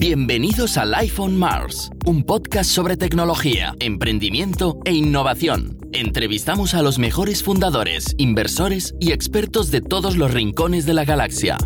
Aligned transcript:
Bienvenidos 0.00 0.78
al 0.78 0.94
iPhone 0.94 1.36
Mars, 1.36 1.90
un 2.06 2.24
podcast 2.24 2.70
sobre 2.70 2.96
tecnología, 2.96 3.74
emprendimiento 3.80 4.78
e 4.86 4.92
innovación. 4.92 5.76
Entrevistamos 5.92 6.72
a 6.72 6.80
los 6.80 6.98
mejores 6.98 7.42
fundadores, 7.42 8.14
inversores 8.16 8.94
y 8.98 9.12
expertos 9.12 9.70
de 9.70 9.82
todos 9.82 10.16
los 10.16 10.32
rincones 10.32 10.86
de 10.86 10.94
la 10.94 11.04
galaxia. 11.04 11.58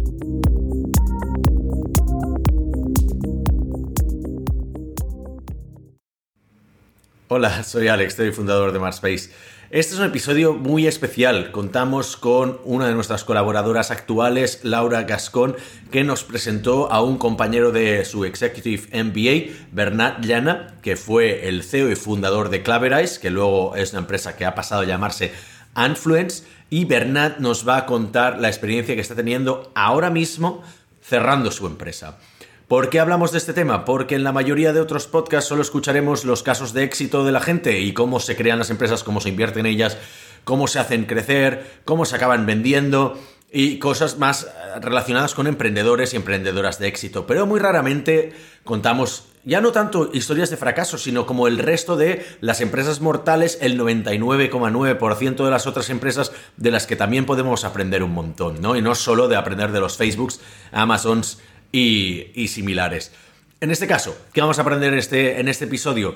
Hola, 7.28 7.62
soy 7.62 7.86
Alex, 7.86 8.14
soy 8.14 8.32
fundador 8.32 8.72
de 8.72 8.80
Marspace. 8.80 9.30
Este 9.74 9.94
es 9.94 9.98
un 9.98 10.06
episodio 10.06 10.54
muy 10.54 10.86
especial. 10.86 11.50
Contamos 11.50 12.16
con 12.16 12.60
una 12.62 12.86
de 12.86 12.94
nuestras 12.94 13.24
colaboradoras 13.24 13.90
actuales, 13.90 14.60
Laura 14.62 15.02
Gascón, 15.02 15.56
que 15.90 16.04
nos 16.04 16.22
presentó 16.22 16.92
a 16.92 17.02
un 17.02 17.18
compañero 17.18 17.72
de 17.72 18.04
su 18.04 18.24
Executive 18.24 18.86
MBA, 19.02 19.52
Bernat 19.72 20.24
Llana, 20.24 20.76
que 20.80 20.94
fue 20.94 21.48
el 21.48 21.64
CEO 21.64 21.90
y 21.90 21.96
fundador 21.96 22.50
de 22.50 22.62
Claverize, 22.62 23.18
que 23.18 23.30
luego 23.30 23.74
es 23.74 23.90
una 23.90 24.02
empresa 24.02 24.36
que 24.36 24.44
ha 24.44 24.54
pasado 24.54 24.82
a 24.82 24.86
llamarse 24.86 25.32
Anfluence. 25.74 26.44
Y 26.70 26.84
Bernat 26.84 27.38
nos 27.38 27.66
va 27.68 27.78
a 27.78 27.86
contar 27.86 28.40
la 28.40 28.46
experiencia 28.46 28.94
que 28.94 29.00
está 29.00 29.16
teniendo 29.16 29.72
ahora 29.74 30.08
mismo 30.08 30.62
cerrando 31.02 31.50
su 31.50 31.66
empresa. 31.66 32.18
¿Por 32.68 32.88
qué 32.88 32.98
hablamos 32.98 33.30
de 33.30 33.38
este 33.38 33.52
tema? 33.52 33.84
Porque 33.84 34.14
en 34.14 34.24
la 34.24 34.32
mayoría 34.32 34.72
de 34.72 34.80
otros 34.80 35.06
podcasts 35.06 35.48
solo 35.48 35.60
escucharemos 35.60 36.24
los 36.24 36.42
casos 36.42 36.72
de 36.72 36.82
éxito 36.82 37.22
de 37.22 37.30
la 37.30 37.40
gente 37.40 37.80
y 37.80 37.92
cómo 37.92 38.20
se 38.20 38.36
crean 38.36 38.58
las 38.58 38.70
empresas, 38.70 39.04
cómo 39.04 39.20
se 39.20 39.28
invierte 39.28 39.60
en 39.60 39.66
ellas, 39.66 39.98
cómo 40.44 40.66
se 40.66 40.78
hacen 40.78 41.04
crecer, 41.04 41.82
cómo 41.84 42.06
se 42.06 42.16
acaban 42.16 42.46
vendiendo 42.46 43.18
y 43.52 43.78
cosas 43.78 44.18
más 44.18 44.44
eh, 44.44 44.80
relacionadas 44.80 45.34
con 45.34 45.46
emprendedores 45.46 46.14
y 46.14 46.16
emprendedoras 46.16 46.78
de 46.78 46.88
éxito. 46.88 47.26
Pero 47.26 47.44
muy 47.46 47.60
raramente 47.60 48.32
contamos 48.64 49.26
ya 49.44 49.60
no 49.60 49.72
tanto 49.72 50.08
historias 50.14 50.48
de 50.48 50.56
fracaso, 50.56 50.96
sino 50.96 51.26
como 51.26 51.48
el 51.48 51.58
resto 51.58 51.96
de 51.96 52.24
las 52.40 52.62
empresas 52.62 53.02
mortales, 53.02 53.58
el 53.60 53.78
99,9% 53.78 55.44
de 55.44 55.50
las 55.50 55.66
otras 55.66 55.90
empresas 55.90 56.32
de 56.56 56.70
las 56.70 56.86
que 56.86 56.96
también 56.96 57.26
podemos 57.26 57.64
aprender 57.64 58.02
un 58.02 58.12
montón, 58.12 58.62
¿no? 58.62 58.74
Y 58.74 58.80
no 58.80 58.94
solo 58.94 59.28
de 59.28 59.36
aprender 59.36 59.70
de 59.70 59.80
los 59.80 59.98
Facebooks, 59.98 60.40
Amazons, 60.72 61.40
y, 61.74 62.48
similares. 62.48 63.12
En 63.60 63.70
este 63.70 63.86
caso, 63.86 64.16
¿qué 64.32 64.40
vamos 64.40 64.58
a 64.58 64.62
aprender 64.62 64.92
en 64.92 64.98
este, 64.98 65.40
en 65.40 65.48
este 65.48 65.64
episodio? 65.64 66.14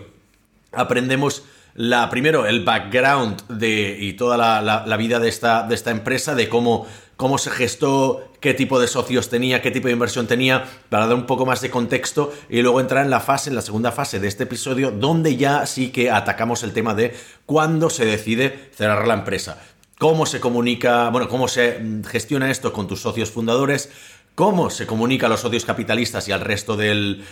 Aprendemos 0.73 1.43
la, 1.75 2.11
primero 2.11 2.47
el 2.47 2.65
background 2.65 3.47
de, 3.49 3.97
y 3.99 4.13
toda 4.13 4.37
la, 4.37 4.97
vida 4.97 5.19
de 5.19 5.29
esta, 5.29 5.65
de 5.65 5.75
esta, 5.75 5.91
empresa, 5.91 6.35
de 6.35 6.49
cómo, 6.49 6.87
cómo 7.17 7.39
se 7.39 7.51
gestó, 7.51 8.31
qué 8.41 8.55
tipo 8.55 8.79
de 8.79 8.87
socios 8.87 9.31
tenía, 9.31 9.61
qué 9.61 9.71
tipo 9.71 9.89
de 9.89 9.95
inversión 9.95 10.29
tenía, 10.29 10.65
para 10.91 11.07
dar 11.07 11.17
un 11.17 11.27
poco 11.27 11.45
más 11.45 11.61
de 11.61 11.71
contexto 11.71 12.33
y 12.49 12.63
luego 12.63 12.81
entrar 12.81 13.05
en 13.05 13.11
la 13.11 13.21
fase, 13.21 13.51
en 13.51 13.57
la 13.57 13.63
segunda 13.63 13.91
fase 13.91 14.21
de 14.21 14.29
este 14.29 14.45
episodio, 14.45 14.93
donde 14.93 15.37
ya 15.37 15.67
sí 15.67 15.91
que 15.91 16.11
atacamos 16.11 16.63
el 16.63 16.73
tema 16.73 16.95
de 16.95 17.17
cuándo 17.47 17.91
se 17.91 18.05
decide 18.05 18.71
cerrar 18.77 19.09
la 19.09 19.15
empresa. 19.15 19.59
Cómo 19.99 20.27
se 20.27 20.39
comunica, 20.39 21.09
bueno, 21.11 21.29
cómo 21.29 21.49
se 21.49 21.81
gestiona 22.07 22.53
esto 22.53 22.73
con 22.73 22.87
tus 22.87 23.01
socios 23.01 23.33
fundadores, 23.33 23.91
cómo 24.39 24.71
se 24.71 24.87
comunica 24.87 25.27
a 25.27 25.29
los 25.29 25.41
socios 25.41 25.65
capitalistas 25.65 26.29
y 26.29 26.31
al 26.31 26.43
resto 26.43 26.77
del, 26.77 27.25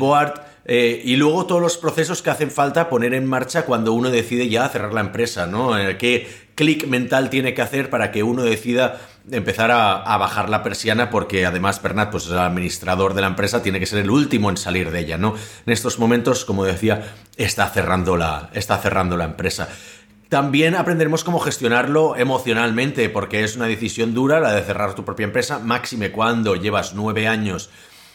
board, 0.00 0.34
eh, 0.64 1.00
y 1.04 1.14
luego 1.14 1.46
todos 1.46 1.62
los 1.62 1.78
procesos 1.78 2.22
que 2.22 2.30
hacen 2.30 2.50
falta 2.50 2.88
poner 2.88 3.14
en 3.14 3.24
marcha 3.24 3.64
cuando 3.64 3.92
uno 3.92 4.10
decide 4.10 4.48
ya 4.48 4.68
cerrar 4.68 4.92
la 4.92 5.00
empresa, 5.00 5.46
¿no? 5.46 5.78
Eh, 5.78 5.96
¿Qué 5.96 6.26
clic 6.56 6.88
mental 6.88 7.30
tiene 7.30 7.54
que 7.54 7.62
hacer 7.62 7.88
para 7.88 8.10
que 8.10 8.24
uno 8.24 8.42
decida 8.42 9.00
empezar 9.30 9.70
a, 9.70 10.16
bajar 10.16 10.50
la 10.50 10.64
persiana? 10.64 11.08
Porque 11.08 11.46
además 11.46 11.80
Bernat, 11.80 12.10
pues 12.10 12.26
el 12.26 12.36
administrador 12.36 13.14
de 13.14 13.20
la 13.20 13.28
empresa, 13.28 13.62
tiene 13.62 13.78
que 13.78 13.86
ser 13.86 14.00
el 14.00 14.10
último 14.10 14.50
en 14.50 14.56
salir 14.56 14.90
de 14.90 14.98
ella, 14.98 15.18
¿no? 15.18 15.36
En 15.66 15.72
estos 15.72 16.00
momentos, 16.00 16.44
como 16.44 16.64
decía, 16.64 17.14
está 17.36 17.68
cerrando 17.68 18.16
la, 18.16 18.50
está 18.54 18.76
cerrando 18.78 19.16
la 19.16 19.26
empresa. 19.26 19.68
También 20.30 20.76
aprenderemos 20.76 21.24
cómo 21.24 21.40
gestionarlo 21.40 22.14
emocionalmente, 22.14 23.10
porque 23.10 23.42
es 23.42 23.56
una 23.56 23.66
decisión 23.66 24.14
dura 24.14 24.38
la 24.38 24.52
de 24.52 24.62
cerrar 24.62 24.94
tu 24.94 25.04
propia 25.04 25.24
empresa, 25.24 25.58
máxime 25.58 26.12
cuando 26.12 26.54
llevas 26.54 26.94
nueve 26.94 27.26
años 27.26 27.68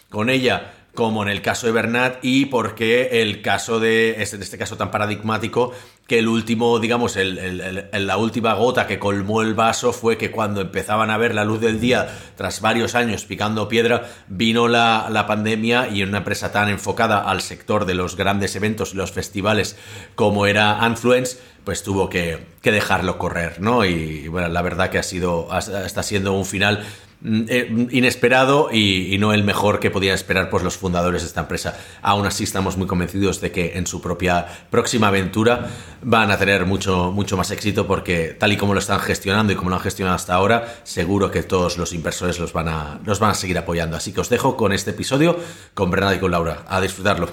con 0.10 0.30
ella, 0.30 0.72
como 0.94 1.24
en 1.24 1.28
el 1.28 1.42
caso 1.42 1.68
de 1.68 1.74
Bernat, 1.74 2.20
y 2.24 2.46
porque 2.46 3.22
el 3.22 3.42
caso 3.42 3.82
de, 3.82 4.14
en 4.14 4.22
este 4.22 4.58
caso 4.58 4.78
tan 4.78 4.92
paradigmático, 4.92 5.74
que 6.08 6.20
el 6.20 6.28
último, 6.28 6.80
digamos, 6.80 7.18
la 7.18 8.18
última 8.18 8.54
gota 8.54 8.86
que 8.86 9.00
colmó 9.00 9.42
el 9.42 9.56
vaso 9.56 9.92
fue 9.92 10.18
que 10.18 10.30
cuando 10.30 10.62
empezaban 10.62 11.10
a 11.10 11.18
ver 11.18 11.34
la 11.34 11.46
luz 11.46 11.60
del 11.62 11.80
día, 11.80 12.08
tras 12.36 12.62
varios 12.62 12.94
años 12.94 13.26
picando 13.26 13.68
piedra, 13.68 14.08
vino 14.28 14.68
la, 14.68 15.08
la 15.10 15.26
pandemia 15.26 15.88
y 15.88 16.04
en 16.04 16.10
una 16.10 16.20
empresa 16.20 16.52
tan 16.52 16.70
enfocada 16.70 17.20
al 17.20 17.42
sector 17.42 17.86
de 17.86 17.96
los 17.96 18.16
grandes 18.16 18.56
eventos 18.56 18.94
y 18.94 18.98
los 18.98 19.12
festivales 19.12 19.78
como 20.14 20.46
era 20.46 20.80
Anfluence, 20.80 21.40
pues 21.66 21.82
tuvo 21.82 22.10
que, 22.10 22.46
dejarlo 22.62 23.18
correr, 23.18 23.60
¿no? 23.60 23.84
Y, 23.86 24.28
bueno, 24.28 24.48
la 24.48 24.62
verdad 24.62 24.90
que 24.90 25.00
ha 25.00 25.04
sido, 25.04 25.50
está 25.86 26.04
siendo 26.04 26.34
un 26.34 26.46
final 26.46 26.86
inesperado 27.24 28.70
y, 28.72 29.18
no 29.20 29.34
el 29.34 29.44
mejor 29.44 29.80
que 29.80 29.92
podían 29.92 30.16
esperar 30.16 30.50
pues, 30.50 30.64
los 30.64 30.78
fundadores 30.78 31.22
de 31.22 31.28
esta 31.28 31.42
empresa. 31.42 31.78
Aún 32.02 32.26
así 32.26 32.44
estamos 32.44 32.78
muy 32.78 32.88
convencidos 32.88 33.42
de 33.42 33.52
que 33.52 33.78
en 33.78 33.88
su 33.88 34.02
propia 34.02 34.46
próxima 34.70 35.08
aventura 35.08 35.68
van 36.02 36.32
a 36.32 36.38
tener 36.38 36.66
mucho, 36.66 37.12
mucho 37.12 37.38
más 37.38 37.52
éxito 37.52 37.88
porque 37.88 38.36
tal 38.40 38.52
y 38.52 38.58
como 38.58 38.74
lo 38.74 38.80
están 38.80 39.00
gestionando 39.00 39.54
y 39.54 39.56
como 39.56 39.70
lo 39.70 39.78
han 39.78 39.82
gestionado 39.82 40.16
hasta 40.16 40.34
ahora, 40.34 40.76
seguro 40.84 41.32
que 41.32 41.44
todos 41.44 41.78
los 41.78 41.94
inversores 41.94 42.40
los 42.40 42.54
van 42.54 42.68
a, 42.68 43.00
los 43.06 43.20
van 43.20 43.32
a 43.32 43.36
seguir 43.36 43.58
apoyando. 43.58 43.98
Así 43.98 44.14
que 44.14 44.22
os 44.22 44.30
dejo 44.30 44.58
con 44.58 44.74
este 44.74 44.92
episodio 44.92 45.38
con 45.74 45.90
Bernardo 45.90 46.16
y 46.16 46.20
con 46.20 46.32
Laura. 46.32 46.64
A 46.68 46.82
disfrutarlo. 46.82 47.30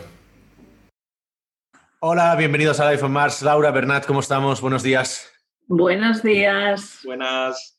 Hola, 2.01 2.35
bienvenidos 2.35 2.81
a 2.81 2.91
Life 2.91 3.05
on 3.05 3.13
Mars. 3.13 3.43
Laura, 3.43 3.71
Bernat, 3.71 4.07
¿cómo 4.07 4.21
estamos? 4.21 4.61
Buenos 4.61 4.83
días. 4.83 5.31
Buenos 5.69 6.23
días. 6.23 6.99
Buenas. 7.05 7.72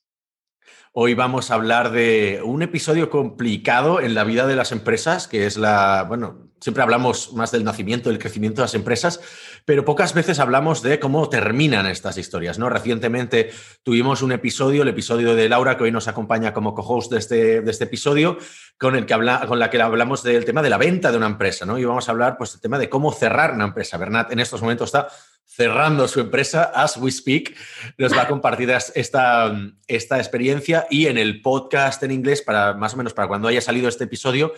Hoy 0.96 1.16
vamos 1.16 1.50
a 1.50 1.56
hablar 1.56 1.90
de 1.90 2.42
un 2.46 2.62
episodio 2.62 3.10
complicado 3.10 4.00
en 4.00 4.14
la 4.14 4.24
vida 4.24 4.46
de 4.46 4.56
las 4.56 4.72
empresas, 4.72 5.28
que 5.28 5.48
es 5.48 5.58
la, 5.58 6.06
bueno, 6.08 6.54
Siempre 6.64 6.82
hablamos 6.82 7.34
más 7.34 7.52
del 7.52 7.66
nacimiento, 7.66 8.08
del 8.08 8.20
crecimiento 8.20 8.62
de 8.62 8.64
las 8.64 8.74
empresas, 8.74 9.20
pero 9.66 9.84
pocas 9.84 10.14
veces 10.14 10.40
hablamos 10.40 10.82
de 10.82 10.98
cómo 10.98 11.28
terminan 11.28 11.88
estas 11.88 12.18
historias. 12.18 12.58
¿no? 12.58 12.70
Recientemente 12.70 13.52
tuvimos 13.84 14.22
un 14.22 14.32
episodio, 14.32 14.84
el 14.84 14.88
episodio 14.88 15.36
de 15.36 15.50
Laura, 15.50 15.76
que 15.76 15.84
hoy 15.84 15.92
nos 15.92 16.08
acompaña 16.08 16.54
como 16.54 16.74
co-host 16.74 17.12
de 17.12 17.20
este, 17.20 17.70
este 17.70 17.84
episodio, 17.84 18.38
con, 18.78 18.96
el 18.96 19.06
que 19.06 19.14
habla, 19.14 19.46
con 19.46 19.60
la 19.60 19.70
que 19.70 19.82
hablamos 19.82 20.24
del 20.24 20.46
tema 20.46 20.62
de 20.62 20.70
la 20.70 20.78
venta 20.78 21.12
de 21.12 21.18
una 21.18 21.26
empresa. 21.26 21.66
¿no? 21.66 21.78
Y 21.78 21.84
vamos 21.84 22.08
a 22.08 22.14
hablar 22.14 22.38
pues, 22.38 22.54
del 22.54 22.62
tema 22.62 22.80
de 22.80 22.88
cómo 22.88 23.12
cerrar 23.12 23.56
una 23.56 23.66
empresa. 23.66 23.98
Bernat 23.98 24.32
en 24.32 24.40
estos 24.40 24.62
momentos 24.62 24.88
está 24.88 25.10
cerrando 25.46 26.08
su 26.08 26.20
empresa, 26.20 26.72
as 26.74 26.98
we 26.98 27.12
speak, 27.12 27.56
nos 27.98 28.14
va 28.14 28.24
a 28.24 28.28
compartir 28.28 28.72
esta, 28.96 29.56
esta 29.88 30.18
experiencia 30.18 30.88
y 30.90 31.08
en 31.08 31.18
el 31.18 31.42
podcast 31.42 32.02
en 32.04 32.12
inglés, 32.12 32.42
para 32.42 32.74
más 32.74 32.94
o 32.96 32.98
menos 32.98 33.14
para 33.14 33.28
cuando 33.28 33.48
haya 33.48 33.62
salido 33.62 33.88
este 33.88 34.06
episodio, 34.06 34.54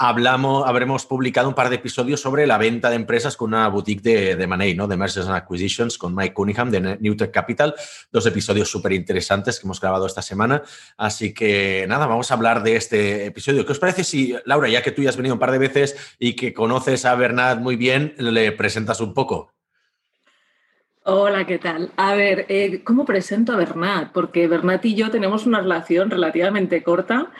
hablamos, 0.00 0.66
habremos 0.66 1.04
publicado 1.04 1.46
un 1.46 1.54
par 1.54 1.68
de 1.68 1.76
episodios 1.76 2.22
sobre 2.22 2.46
la 2.46 2.56
venta 2.56 2.88
de 2.88 2.96
empresas 2.96 3.36
con 3.36 3.48
una 3.48 3.68
boutique 3.68 4.00
de, 4.00 4.34
de 4.34 4.46
Money. 4.46 4.72
De 4.72 4.96
Mergers 4.96 5.26
and 5.26 5.36
Acquisitions 5.36 5.98
con 5.98 6.14
Mike 6.14 6.32
Cunningham 6.32 6.70
de 6.70 6.96
Newtech 6.98 7.30
Capital. 7.30 7.74
Dos 8.10 8.24
episodios 8.24 8.70
súper 8.70 8.92
interesantes 8.92 9.60
que 9.60 9.66
hemos 9.66 9.78
grabado 9.78 10.06
esta 10.06 10.22
semana. 10.22 10.62
Así 10.96 11.34
que 11.34 11.84
nada, 11.86 12.06
vamos 12.06 12.30
a 12.30 12.34
hablar 12.34 12.62
de 12.62 12.76
este 12.76 13.26
episodio. 13.26 13.66
¿Qué 13.66 13.72
os 13.72 13.78
parece 13.78 14.02
si, 14.02 14.34
Laura, 14.46 14.70
ya 14.70 14.82
que 14.82 14.90
tú 14.90 15.02
ya 15.02 15.10
has 15.10 15.18
venido 15.18 15.34
un 15.34 15.38
par 15.38 15.52
de 15.52 15.58
veces 15.58 15.94
y 16.18 16.34
que 16.34 16.54
conoces 16.54 17.04
a 17.04 17.14
Bernard 17.14 17.58
muy 17.58 17.76
bien, 17.76 18.14
le 18.16 18.52
presentas 18.52 19.02
un 19.02 19.12
poco? 19.12 19.52
Hola, 21.04 21.46
¿qué 21.46 21.58
tal? 21.58 21.90
A 21.96 22.14
ver, 22.14 22.44
eh, 22.50 22.82
¿cómo 22.84 23.06
presento 23.06 23.54
a 23.54 23.56
Bernat? 23.56 24.12
Porque 24.12 24.46
Bernat 24.46 24.84
y 24.84 24.94
yo 24.94 25.10
tenemos 25.10 25.46
una 25.46 25.62
relación 25.62 26.10
relativamente 26.10 26.82
corta. 26.82 27.32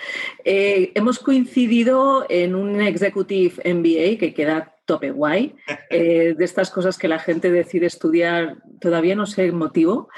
Eh, 0.47 0.93
hemos 0.95 1.19
coincidido 1.19 2.25
en 2.31 2.55
un 2.55 2.81
Executive 2.81 3.63
MBA 3.75 4.19
que 4.19 4.33
queda 4.35 4.77
tope 4.87 5.11
guay, 5.11 5.57
eh, 5.91 6.35
de 6.39 6.45
estas 6.45 6.71
cosas 6.71 6.97
que 6.97 7.07
la 7.07 7.19
gente 7.19 7.51
decide 7.53 7.85
estudiar, 7.85 8.57
todavía 8.81 9.15
no 9.15 9.27
sé 9.27 9.45
el 9.45 9.53
motivo, 9.53 10.09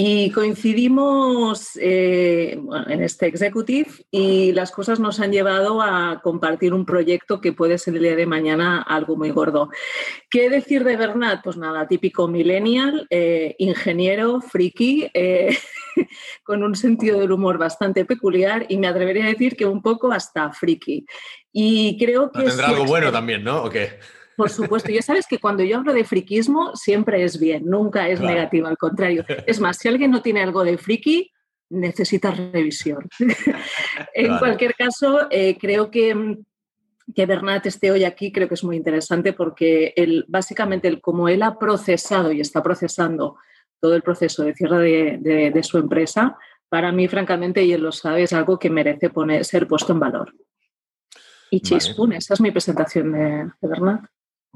y 0.00 0.30
coincidimos 0.30 1.70
eh, 1.74 2.56
en 2.86 3.02
este 3.02 3.26
executive 3.26 3.90
y 4.12 4.52
las 4.52 4.70
cosas 4.70 5.00
nos 5.00 5.18
han 5.18 5.32
llevado 5.32 5.82
a 5.82 6.20
compartir 6.22 6.72
un 6.72 6.86
proyecto 6.86 7.40
que 7.40 7.52
puede 7.52 7.78
ser 7.78 7.96
el 7.96 8.04
día 8.04 8.14
de 8.14 8.24
mañana 8.24 8.80
algo 8.80 9.16
muy 9.16 9.30
gordo. 9.30 9.70
¿Qué 10.30 10.50
decir 10.50 10.84
de 10.84 10.96
Bernat? 10.96 11.42
Pues 11.42 11.56
nada, 11.56 11.88
típico 11.88 12.28
millennial, 12.28 13.08
eh, 13.10 13.56
ingeniero, 13.58 14.40
friki, 14.40 15.10
eh, 15.14 15.58
con 16.44 16.62
un 16.62 16.76
sentido 16.76 17.18
del 17.18 17.32
humor 17.32 17.58
bastante 17.58 18.04
peculiar 18.04 18.66
y 18.68 18.76
me 18.76 18.86
atrevería 18.86 19.24
a 19.24 19.30
decir 19.30 19.56
que 19.56 19.66
un 19.66 19.82
poco 19.82 20.12
hasta 20.12 20.52
friki. 20.52 21.06
Y 21.50 21.98
creo 21.98 22.30
que... 22.30 22.44
Tendrá 22.44 22.68
algo 22.68 22.84
bueno 22.84 23.10
también, 23.10 23.42
¿no? 23.42 23.64
¿O 23.64 23.68
qué? 23.68 23.98
Por 24.38 24.50
supuesto, 24.50 24.88
ya 24.90 25.02
sabes 25.02 25.26
que 25.26 25.40
cuando 25.40 25.64
yo 25.64 25.78
hablo 25.78 25.92
de 25.92 26.04
friquismo 26.04 26.76
siempre 26.76 27.24
es 27.24 27.40
bien, 27.40 27.64
nunca 27.66 28.08
es 28.08 28.20
negativo, 28.20 28.68
al 28.68 28.78
contrario. 28.78 29.24
Es 29.48 29.58
más, 29.58 29.78
si 29.78 29.88
alguien 29.88 30.12
no 30.12 30.22
tiene 30.22 30.42
algo 30.42 30.62
de 30.62 30.78
friki, 30.78 31.32
necesita 31.70 32.30
revisión. 32.30 33.08
en 34.14 34.38
cualquier 34.38 34.74
caso, 34.76 35.26
eh, 35.30 35.58
creo 35.60 35.90
que 35.90 36.38
que 37.14 37.26
Bernat 37.26 37.64
esté 37.66 37.90
hoy 37.90 38.04
aquí 38.04 38.30
creo 38.30 38.48
que 38.48 38.54
es 38.54 38.62
muy 38.62 38.76
interesante 38.76 39.32
porque 39.32 39.94
él, 39.96 40.26
básicamente 40.28 41.00
como 41.00 41.28
él 41.28 41.42
ha 41.42 41.58
procesado 41.58 42.32
y 42.32 42.40
está 42.40 42.62
procesando 42.62 43.36
todo 43.80 43.94
el 43.94 44.02
proceso 44.02 44.44
de 44.44 44.54
cierre 44.54 45.18
de, 45.18 45.62
su 45.62 45.78
empresa, 45.78 46.36
para 46.68 46.92
mí, 46.92 47.08
francamente, 47.08 47.64
y 47.64 47.72
él 47.72 47.82
lo 47.82 47.92
sabe, 47.92 48.24
es 48.24 48.32
algo 48.32 48.58
que 48.58 48.70
merece 48.70 49.08
poner, 49.08 49.44
ser 49.44 49.66
puesto 49.66 49.92
en 49.92 50.00
valor. 50.00 50.34
Y 51.50 51.60
Chispun, 51.60 52.12
esa 52.12 52.34
es 52.34 52.40
mi 52.40 52.50
presentación 52.50 53.12
de, 53.12 53.50
de 53.60 53.68
Bernat. 53.68 54.04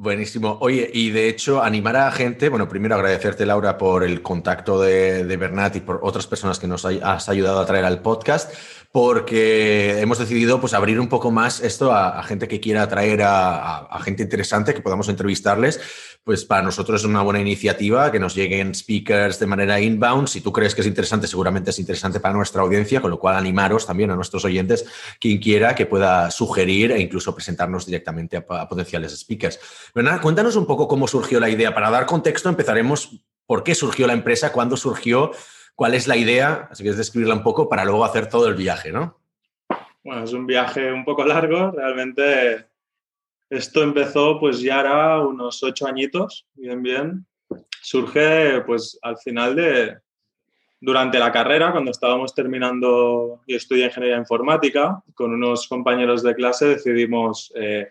Buenísimo. 0.02 0.58
Oye, 0.60 0.90
y 0.92 1.10
de 1.10 1.28
hecho, 1.28 1.62
animar 1.62 1.94
a 1.94 2.10
gente, 2.10 2.48
bueno, 2.48 2.68
primero 2.68 2.96
agradecerte, 2.96 3.46
Laura, 3.46 3.78
por 3.78 4.02
el 4.02 4.20
contacto 4.20 4.80
de, 4.80 5.22
de 5.22 5.36
Bernat 5.36 5.76
y 5.76 5.80
por 5.80 6.00
otras 6.02 6.26
personas 6.26 6.58
que 6.58 6.66
nos 6.66 6.84
has 6.84 7.28
ayudado 7.28 7.60
a 7.60 7.66
traer 7.66 7.84
al 7.84 8.02
podcast, 8.02 8.52
porque 8.90 10.00
hemos 10.00 10.18
decidido 10.18 10.60
pues, 10.60 10.74
abrir 10.74 10.98
un 10.98 11.08
poco 11.08 11.30
más 11.30 11.60
esto 11.60 11.92
a, 11.92 12.20
gente 12.24 12.48
que 12.48 12.58
quiera 12.58 12.88
traer 12.88 13.20
a, 13.22 13.96
gente 14.02 14.24
interesante, 14.24 14.74
que 14.74 14.80
podamos 14.80 15.08
entrevistarles. 15.08 15.80
Pues 16.24 16.44
para 16.44 16.62
nosotros 16.62 17.00
es 17.00 17.06
una 17.06 17.22
buena 17.22 17.40
iniciativa 17.40 18.12
que 18.12 18.20
nos 18.20 18.36
lleguen 18.36 18.76
speakers 18.76 19.40
de 19.40 19.46
manera 19.46 19.80
inbound. 19.80 20.28
Si 20.28 20.40
tú 20.40 20.52
crees 20.52 20.72
que 20.72 20.82
es 20.82 20.86
interesante, 20.86 21.26
seguramente 21.26 21.70
es 21.70 21.80
interesante 21.80 22.20
para 22.20 22.32
nuestra 22.32 22.62
audiencia, 22.62 23.00
con 23.00 23.10
lo 23.10 23.18
cual 23.18 23.34
animaros 23.34 23.86
también 23.86 24.12
a 24.12 24.14
nuestros 24.14 24.44
oyentes, 24.44 24.86
quien 25.18 25.38
quiera 25.38 25.74
que 25.74 25.86
pueda 25.86 26.30
sugerir 26.30 26.92
e 26.92 27.00
incluso 27.00 27.34
presentarnos 27.34 27.86
directamente 27.86 28.36
a, 28.36 28.68
potenciales 28.68 29.18
speakers. 29.18 29.58
Bernard, 29.92 30.20
cuéntanos 30.20 30.54
un 30.54 30.64
poco 30.64 30.86
cómo 30.86 31.08
surgió 31.08 31.40
la 31.40 31.50
idea. 31.50 31.74
Para 31.74 31.90
dar 31.90 32.06
contexto, 32.06 32.48
empezaremos 32.48 33.26
por 33.44 33.64
qué 33.64 33.74
surgió 33.74 34.06
la 34.06 34.12
empresa, 34.12 34.52
cuándo 34.52 34.76
surgió 34.76 35.32
cuál 35.74 35.94
es 35.94 36.06
la 36.06 36.16
idea, 36.16 36.68
así 36.70 36.84
que 36.84 36.90
es 36.90 36.96
describirla 36.96 37.34
un 37.34 37.42
poco 37.42 37.68
para 37.68 37.84
luego 37.84 38.04
hacer 38.04 38.28
todo 38.28 38.46
el 38.46 38.54
viaje, 38.54 38.92
¿no? 38.92 39.18
Bueno, 40.04 40.22
es 40.22 40.32
un 40.32 40.46
viaje 40.46 40.92
un 40.92 41.04
poco 41.04 41.24
largo, 41.24 41.72
realmente 41.72 42.71
esto 43.52 43.82
empezó 43.82 44.40
pues 44.40 44.60
ya 44.60 44.80
era 44.80 45.20
unos 45.20 45.62
ocho 45.62 45.86
añitos, 45.86 46.46
bien, 46.54 46.82
bien. 46.82 47.26
Surge 47.82 48.62
pues 48.62 48.98
al 49.02 49.18
final 49.18 49.54
de, 49.54 49.98
durante 50.80 51.18
la 51.18 51.30
carrera, 51.30 51.70
cuando 51.70 51.90
estábamos 51.90 52.34
terminando, 52.34 53.42
y 53.46 53.54
estudié 53.54 53.86
ingeniería 53.86 54.16
informática, 54.16 55.02
con 55.14 55.34
unos 55.34 55.68
compañeros 55.68 56.22
de 56.22 56.34
clase 56.34 56.66
decidimos 56.66 57.52
eh, 57.54 57.90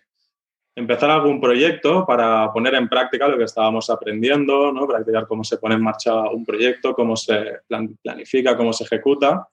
empezar 0.75 1.11
algún 1.11 1.39
proyecto 1.39 2.07
para 2.07 2.51
poner 2.51 2.73
en 2.73 2.89
práctica 2.89 3.27
lo 3.27 3.37
que 3.37 3.43
estábamos 3.43 3.87
aprendiendo, 3.91 4.71
¿no? 4.71 4.87
practicar 4.87 5.27
cómo 5.27 5.43
se 5.43 5.57
pone 5.57 5.75
en 5.75 5.83
marcha 5.83 6.21
un 6.31 6.43
proyecto, 6.43 6.95
cómo 6.95 7.15
se 7.15 7.59
planifica, 8.01 8.57
cómo 8.57 8.73
se 8.73 8.85
ejecuta. 8.85 9.47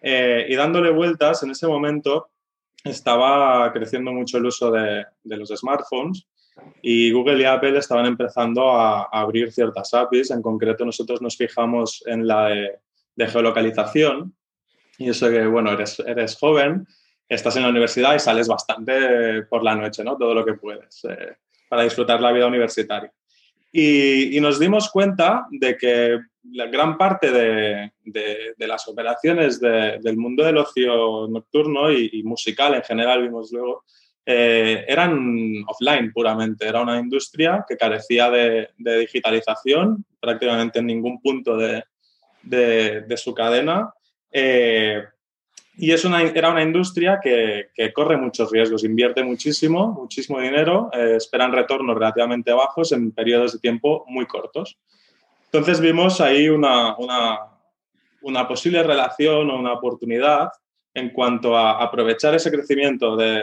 Eh, 0.00 0.46
y 0.48 0.54
dándole 0.54 0.90
vueltas, 0.90 1.42
en 1.42 1.50
ese 1.50 1.66
momento 1.66 2.29
estaba 2.84 3.72
creciendo 3.72 4.12
mucho 4.12 4.38
el 4.38 4.46
uso 4.46 4.70
de, 4.70 5.04
los 5.24 5.50
smartphones 5.50 6.26
y 6.82 7.10
Google 7.12 7.40
y 7.40 7.44
Apple 7.44 7.78
estaban 7.78 8.06
empezando 8.06 8.70
a, 8.70 9.04
abrir 9.04 9.52
ciertas 9.52 9.92
APIs. 9.94 10.30
En 10.30 10.42
concreto, 10.42 10.84
nosotros 10.84 11.22
nos 11.22 11.36
fijamos 11.36 12.02
en 12.06 12.26
la 12.26 12.48
de, 12.48 13.26
geolocalización. 13.26 14.34
Y 14.98 15.10
eso 15.10 15.30
que, 15.30 15.46
bueno, 15.46 15.72
eres, 15.72 15.98
eres 16.00 16.36
joven, 16.36 16.86
estás 17.28 17.56
en 17.56 17.62
la 17.62 17.68
universidad 17.68 18.14
y 18.14 18.18
sales 18.18 18.48
bastante 18.48 19.42
por 19.42 19.62
la 19.62 19.74
noche, 19.74 20.04
¿no? 20.04 20.16
Todo 20.16 20.34
lo 20.34 20.44
que 20.44 20.54
puedes 20.54 21.04
eh, 21.04 21.36
para 21.68 21.82
disfrutar 21.82 22.20
la 22.20 22.32
vida 22.32 22.46
universitaria. 22.46 23.12
Y, 23.72 24.38
nos 24.40 24.58
dimos 24.58 24.90
cuenta 24.90 25.46
de 25.50 25.76
que 25.76 26.18
la 26.52 26.66
gran 26.66 26.98
parte 26.98 27.30
de, 27.30 27.92
de, 28.04 28.66
las 28.66 28.88
operaciones 28.88 29.60
del 29.60 30.16
mundo 30.16 30.44
del 30.44 30.58
ocio 30.58 31.28
nocturno 31.28 31.92
y, 31.92 32.22
musical 32.24 32.74
en 32.74 32.82
general, 32.82 33.22
vimos 33.22 33.52
luego, 33.52 33.84
eh, 34.26 34.84
eran 34.88 35.64
offline 35.66 36.12
puramente. 36.12 36.66
Era 36.66 36.82
una 36.82 36.98
industria 36.98 37.64
que 37.68 37.76
carecía 37.76 38.30
de, 38.30 38.68
digitalización 38.76 40.04
prácticamente 40.20 40.80
en 40.80 40.86
ningún 40.86 41.20
punto 41.20 41.56
de, 41.56 43.16
su 43.16 43.34
cadena. 43.34 43.92
Eh, 44.32 45.02
y 45.80 45.92
es 45.92 46.04
una, 46.04 46.22
era 46.22 46.50
una 46.50 46.62
industria 46.62 47.20
que, 47.22 47.70
que, 47.74 47.90
corre 47.90 48.18
muchos 48.18 48.50
riesgos, 48.50 48.84
invierte 48.84 49.24
muchísimo, 49.24 49.88
muchísimo 49.88 50.38
dinero, 50.38 50.90
eh, 50.92 51.14
esperan 51.16 51.52
retornos 51.52 51.96
relativamente 51.96 52.52
bajos 52.52 52.92
en 52.92 53.12
periodos 53.12 53.54
de 53.54 53.60
tiempo 53.60 54.04
muy 54.06 54.26
cortos. 54.26 54.76
Entonces 55.46 55.80
vimos 55.80 56.20
ahí 56.20 56.50
una, 56.50 56.94
una, 56.98 57.38
una 58.20 58.46
posible 58.46 58.82
relación 58.82 59.48
o 59.50 59.58
una 59.58 59.72
oportunidad 59.72 60.50
en 60.92 61.10
cuanto 61.10 61.56
a 61.56 61.82
aprovechar 61.82 62.34
ese 62.34 62.50
crecimiento 62.50 63.16
de, 63.16 63.42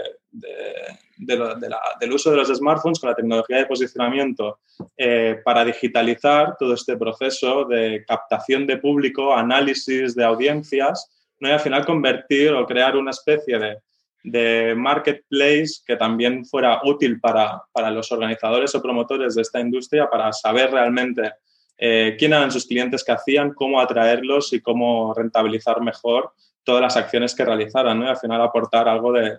del 1.18 2.14
uso 2.14 2.30
de 2.30 2.38
los 2.38 2.50
smartphones 2.50 3.00
con 3.00 3.10
la 3.10 3.16
tecnología 3.16 3.58
de 3.58 3.66
posicionamiento 3.66 4.60
eh, 4.96 5.42
para 5.44 5.66
digitalizar 5.66 6.56
todo 6.60 6.76
este 6.76 6.98
proceso 6.98 7.66
de 7.66 8.06
captación 8.06 8.68
de 8.68 8.78
público, 8.78 9.34
análisis 9.34 10.14
de 10.14 10.24
audiencias 10.24 11.17
¿no? 11.40 11.50
y 11.50 11.52
al 11.52 11.60
final 11.60 11.86
convertir 11.86 12.52
o 12.54 12.66
crear 12.66 12.96
una 12.96 13.12
especie 13.12 13.58
de, 13.58 13.78
de 14.24 14.76
marketplace 14.76 15.82
que 15.86 15.96
también 15.96 16.46
fuera 16.46 16.82
útil 16.84 17.20
para, 17.20 17.62
para, 17.72 17.92
los 17.92 18.12
organizadores 18.12 18.74
o 18.76 18.82
promotores 18.82 19.36
de 19.36 19.42
esta 19.42 19.60
industria 19.60 20.10
para 20.10 20.34
saber 20.34 20.72
realmente 20.72 21.34
eh, 21.78 22.16
quién 22.18 22.34
eran 22.34 22.52
sus 22.52 22.66
clientes 22.66 23.04
que 23.04 23.12
hacían, 23.12 23.54
cómo 23.54 23.80
atraerlos 23.80 24.52
y 24.54 24.62
cómo 24.62 25.14
rentabilizar 25.14 25.82
mejor 25.82 26.32
todas 26.64 26.82
las 26.82 26.98
acciones 26.98 27.34
que 27.34 27.46
realizaran 27.46 28.00
¿no? 28.00 28.06
y 28.06 28.10
al 28.10 28.18
final 28.18 28.42
aportar 28.42 28.90
algo 28.90 29.14
de, 29.14 29.38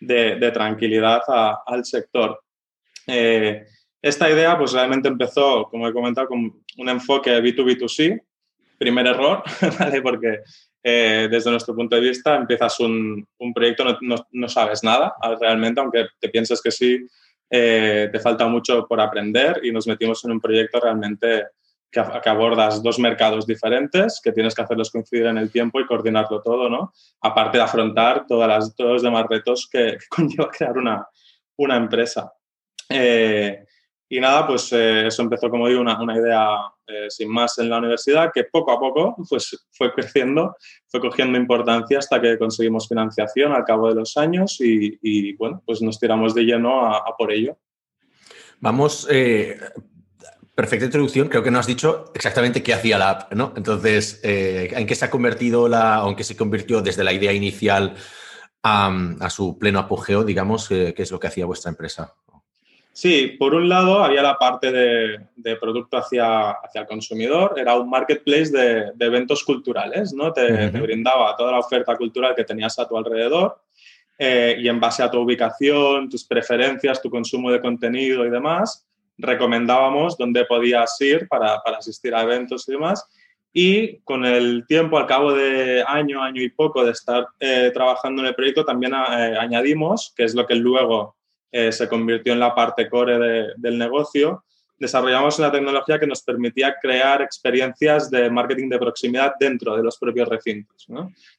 de, 0.00 0.50
tranquilidad 0.52 1.22
al 1.66 1.84
sector. 1.84 2.40
Eh, 3.06 3.66
esta 4.00 4.30
idea 4.30 4.56
pues 4.56 4.72
realmente 4.72 5.08
empezó, 5.08 5.64
como 5.64 5.88
he 5.88 5.92
comentado, 5.92 6.28
con 6.28 6.62
un 6.76 6.88
enfoque 6.88 7.32
B2B2C. 7.42 8.22
Primer 8.78 9.08
error, 9.08 9.42
¿vale? 9.80 10.00
porque 10.00 10.38
eh, 10.82 11.28
desde 11.30 11.50
nuestro 11.50 11.74
punto 11.74 11.96
de 11.96 12.02
vista, 12.02 12.36
empiezas 12.36 12.78
un, 12.80 13.26
un 13.38 13.52
proyecto, 13.52 13.98
no, 14.00 14.16
no, 14.30 14.48
sabes 14.48 14.84
nada 14.84 15.14
realmente, 15.40 15.80
aunque 15.80 16.06
te 16.20 16.28
pienses 16.28 16.62
que 16.62 16.70
sí, 16.70 17.06
eh, 17.50 18.08
te 18.12 18.20
falta 18.20 18.46
mucho 18.46 18.86
por 18.86 19.00
aprender 19.00 19.60
y 19.64 19.72
nos 19.72 19.86
metimos 19.86 20.24
en 20.24 20.32
un 20.32 20.40
proyecto 20.40 20.78
realmente 20.80 21.46
que, 21.90 22.02
que, 22.22 22.28
abordas 22.28 22.82
dos 22.82 22.98
mercados 22.98 23.46
diferentes, 23.46 24.20
que 24.22 24.32
tienes 24.32 24.54
que 24.54 24.62
hacerlos 24.62 24.90
coincidir 24.90 25.26
en 25.26 25.38
el 25.38 25.50
tiempo 25.50 25.80
y 25.80 25.86
coordinarlo 25.86 26.42
todo, 26.42 26.68
¿no? 26.68 26.92
Aparte 27.22 27.58
de 27.58 27.64
afrontar 27.64 28.26
todas 28.26 28.48
las, 28.48 28.76
todos 28.76 28.92
los 28.92 29.02
demás 29.02 29.26
retos 29.28 29.68
que, 29.70 29.96
conlleva 30.10 30.50
crear 30.50 30.76
una, 30.76 31.06
una 31.56 31.76
empresa. 31.76 32.32
Eh, 32.88 33.64
y 34.10 34.20
nada, 34.20 34.46
pues 34.46 34.72
eso 34.72 35.22
empezó, 35.22 35.50
como 35.50 35.68
digo, 35.68 35.80
una, 35.80 36.00
una 36.00 36.16
idea 36.16 36.48
eh, 36.88 37.10
sin 37.10 37.28
más 37.28 37.58
en 37.58 37.68
la 37.68 37.76
universidad, 37.76 38.30
que 38.32 38.44
poco 38.44 38.72
a 38.72 38.80
poco 38.80 39.14
pues, 39.28 39.66
fue 39.70 39.92
creciendo, 39.92 40.56
fue 40.86 41.00
cogiendo 41.00 41.38
importancia 41.38 41.98
hasta 41.98 42.18
que 42.18 42.38
conseguimos 42.38 42.88
financiación 42.88 43.52
al 43.52 43.64
cabo 43.64 43.90
de 43.90 43.94
los 43.94 44.16
años 44.16 44.56
y, 44.60 45.34
bueno, 45.36 45.62
pues 45.66 45.82
nos 45.82 46.00
tiramos 46.00 46.34
de 46.34 46.44
lleno 46.44 46.86
a, 46.86 47.14
por 47.16 47.30
ello. 47.30 47.58
Vamos, 48.60 49.06
eh, 49.10 49.60
perfecta 50.54 50.86
introducción, 50.86 51.28
creo 51.28 51.42
que 51.42 51.50
no 51.50 51.58
has 51.58 51.66
dicho 51.66 52.10
exactamente 52.14 52.62
qué 52.62 52.72
hacía 52.72 52.96
la 52.96 53.10
app, 53.10 53.34
¿no? 53.34 53.52
Entonces, 53.54 54.20
eh, 54.24 54.70
¿en 54.72 54.86
qué 54.86 54.94
se 54.94 55.04
ha 55.04 55.10
convertido 55.10 55.68
la, 55.68 55.96
aunque 55.96 56.24
se 56.24 56.38
convirtió 56.38 56.80
desde 56.80 57.04
la 57.04 57.12
idea 57.12 57.34
inicial 57.34 57.96
a 58.62 59.30
su 59.30 59.58
pleno 59.58 59.78
apogeo, 59.78 60.24
digamos, 60.24 60.68
qué 60.68 60.94
es 60.96 61.10
lo 61.10 61.20
que 61.20 61.26
hacía 61.26 61.46
vuestra 61.46 61.70
empresa? 61.70 62.14
Sí, 63.00 63.36
por 63.38 63.54
un 63.54 63.68
lado 63.68 64.02
había 64.02 64.22
la 64.22 64.36
parte 64.36 64.72
de, 64.72 65.56
producto 65.60 65.98
hacia, 65.98 66.50
hacia, 66.50 66.80
el 66.80 66.86
consumidor, 66.88 67.54
era 67.56 67.76
un 67.76 67.88
marketplace 67.88 68.50
de, 68.50 68.92
eventos 68.98 69.44
culturales, 69.44 70.12
¿no? 70.12 70.32
Te, 70.32 70.66
brindaba 70.70 71.36
toda 71.36 71.52
la 71.52 71.60
oferta 71.60 71.96
cultural 71.96 72.34
que 72.34 72.42
tenías 72.42 72.76
a 72.80 72.88
tu 72.88 72.98
alrededor 72.98 73.62
eh, 74.18 74.56
y 74.58 74.66
en 74.66 74.80
base 74.80 75.04
a 75.04 75.10
tu 75.12 75.20
ubicación, 75.20 76.08
tus 76.08 76.24
preferencias, 76.24 77.00
tu 77.00 77.08
consumo 77.08 77.52
de 77.52 77.60
contenido 77.60 78.26
y 78.26 78.30
demás, 78.30 78.84
recomendábamos 79.16 80.18
dónde 80.18 80.44
podías 80.44 81.00
ir 81.00 81.28
para, 81.28 81.62
para 81.62 81.78
asistir 81.78 82.16
a 82.16 82.22
eventos 82.22 82.68
y 82.68 82.72
demás. 82.72 83.06
Y 83.52 83.98
con 83.98 84.24
el 84.24 84.64
tiempo, 84.66 84.98
al 84.98 85.06
cabo 85.06 85.32
de 85.34 85.84
año, 85.86 86.20
año 86.20 86.42
y 86.42 86.48
poco 86.48 86.84
de 86.84 86.90
estar 86.90 87.28
eh, 87.38 87.70
trabajando 87.72 88.22
en 88.22 88.26
el 88.26 88.34
proyecto, 88.34 88.64
también 88.64 88.92
eh, 88.92 89.36
añadimos, 89.38 90.12
que 90.16 90.24
es 90.24 90.34
lo 90.34 90.48
que 90.48 90.56
luego 90.56 91.17
eh, 91.50 91.72
se 91.72 91.88
convirtió 91.88 92.32
en 92.32 92.40
la 92.40 92.54
parte 92.54 92.88
core 92.88 93.54
del 93.56 93.78
negocio, 93.78 94.44
desarrollamos 94.78 95.38
una 95.38 95.50
tecnología 95.50 95.98
que 95.98 96.06
nos 96.06 96.22
permitía 96.22 96.76
crear 96.80 97.20
experiencias 97.22 98.10
de 98.10 98.30
marketing 98.30 98.68
de 98.68 98.78
proximidad 98.78 99.34
dentro 99.38 99.76
de 99.76 99.82
los 99.82 99.98
propios 99.98 100.28
recintos. 100.28 100.86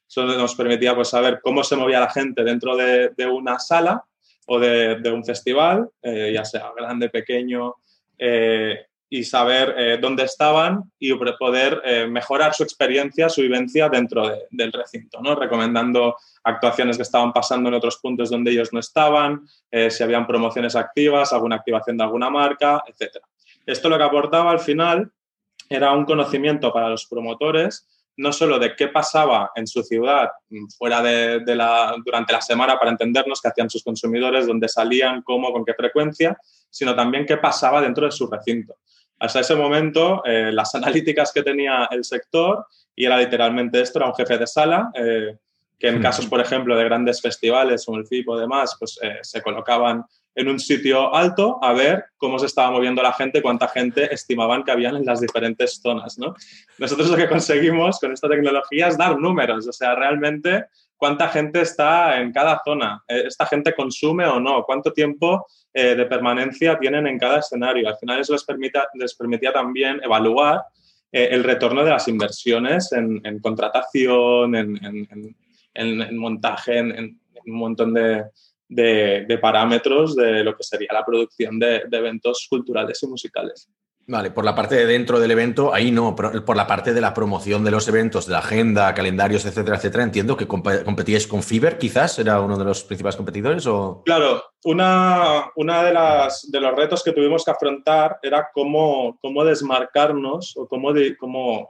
Eso 0.07 0.25
nos 0.25 0.55
permitía 0.55 0.93
pues, 0.93 1.09
saber 1.09 1.39
cómo 1.41 1.63
se 1.63 1.75
movía 1.75 2.01
la 2.01 2.09
gente 2.09 2.43
dentro 2.43 2.75
de, 2.75 3.13
una 3.31 3.59
sala 3.59 4.03
o 4.47 4.59
de, 4.59 5.11
un 5.11 5.23
festival, 5.23 5.89
eh, 6.01 6.31
ya 6.33 6.43
sea 6.43 6.71
grande, 6.75 7.09
pequeño, 7.09 7.75
eh, 8.17 8.87
y 9.09 9.23
saber 9.23 9.73
eh, 9.77 9.97
dónde 9.99 10.23
estaban 10.23 10.91
y 10.99 11.13
poder 11.13 11.81
eh, 11.83 12.07
mejorar 12.07 12.53
su 12.53 12.63
experiencia, 12.63 13.27
su 13.27 13.41
vivencia 13.41 13.89
dentro 13.89 14.31
del 14.51 14.71
recinto, 14.71 15.19
¿no? 15.21 15.35
recomendando 15.35 16.15
actuaciones 16.43 16.95
que 16.95 17.03
estaban 17.03 17.33
pasando 17.33 17.69
en 17.69 17.75
otros 17.75 17.97
puntos 17.97 18.29
donde 18.29 18.51
ellos 18.51 18.71
no 18.71 18.79
estaban, 18.79 19.47
eh, 19.71 19.89
si 19.89 20.03
habían 20.03 20.27
promociones 20.27 20.75
activas, 20.75 21.33
alguna 21.33 21.55
activación 21.55 21.97
de 21.97 22.03
alguna 22.03 22.29
marca, 22.29 22.83
etc. 22.85 23.17
Esto 23.65 23.89
lo 23.89 23.97
que 23.97 24.03
aportaba 24.03 24.51
al 24.51 24.59
final 24.59 25.11
era 25.69 25.91
un 25.91 26.05
conocimiento 26.05 26.71
para 26.71 26.89
los 26.89 27.05
promotores 27.07 27.87
no 28.19 28.33
solo 28.33 28.59
de 28.59 28.75
qué 28.75 28.89
pasaba 28.89 29.51
en 29.55 29.65
su 29.65 29.81
ciudad 29.81 30.29
mm, 30.49 30.67
fuera 30.77 31.01
de, 31.01 31.55
la, 31.55 31.95
durante 32.03 32.33
la 32.33 32.41
semana 32.41 32.77
para 32.77 32.91
entendernos 32.91 33.41
qué 33.41 33.47
hacían 33.47 33.69
sus 33.69 33.81
consumidores, 33.81 34.45
dónde 34.45 34.67
salían, 34.67 35.21
cómo, 35.21 35.53
con 35.53 35.63
qué 35.63 35.73
frecuencia, 35.73 36.37
sino 36.69 36.93
también 36.95 37.25
qué 37.25 37.37
pasaba 37.37 37.81
dentro 37.81 38.05
de 38.05 38.11
su 38.11 38.27
recinto. 38.27 38.75
Hasta 39.19 39.41
ese 39.41 39.55
momento, 39.55 40.23
eh, 40.25 40.51
las 40.51 40.73
analíticas 40.75 41.31
que 41.31 41.43
tenía 41.43 41.87
el 41.91 42.03
sector, 42.03 42.65
y 42.95 43.05
era 43.05 43.17
literalmente 43.17 43.81
esto, 43.81 43.99
era 43.99 44.07
un 44.07 44.15
jefe 44.15 44.37
de 44.37 44.47
sala, 44.47 44.91
eh, 44.93 45.37
que 45.77 45.87
en 45.87 46.01
casos, 46.01 46.25
por 46.25 46.41
ejemplo, 46.41 46.75
de 46.75 46.83
grandes 46.83 47.21
festivales 47.21 47.85
como 47.85 47.99
el 47.99 48.05
FIP 48.05 48.27
o 48.27 48.37
demás, 48.37 48.75
pues 48.77 48.99
eh, 49.01 49.19
se 49.21 49.41
colocaban 49.41 50.03
en 50.35 50.47
un 50.49 50.59
sitio 50.59 51.13
alto 51.13 51.57
a 51.61 51.73
ver 51.73 52.05
cómo 52.17 52.37
se 52.37 52.45
estaba 52.45 52.71
moviendo 52.71 53.01
la 53.01 53.13
gente, 53.13 53.41
cuánta 53.41 53.67
gente 53.69 54.13
estimaban 54.13 54.63
que 54.63 54.71
habían 54.71 54.95
en 54.97 55.05
las 55.05 55.21
diferentes 55.21 55.79
zonas. 55.81 56.17
¿no? 56.17 56.35
Nosotros 56.77 57.09
lo 57.09 57.17
que 57.17 57.29
conseguimos 57.29 57.99
con 57.99 58.11
esta 58.11 58.27
tecnología 58.27 58.87
es 58.87 58.97
dar 58.97 59.17
números, 59.17 59.67
o 59.67 59.71
sea, 59.71 59.95
realmente 59.95 60.65
cuánta 60.99 61.29
gente 61.29 61.61
está 61.61 62.19
en 62.19 62.33
cada 62.33 62.61
zona, 62.63 63.01
esta 63.07 63.45
gente 63.45 63.73
consume 63.73 64.25
o 64.25 64.39
no, 64.39 64.63
cuánto 64.65 64.91
tiempo 64.91 65.47
eh, 65.73 65.95
de 65.95 66.05
permanencia 66.05 66.77
tienen 66.77 67.07
en 67.07 67.17
cada 67.17 67.39
escenario. 67.39 67.87
Al 67.87 67.97
final 67.97 68.19
eso 68.19 68.33
les, 68.33 68.45
les 68.95 69.15
permitía 69.15 69.53
también 69.53 70.01
evaluar 70.03 70.65
eh, 71.09 71.29
el 71.31 71.45
retorno 71.45 71.85
de 71.85 71.91
las 71.91 72.09
inversiones 72.09 72.91
en, 72.91 73.39
contratación, 73.39 74.55
en, 74.55 76.17
montaje, 76.17 76.79
en, 76.79 77.19
un 77.45 77.55
montón 77.55 77.93
de, 77.93 79.37
parámetros 79.41 80.17
de 80.17 80.43
lo 80.43 80.55
que 80.55 80.63
sería 80.63 80.89
la 80.91 81.05
producción 81.05 81.57
de 81.57 81.85
eventos 81.91 82.45
culturales 82.49 83.01
y 83.01 83.07
musicales. 83.07 83.69
Vale, 84.09 84.31
por 84.31 84.43
la 84.43 84.55
parte 84.55 84.73
de 84.73 84.87
dentro 84.87 85.19
del 85.19 85.29
evento, 85.29 85.71
ahí 85.71 85.91
no, 85.91 86.15
por 86.15 86.57
la 86.57 86.65
parte 86.65 86.95
de 86.95 86.99
la 86.99 87.13
promoción 87.13 87.63
de 87.63 87.69
los 87.69 87.87
eventos, 87.87 88.25
de 88.25 88.31
la 88.31 88.39
agenda, 88.39 88.91
calendarios, 88.95 89.45
etcétera, 89.45 89.77
etcétera, 89.77 90.03
entiendo 90.03 90.35
que 90.35 90.47
competíais 90.47 91.27
con 91.27 91.43
Fiverr, 91.43 91.77
quizás, 91.77 92.17
era 92.17 92.41
uno 92.41 92.57
de 92.57 92.65
los 92.65 92.83
principales 92.83 93.15
competidores 93.15 93.67
o... 93.67 94.01
Claro, 94.03 94.43
una, 94.63 95.51
una 95.55 95.83
de, 95.83 95.93
las, 95.93 96.49
de 96.49 96.59
los 96.59 96.75
retos 96.75 97.03
que 97.03 97.11
tuvimos 97.11 97.45
que 97.45 97.51
afrontar 97.51 98.17
era 98.23 98.49
cómo, 98.51 99.19
cómo 99.21 99.45
desmarcarnos 99.45 100.57
o 100.57 100.67
cómo, 100.67 100.91
cómo 101.19 101.69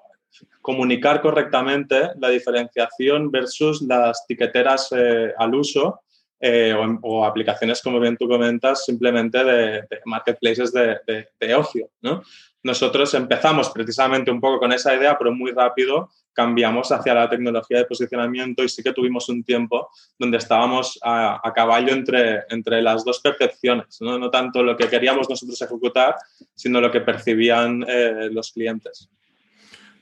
comunicar 0.62 1.22
correctamente 1.22 2.12
la 2.20 2.30
diferenciación 2.30 3.32
versus 3.32 3.82
las 3.82 4.26
tiqueteras 4.28 4.94
eh, 4.96 5.34
al 5.38 5.56
uso 5.56 6.04
eh, 6.40 6.74
o, 7.02 7.26
aplicaciones, 7.26 7.82
como 7.82 8.00
bien 8.00 8.16
tú 8.18 8.28
comentas, 8.28 8.86
simplemente 8.86 9.44
de, 9.44 9.88
marketplaces 10.06 10.72
de, 10.72 10.98
de, 11.40 11.56
ocio. 11.56 11.90
¿no? 12.02 12.24
Nosotros 12.64 13.14
empezamos 13.14 13.70
precisamente 13.70 14.32
un 14.32 14.40
poco 14.40 14.60
con 14.60 14.72
esa 14.72 14.96
idea, 14.96 15.18
pero 15.18 15.34
muy 15.34 15.52
rápido 15.52 16.10
cambiamos 16.34 16.92
hacia 16.92 17.14
la 17.14 17.30
tecnología 17.30 17.80
de 17.80 17.86
posicionamiento 17.86 18.64
y 18.64 18.70
sí 18.70 18.82
que 18.82 18.94
tuvimos 18.94 19.28
un 19.28 19.44
tiempo 19.44 19.90
donde 20.18 20.38
estábamos 20.38 20.98
a, 21.04 21.42
caballo 21.54 21.92
entre, 21.92 22.44
entre 22.50 22.82
las 22.82 23.04
dos 23.04 23.20
percepciones, 23.20 24.00
¿no? 24.00 24.18
¿no? 24.18 24.30
tanto 24.30 24.64
lo 24.64 24.78
que 24.78 24.88
queríamos 24.88 25.30
nosotros 25.30 25.62
ejecutar, 25.62 26.16
sino 26.56 26.80
lo 26.80 26.92
que 26.92 27.02
percibían 27.02 27.84
eh, 27.88 28.30
los 28.32 28.52
clientes. 28.54 29.10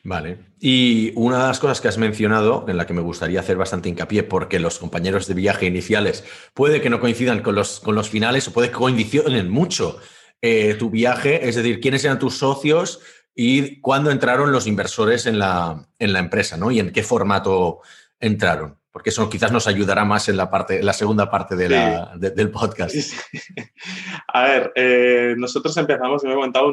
Vale. 0.07 0.37
Y 0.57 1.11
una 1.15 1.37
de 1.37 1.47
las 1.49 1.59
cosas 1.59 1.81
que 1.81 1.89
has 1.89 1.97
mencionado, 1.97 2.63
en 2.69 2.77
la 2.77 2.87
que 2.87 2.93
me 2.93 3.01
gustaría 3.01 3.41
hacer 3.41 3.57
bastante 3.57 3.89
hincapié, 3.89 4.23
porque 4.23 4.57
los 4.57 4.79
compañeros 4.79 5.27
de 5.27 5.33
viaje 5.33 5.65
iniciales 5.65 6.23
puede 6.53 6.79
que 6.79 6.89
no 6.89 7.01
coincidan 7.01 7.41
con 7.41 7.55
los, 7.55 7.81
con 7.81 7.93
los 7.93 8.09
finales 8.09 8.47
o 8.47 8.53
puede 8.53 8.69
que 8.69 8.75
coinciden 8.75 9.49
mucho 9.49 9.99
eh, 10.41 10.75
tu 10.75 10.89
viaje, 10.89 11.49
es 11.49 11.57
decir, 11.57 11.81
quiénes 11.81 12.05
eran 12.05 12.19
tus 12.19 12.37
socios 12.37 13.01
y 13.35 13.81
cuándo 13.81 14.09
entraron 14.09 14.53
los 14.53 14.65
inversores 14.65 15.25
en 15.25 15.39
la, 15.39 15.89
en 15.99 16.13
la 16.13 16.19
empresa, 16.19 16.55
¿no? 16.55 16.71
Y 16.71 16.79
en 16.79 16.93
qué 16.93 17.03
formato 17.03 17.81
entraron. 18.17 18.77
Porque 18.89 19.09
eso 19.09 19.29
quizás 19.29 19.51
nos 19.51 19.67
ayudará 19.67 20.05
más 20.05 20.29
en 20.29 20.37
la, 20.37 20.49
parte, 20.49 20.81
la 20.81 20.93
segunda 20.93 21.29
parte 21.29 21.57
de 21.57 21.67
la, 21.67 22.13
del 22.15 22.49
podcast. 22.49 22.95
A 24.29 24.43
ver, 24.43 24.71
eh, 24.73 25.35
nosotros 25.37 25.75
empezamos, 25.75 26.23
me 26.23 26.31
he 26.31 26.35
comentado, 26.35 26.71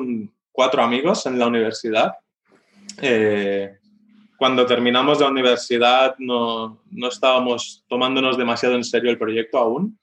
cuatro 0.52 0.84
amigos 0.84 1.26
en 1.26 1.36
la 1.40 1.48
universidad 1.48 2.12
eh, 3.00 3.76
cuando 4.36 4.66
terminamos 4.66 5.20
la 5.20 5.28
universidad 5.28 6.14
no, 6.18 6.82
no, 6.90 7.08
estábamos 7.08 7.84
tomándonos 7.88 8.36
demasiado 8.36 8.74
en 8.74 8.84
serio 8.84 9.10
el 9.10 9.18
proyecto 9.18 9.58
aún 9.58 9.98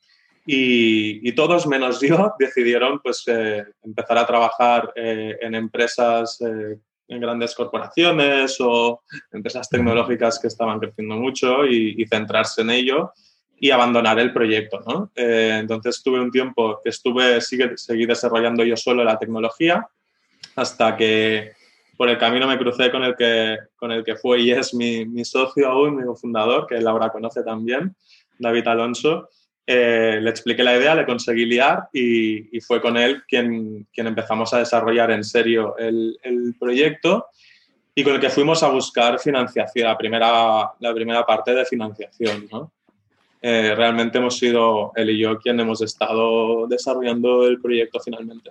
y, 0.45 1.31
todos 1.33 1.67
menos 1.67 2.01
yo 2.01 2.33
decidieron 2.39 2.99
pues, 2.99 3.23
eh, 3.27 3.63
empezar 3.83 4.17
a 4.17 4.25
trabajar 4.25 4.91
eh, 4.95 5.37
en 5.41 5.55
empresas, 5.55 6.39
en 6.41 7.21
grandes 7.21 7.53
corporaciones 7.55 8.57
o 8.59 9.03
empresas 9.31 9.69
tecnológicas 9.69 10.39
que 10.39 10.47
estaban 10.47 10.79
creciendo 10.79 11.15
mucho 11.15 11.65
y, 11.65 12.05
centrarse 12.07 12.61
en 12.61 12.71
ello 12.71 13.13
y 13.59 13.69
abandonar 13.69 14.19
el 14.19 14.33
proyecto. 14.33 14.81
¿no? 14.87 15.11
entonces 15.15 16.01
tuve 16.03 16.19
un 16.19 16.31
tiempo 16.31 16.79
que 16.83 16.89
estuve, 16.89 17.39
sigue, 17.41 17.77
seguí 17.77 18.05
desarrollando 18.05 18.63
yo 18.63 18.75
solo 18.75 19.03
la 19.03 19.19
tecnología 19.19 19.87
hasta 20.55 20.97
que 20.97 21.53
por 22.01 22.09
el 22.09 22.17
camino 22.17 22.47
me 22.47 22.57
crucé 22.57 22.89
con 22.89 23.03
el 23.03 23.15
que, 23.15 23.59
con 23.75 23.91
el 23.91 24.03
que 24.03 24.15
fue 24.15 24.41
y 24.41 24.49
es 24.49 24.73
mi, 24.73 25.05
mi 25.05 25.23
socio 25.23 25.69
aún, 25.69 25.97
mi 25.97 26.15
fundador, 26.19 26.65
que 26.65 26.77
él 26.77 26.87
ahora 26.87 27.11
conoce 27.11 27.43
también, 27.43 27.95
David 28.39 28.67
Alonso. 28.69 29.29
Eh, 29.67 30.17
le 30.19 30.27
expliqué 30.31 30.63
la 30.63 30.75
idea, 30.75 30.95
le 30.95 31.05
conseguí 31.05 31.45
liar 31.45 31.89
y, 31.93 32.59
fue 32.61 32.81
con 32.81 32.97
él 32.97 33.21
quien, 33.27 33.87
quien 33.93 34.07
empezamos 34.07 34.51
a 34.51 34.57
desarrollar 34.57 35.11
en 35.11 35.23
serio 35.23 35.75
el, 35.77 36.17
proyecto 36.59 37.27
y 37.93 38.03
con 38.03 38.15
el 38.15 38.19
que 38.19 38.31
fuimos 38.31 38.63
a 38.63 38.69
buscar 38.69 39.19
financiación, 39.19 39.85
la 39.85 39.95
primera, 39.95 40.71
la 40.79 40.93
primera 40.95 41.23
parte 41.23 41.53
de 41.53 41.65
financiación. 41.65 42.47
Eh, 43.43 43.75
realmente 43.75 44.17
hemos 44.17 44.39
sido 44.39 44.91
él 44.95 45.11
y 45.11 45.19
yo 45.19 45.37
quien 45.37 45.59
hemos 45.59 45.83
estado 45.83 46.65
desarrollando 46.65 47.45
el 47.45 47.61
proyecto 47.61 47.99
finalmente. 47.99 48.49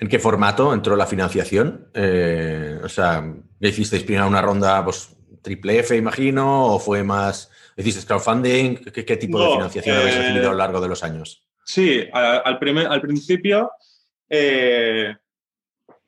¿En 0.00 0.08
qué 0.08 0.18
formato 0.18 0.74
entró 0.74 0.96
la 0.96 1.06
financiación? 1.06 1.88
Eh, 1.94 2.80
o 2.82 2.88
sea, 2.88 3.24
¿hicisteis 3.60 4.02
primero 4.02 4.26
una 4.26 4.42
ronda 4.42 4.84
pues, 4.84 5.16
triple 5.40 5.78
F, 5.78 5.96
imagino? 5.96 6.74
¿O 6.74 6.78
fue 6.80 7.04
más, 7.04 7.50
hicisteis 7.76 8.04
crowdfunding? 8.04 8.76
¿Qué, 8.76 9.16
tipo 9.16 9.40
de 9.40 9.52
financiación 9.52 9.96
habéis 9.96 10.16
recibido 10.16 10.48
a 10.48 10.52
lo 10.52 10.58
largo 10.58 10.80
de 10.80 10.88
los 10.88 11.04
años? 11.04 11.44
Sí, 11.64 12.06
al, 12.12 12.58
primer, 12.58 12.88
al 12.88 13.00
principio, 13.00 13.70
eh, 14.28 15.14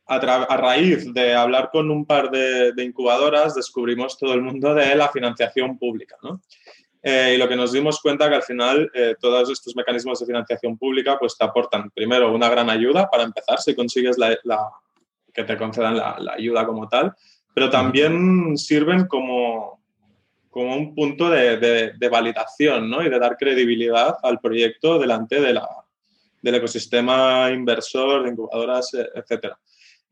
a, 0.07 0.57
raíz 0.57 1.13
de 1.15 1.35
hablar 1.35 1.71
con 1.71 1.91
un 1.91 2.05
par 2.05 2.31
de, 2.31 2.73
de, 2.73 2.85
incubadoras, 2.85 3.55
descubrimos 3.55 4.19
todo 4.19 4.35
el 4.35 4.43
mundo 4.43 4.75
de 4.75 4.95
la 4.97 5.09
financiación 5.09 5.79
pública. 5.79 6.17
¿no? 6.23 6.43
Eh, 7.09 7.35
y 7.37 7.39
lo 7.39 7.49
que 7.49 7.55
nos 7.55 7.71
dimos 7.71 8.01
cuenta 8.01 8.29
que 8.29 8.35
al 8.35 8.43
final 8.43 8.91
eh, 8.93 9.15
todos 9.21 9.49
estos 9.49 9.77
mecanismos 9.77 10.19
de 10.19 10.27
financiación 10.27 10.77
pública 10.77 11.17
pues 11.17 11.39
te 11.39 11.45
aportan 11.45 11.89
primero 11.91 12.35
una 12.35 12.49
gran 12.49 12.69
ayuda 12.69 13.09
para 13.09 13.23
empezar 13.23 13.61
si 13.61 13.77
consigues 13.77 14.19
la, 14.19 14.37
que 15.33 15.45
te 15.45 15.57
concedan 15.57 15.97
la, 15.97 16.17
ayuda 16.37 16.67
como 16.67 16.89
tal, 16.89 17.15
pero 17.55 17.71
también 17.71 18.59
sirven 18.59 19.07
como, 19.07 19.81
como 20.51 20.75
un 20.75 20.97
punto 20.97 21.31
de, 21.31 21.59
de, 21.97 22.09
validación 22.09 22.91
¿no? 22.91 23.01
y 23.01 23.09
de 23.09 23.21
dar 23.21 23.37
credibilidad 23.37 24.17
al 24.25 24.41
proyecto 24.41 24.99
delante 24.99 25.41
de 25.41 25.53
la, 25.53 25.69
del 26.43 26.57
ecosistema 26.57 27.53
inversor, 27.53 28.25
de 28.25 28.31
incubadoras, 28.31 28.93
etcétera. 29.15 29.57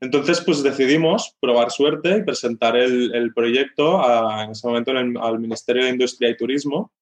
Entonces, 0.01 0.41
pues 0.41 0.63
decidimos 0.63 1.35
probar 1.41 1.71
suerte 1.71 2.19
y 2.19 2.23
presentar 2.23 2.77
el, 2.77 3.33
proyecto 3.35 4.03
en 4.43 4.51
ese 4.51 4.67
momento 4.67 4.93
al 4.93 5.39
Ministerio 5.39 5.85
de 5.85 5.91
Industria 5.91 6.31
y 6.31 6.37
Turismo. 6.37 6.93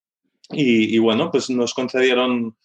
Y, 0.51 0.99
bueno, 0.99 1.31
pues 1.31 1.49
nos 1.51 1.73
concedieron, 1.73 2.57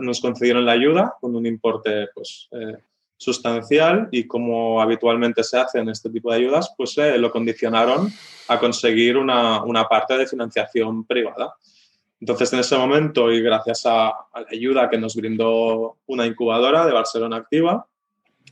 nos 0.00 0.20
concedieron 0.20 0.66
la 0.66 0.72
ayuda 0.72 1.14
con 1.20 1.36
un 1.36 1.46
importe 1.46 2.08
pues, 2.14 2.48
eh, 2.52 2.76
sustancial 3.16 4.08
y 4.10 4.26
como 4.26 4.82
habitualmente 4.82 5.42
se 5.44 5.58
hace 5.58 5.78
en 5.78 5.88
este 5.88 6.10
tipo 6.10 6.30
de 6.30 6.38
ayudas, 6.38 6.74
pues 6.76 6.98
eh, 6.98 7.16
lo 7.18 7.30
condicionaron 7.30 8.12
a 8.48 8.58
conseguir 8.58 9.16
una, 9.16 9.62
parte 9.88 10.18
de 10.18 10.26
financiación 10.26 11.04
privada. 11.06 11.54
Entonces, 12.20 12.52
en 12.52 12.60
ese 12.60 12.76
momento, 12.76 13.30
y 13.32 13.40
gracias 13.40 13.86
a 13.86 14.12
la 14.34 14.46
ayuda 14.50 14.90
que 14.90 14.98
nos 14.98 15.14
brindó 15.14 15.98
una 16.06 16.26
incubadora 16.26 16.86
de 16.86 16.92
Barcelona 16.92 17.36
Activa, 17.36 17.86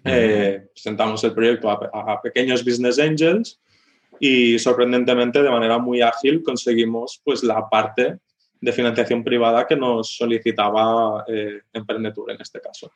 eh, 0.04 0.66
presentamos 0.72 1.22
el 1.24 1.32
proyecto 1.32 1.70
a, 1.70 2.20
pequeños 2.20 2.64
business 2.64 2.98
angels 2.98 3.60
y 4.18 4.58
sorprendentemente 4.58 5.42
de 5.42 5.50
manera 5.50 5.78
muy 5.78 6.00
ágil 6.00 6.42
conseguimos 6.42 7.20
pues 7.24 7.42
la 7.42 7.68
parte 7.68 8.18
de 8.60 8.72
financiación 8.72 9.24
privada 9.24 9.66
que 9.66 9.76
nos 9.76 10.16
solicitaba 10.16 11.24
eh, 11.26 11.60
en 11.72 12.40
este 12.40 12.60
caso. 12.60 12.90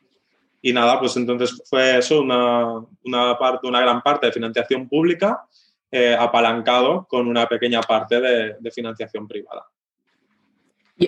y 0.61 0.73
nada, 0.73 0.99
pues 0.99 1.15
entonces 1.17 1.61
fue 1.65 1.97
eso, 1.97 2.21
una, 2.21 2.81
una, 3.03 3.37
parte, 3.37 3.67
una 3.67 3.81
gran 3.81 4.01
parte 4.01 4.27
de 4.27 4.31
financiación 4.31 4.87
pública 4.87 5.45
eh, 5.89 6.13
apalancado 6.19 7.07
con 7.07 7.29
una 7.29 7.47
pequeña 7.47 7.79
parte 7.81 8.19
de, 8.19 8.71
financiación 8.71 9.25
privada. 9.25 9.65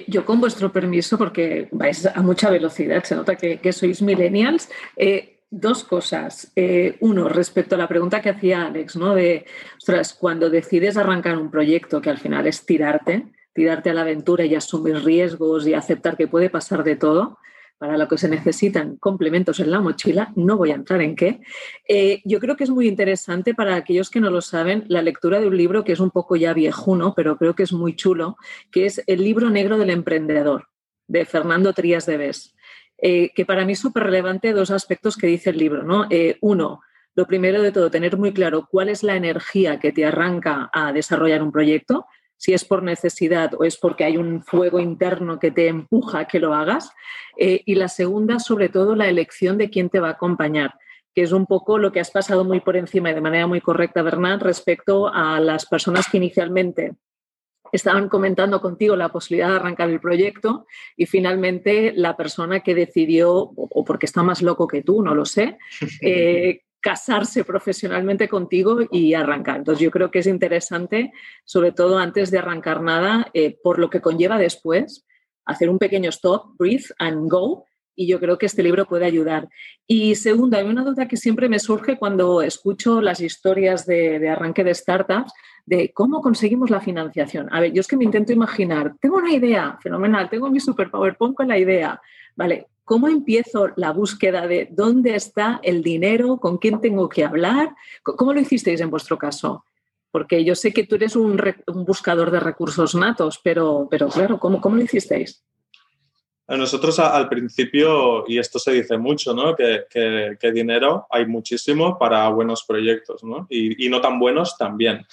Yo, 0.07 0.23
con 0.23 0.39
vuestro 0.39 0.71
permiso, 0.71 1.17
porque 1.17 1.67
vais 1.71 2.05
a 2.05 2.21
mucha 2.21 2.49
velocidad, 2.49 3.03
se 3.03 3.15
nota 3.15 3.35
que, 3.35 3.73
sois 3.73 4.01
millennials, 4.01 4.69
eh, 4.95 5.38
dos 5.49 5.83
cosas. 5.83 6.51
Eh, 6.55 6.97
uno, 7.01 7.29
respecto 7.29 7.75
a 7.75 7.77
la 7.77 7.87
pregunta 7.87 8.21
que 8.21 8.29
hacía 8.29 8.65
Alex, 8.65 8.95
¿no? 8.95 9.15
De, 9.15 9.45
ostras, 9.77 10.13
cuando 10.13 10.49
decides 10.49 10.97
arrancar 10.97 11.37
un 11.37 11.51
proyecto 11.51 12.01
que 12.01 12.09
al 12.09 12.17
final 12.17 12.47
es 12.47 12.65
tirarte, 12.65 13.27
tirarte 13.53 13.89
a 13.89 13.93
la 13.93 14.01
aventura 14.01 14.45
y 14.45 14.55
asumir 14.55 15.03
riesgos 15.03 15.67
y 15.67 15.73
aceptar 15.73 16.17
que 16.17 16.27
puede 16.27 16.49
pasar 16.49 16.83
de 16.83 16.95
todo, 16.95 17.39
para 17.79 17.97
lo 17.97 18.09
que 18.09 18.17
se 18.17 18.27
necesitan 18.27 18.97
complementos 18.97 19.61
en 19.61 19.71
la 19.71 19.79
mochila, 19.79 20.33
no 20.35 20.57
voy 20.57 20.71
a 20.71 20.75
entrar 20.75 21.01
en 21.01 21.15
qué. 21.15 21.39
Eh, 21.87 22.21
yo 22.25 22.39
creo 22.39 22.57
que 22.57 22.65
es 22.65 22.69
muy 22.69 22.89
interesante 22.89 23.55
para 23.55 23.75
aquellos 23.75 24.09
que 24.09 24.19
no 24.19 24.29
lo 24.29 24.41
saben 24.41 24.83
la 24.89 25.01
lectura 25.01 25.39
de 25.39 25.47
un 25.47 25.55
libro 25.55 25.85
que 25.85 25.93
es 25.93 26.01
un 26.01 26.11
poco 26.11 26.35
ya 26.35 26.53
viejuno, 26.53 27.13
pero 27.15 27.37
creo 27.37 27.55
que 27.55 27.63
es 27.63 27.71
muy 27.71 27.95
chulo, 27.95 28.35
que 28.69 28.85
es 28.85 29.01
El 29.07 29.23
libro 29.23 29.49
negro 29.49 29.77
del 29.77 29.91
emprendedor, 29.91 30.67
de 31.07 31.23
Fernando 31.23 31.71
Trías 31.71 32.05
de 32.05 32.17
Bes, 32.17 32.53
eh, 33.01 33.31
que 33.33 33.45
para 33.45 33.65
mí 33.65 33.73
es 33.73 33.79
súper 33.79 34.03
relevante 34.03 34.53
dos 34.53 34.71
aspectos 34.71 35.15
que 35.15 35.27
dice 35.27 35.51
el 35.51 35.57
libro. 35.57 35.83
¿no? 35.83 36.05
Eh, 36.09 36.37
uno, 36.41 36.81
lo 37.15 37.25
primero 37.25 37.61
de 37.61 37.71
todo, 37.71 37.91
tener 37.91 38.17
muy 38.17 38.33
claro 38.33 38.67
cuál 38.69 38.89
es 38.89 39.03
la 39.03 39.15
energía 39.15 39.79
que 39.79 39.91
te 39.91 40.05
arranca 40.05 40.69
a 40.73 40.93
desarrollar 40.93 41.43
un 41.43 41.51
proyecto 41.51 42.05
si 42.39 42.53
es 42.53 42.63
por 42.63 42.83
necesidad 42.83 43.53
o 43.55 43.65
es 43.65 43.77
porque 43.77 44.05
hay 44.05 44.15
un 44.15 44.41
fuego 44.43 44.79
interno 44.79 45.39
que 45.39 45.51
te 45.51 45.67
empuja 45.67 46.19
a 46.19 46.27
que 46.27 46.39
lo 46.39 46.53
hagas. 46.53 46.89
Eh, 47.37 47.63
y 47.65 47.75
la 47.75 47.89
segunda, 47.89 48.39
sobre 48.39 48.69
todo, 48.69 48.95
la 48.95 49.09
elección 49.09 49.57
de 49.57 49.69
quién 49.69 49.89
te 49.89 49.99
va 49.99 50.07
a 50.07 50.11
acompañar, 50.11 50.75
que 51.13 51.21
es 51.23 51.33
un 51.33 51.45
poco 51.45 51.77
lo 51.77 51.91
que 51.91 51.99
has 51.99 52.11
pasado 52.11 52.45
muy 52.45 52.61
por 52.61 52.77
encima 52.77 53.11
y 53.11 53.13
de 53.13 53.19
manera 53.19 53.45
muy 53.45 53.59
correcta, 53.59 54.01
Bernard, 54.01 54.41
respecto 54.41 55.13
a 55.13 55.41
las 55.41 55.65
personas 55.65 56.07
que 56.09 56.15
inicialmente 56.15 56.95
estaban 57.71 58.09
comentando 58.09 58.61
contigo 58.61 58.95
la 58.95 59.09
posibilidad 59.09 59.49
de 59.49 59.55
arrancar 59.55 59.89
el 59.89 59.99
proyecto 59.99 60.65
y 60.95 61.05
finalmente 61.05 61.93
la 61.95 62.17
persona 62.17 62.61
que 62.61 62.75
decidió, 62.75 63.31
o 63.33 63.85
porque 63.85 64.05
está 64.05 64.23
más 64.23 64.41
loco 64.41 64.67
que 64.67 64.81
tú, 64.81 65.01
no 65.03 65.15
lo 65.15 65.25
sé, 65.25 65.57
eh, 66.01 66.61
casarse 66.81 67.43
profesionalmente 67.43 68.27
contigo 68.27 68.79
y 68.91 69.13
arrancar. 69.13 69.57
Entonces 69.57 69.83
yo 69.83 69.91
creo 69.91 70.11
que 70.11 70.19
es 70.19 70.27
interesante, 70.27 71.11
sobre 71.43 71.71
todo 71.71 71.97
antes 71.97 72.31
de 72.31 72.39
arrancar 72.39 72.81
nada, 72.81 73.29
eh, 73.33 73.57
por 73.61 73.79
lo 73.79 73.89
que 73.89 74.01
conlleva 74.01 74.37
después, 74.37 75.05
hacer 75.45 75.69
un 75.69 75.77
pequeño 75.77 76.09
stop, 76.09 76.55
breathe 76.57 76.85
and 76.99 77.29
go. 77.29 77.65
Y 77.95 78.07
yo 78.07 78.21
creo 78.21 78.37
que 78.37 78.45
este 78.45 78.63
libro 78.63 78.85
puede 78.85 79.03
ayudar. 79.03 79.49
Y 79.85 80.15
segundo, 80.15 80.57
hay 80.57 80.63
una 80.65 80.85
duda 80.85 81.09
que 81.09 81.17
siempre 81.17 81.49
me 81.49 81.59
surge 81.59 81.97
cuando 81.97 82.41
escucho 82.41 83.01
las 83.01 83.19
historias 83.19 83.85
de, 83.85 84.19
de 84.19 84.29
arranque 84.29 84.63
de 84.63 84.73
startups, 84.73 85.33
de 85.69 85.91
cómo 85.93 86.19
conseguimos 86.21 86.71
la 86.71 86.81
financiación. 86.81 87.47
A 87.51 87.59
ver, 87.59 87.71
yo 87.71 87.81
es 87.81 87.87
que 87.87 87.95
me 87.95 88.03
intento 88.03 88.33
imaginar, 88.33 88.95
tengo 88.99 89.17
una 89.17 89.31
idea, 89.31 89.77
fenomenal, 89.83 90.27
tengo 90.27 90.49
mi 90.49 90.59
super 90.59 90.89
PowerPoint 90.89 91.35
con 91.35 91.47
la 91.47 91.59
idea. 91.59 92.01
Vale, 92.35 92.67
¿Cómo 92.83 93.07
empiezo 93.07 93.69
la 93.75 93.91
búsqueda 93.91 94.47
de 94.47 94.67
dónde 94.71 95.13
está 95.13 95.59
el 95.61 95.83
dinero, 95.83 96.37
con 96.37 96.57
quién 96.57 96.81
tengo 96.81 97.07
que 97.07 97.23
hablar? 97.23 97.75
¿Cómo 98.01 98.33
lo 98.33 98.39
hicisteis 98.39 98.81
en 98.81 98.89
vuestro 98.89 99.15
caso? 99.15 99.63
Porque 100.09 100.43
yo 100.43 100.55
sé 100.55 100.73
que 100.73 100.87
tú 100.87 100.95
eres 100.95 101.15
un, 101.15 101.39
buscador 101.85 102.31
de 102.31 102.39
recursos 102.39 102.95
natos, 102.95 103.39
pero, 103.43 103.87
pero 103.91 104.07
claro, 104.07 104.39
¿cómo, 104.39 104.59
cómo 104.59 104.75
lo 104.75 104.81
hicisteis? 104.81 105.45
Nosotros 106.47 106.97
al 106.97 107.29
principio, 107.29 108.23
y 108.27 108.39
esto 108.39 108.57
se 108.57 108.71
dice 108.71 108.97
mucho, 108.97 109.35
¿no? 109.35 109.55
que, 109.55 109.83
que, 109.87 110.51
dinero 110.51 111.05
hay 111.11 111.27
muchísimo 111.27 111.99
para 111.99 112.27
buenos 112.29 112.63
proyectos, 112.63 113.23
¿no? 113.23 113.45
Y, 113.51 113.85
y 113.85 113.89
no 113.89 114.01
tan 114.01 114.17
buenos 114.17 114.57
también. 114.57 115.05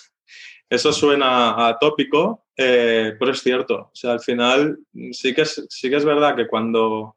Eso 0.69 0.93
suena 0.93 1.69
atópico, 1.69 2.47
eh, 2.57 3.15
pero 3.19 3.31
es 3.31 3.41
cierto. 3.41 3.75
O 3.75 3.95
sea, 3.95 4.13
al 4.13 4.21
final 4.21 4.79
sí 5.13 5.35
que 5.35 5.45
sí 5.45 5.89
que 5.89 5.97
es 5.97 6.05
verdad 6.05 6.35
que 6.35 6.49
cuando 6.49 7.17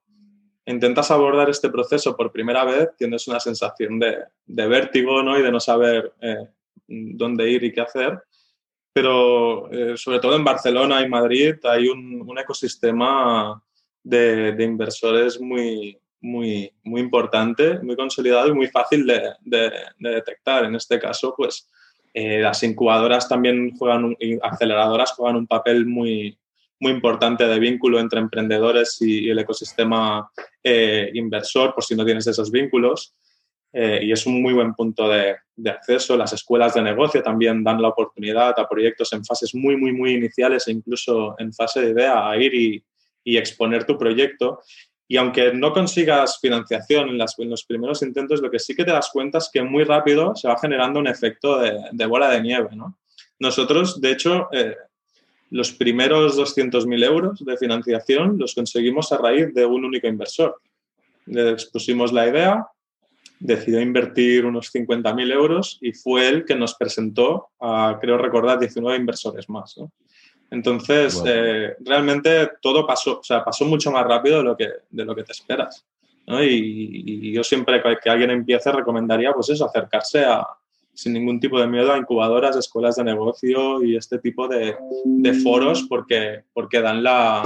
intentas 0.65 1.09
abordar 1.09 1.49
este 1.49 1.69
proceso 1.69 2.15
por 2.15 2.31
primera 2.31 2.63
vez, 2.63 2.89
tienes 2.97 3.27
una 3.27 3.39
sensación 3.39 3.99
de, 3.99 4.17
vértigo 4.45 5.23
¿no? 5.23 5.37
y 5.37 5.41
de 5.41 5.51
no 5.51 5.59
saber 5.59 6.13
eh, 6.21 6.47
dónde 6.87 7.49
ir 7.49 7.63
y 7.63 7.71
qué 7.71 7.81
hacer. 7.81 8.21
Pero 8.93 9.71
eh, 9.71 9.97
sobre 9.97 10.19
todo 10.19 10.35
en 10.35 10.43
Barcelona 10.43 11.01
y 11.01 11.09
Madrid 11.09 11.55
hay 11.63 11.87
un, 11.87 12.37
ecosistema 12.37 13.61
de, 14.03 14.55
inversores 14.59 15.39
muy, 15.39 15.97
muy, 16.21 16.71
muy 16.83 17.01
importante, 17.01 17.79
muy 17.79 17.95
consolidado 17.95 18.49
y 18.49 18.53
muy 18.53 18.67
fácil 18.67 19.05
de, 19.07 19.71
detectar. 19.97 20.65
En 20.65 20.75
este 20.75 20.99
caso, 20.99 21.33
pues 21.35 21.69
eh, 22.13 22.39
las 22.39 22.63
incubadoras 22.63 23.29
también 23.29 23.75
juegan, 23.77 24.15
aceleradoras 24.41 25.11
juegan 25.11 25.35
un 25.35 25.47
papel 25.47 25.85
muy, 25.85 26.37
muy 26.79 26.91
importante 26.91 27.45
de 27.45 27.59
vínculo 27.59 27.99
entre 27.99 28.19
emprendedores 28.19 29.01
y, 29.01 29.29
el 29.29 29.39
ecosistema 29.39 30.29
eh, 30.63 31.11
inversor, 31.13 31.73
por 31.73 31.83
si 31.83 31.95
no 31.95 32.05
tienes 32.05 32.25
esos 32.27 32.51
vínculos. 32.51 33.13
Eh, 33.71 33.99
y 34.03 34.11
es 34.11 34.25
un 34.25 34.41
muy 34.41 34.53
buen 34.53 34.73
punto 34.73 35.07
de, 35.07 35.35
acceso. 35.69 36.17
Las 36.17 36.33
escuelas 36.33 36.73
de 36.73 36.81
negocio 36.81 37.21
también 37.21 37.63
dan 37.63 37.81
la 37.81 37.89
oportunidad 37.89 38.57
a 38.57 38.67
proyectos 38.67 39.11
en 39.13 39.23
fases 39.25 39.53
muy, 39.53 39.75
muy, 39.75 39.91
muy 39.91 40.13
iniciales 40.13 40.67
e 40.67 40.71
incluso 40.71 41.35
en 41.37 41.53
fase 41.53 41.81
de 41.81 41.91
idea 41.91 42.29
a 42.29 42.37
ir 42.37 42.53
y, 42.55 42.83
exponer 43.25 43.83
tu 43.83 43.95
proyecto. 43.95 44.59
Y 45.11 45.17
aunque 45.17 45.51
no 45.53 45.73
consigas 45.73 46.39
financiación 46.39 47.09
en, 47.09 47.17
los 47.17 47.65
primeros 47.65 48.03
intentos, 48.03 48.41
lo 48.41 48.51
que 48.51 48.59
sí 48.59 48.75
que 48.75 48.85
te 48.85 48.91
das 48.91 49.09
cuenta 49.11 49.39
es 49.39 49.49
que 49.51 49.63
muy 49.63 49.83
rápido 49.83 50.35
se 50.35 50.47
va 50.47 50.55
generando 50.59 50.99
un 50.99 51.07
efecto 51.07 51.59
de, 51.59 52.05
bola 52.05 52.29
de 52.29 52.41
nieve. 52.41 52.69
Nosotros, 53.39 53.99
de 53.99 54.11
hecho, 54.11 54.49
eh, 54.51 54.75
los 55.49 55.71
primeros 55.71 56.37
200.000 56.37 57.03
euros 57.03 57.43
de 57.43 57.57
financiación 57.57 58.37
los 58.37 58.53
conseguimos 58.53 59.11
a 59.11 59.17
raíz 59.17 59.51
de 59.51 59.65
un 59.65 59.83
único 59.83 60.05
inversor. 60.05 60.61
Le 61.25 61.53
expusimos 61.53 62.13
la 62.13 62.27
idea, 62.27 62.67
decidió 63.39 63.81
invertir 63.81 64.45
unos 64.45 64.71
50.000 64.71 65.33
euros 65.33 65.79
y 65.81 65.91
fue 65.93 66.27
él 66.27 66.45
que 66.45 66.55
nos 66.55 66.75
presentó 66.75 67.47
a, 67.59 67.97
creo 67.99 68.19
recordar, 68.19 68.59
19 68.59 68.95
inversores 68.95 69.49
más. 69.49 69.75
Entonces, 70.51 71.21
eh, 71.25 71.75
realmente 71.81 72.51
todo 72.61 72.85
pasó, 72.85 73.19
o 73.19 73.23
sea, 73.23 73.43
pasó 73.43 73.65
mucho 73.65 73.91
más 73.91 74.05
rápido 74.05 74.37
de 74.37 74.43
lo 74.43 74.57
que, 74.57 74.69
de 74.89 75.05
lo 75.05 75.15
que 75.15 75.23
te 75.23 75.31
esperas. 75.31 75.85
Y, 76.27 77.29
y, 77.29 77.33
yo 77.33 77.43
siempre 77.43 77.81
que 78.03 78.09
alguien 78.09 78.29
empiece 78.29 78.71
recomendaría, 78.71 79.33
pues 79.33 79.49
eso, 79.49 79.65
acercarse 79.65 80.23
a, 80.25 80.45
sin 80.99 81.13
ningún 81.13 81.39
tipo 81.39 81.59
de 81.59 81.67
miedo 81.67 81.93
a 81.93 81.97
incubadoras, 81.97 82.57
escuelas 82.57 82.97
de 82.97 83.05
negocio 83.05 83.81
y 83.83 83.95
este 83.95 84.19
tipo 84.19 84.49
de, 84.49 84.75
foros 85.41 85.85
porque, 85.87 86.43
porque 86.53 86.81
dan 86.81 87.01
la, 87.01 87.41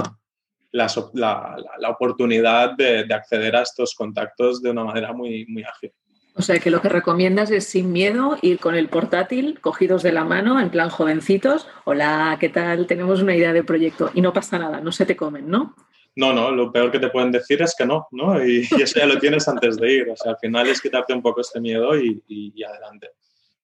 la, 0.72 1.88
oportunidad 1.88 2.72
de, 2.76 3.06
acceder 3.14 3.54
a 3.54 3.62
estos 3.62 3.94
contactos 3.94 4.60
de 4.60 4.70
una 4.70 4.82
manera 4.82 5.12
muy, 5.12 5.46
muy 5.46 5.62
ágil. 5.62 5.92
O 6.36 6.42
sea 6.42 6.58
que 6.58 6.70
lo 6.70 6.80
que 6.80 6.88
recomiendas 6.88 7.50
es 7.50 7.66
sin 7.66 7.92
miedo 7.92 8.36
ir 8.42 8.58
con 8.58 8.74
el 8.74 8.88
portátil, 8.88 9.60
cogidos 9.60 10.02
de 10.02 10.12
la 10.12 10.24
mano, 10.24 10.60
en 10.60 10.70
plan 10.70 10.90
jovencitos. 10.90 11.68
Hola, 11.84 12.36
¿qué 12.40 12.48
tal? 12.48 12.86
Tenemos 12.86 13.22
una 13.22 13.36
idea 13.36 13.52
de 13.52 13.62
proyecto 13.62 14.10
y 14.14 14.20
no 14.20 14.32
pasa 14.32 14.58
nada, 14.58 14.80
no 14.80 14.90
se 14.92 15.06
te 15.06 15.16
comen, 15.16 15.48
¿no? 15.48 15.76
No, 16.16 16.32
no, 16.32 16.50
lo 16.50 16.70
peor 16.72 16.90
que 16.90 16.98
te 16.98 17.08
pueden 17.08 17.32
decir 17.32 17.62
es 17.62 17.74
que 17.76 17.86
no, 17.86 18.08
¿no? 18.12 18.44
Y, 18.44 18.60
eso 18.80 18.98
ya 18.98 19.06
lo 19.06 19.18
tienes 19.18 19.46
antes 19.48 19.76
de 19.76 19.92
ir. 19.92 20.10
O 20.10 20.16
sea, 20.16 20.32
al 20.32 20.38
final 20.38 20.66
es 20.68 20.80
quitarte 20.80 21.12
un 21.12 21.22
poco 21.22 21.40
este 21.40 21.60
miedo 21.60 21.98
y, 21.98 22.22
y 22.28 22.62
adelante 22.62 23.10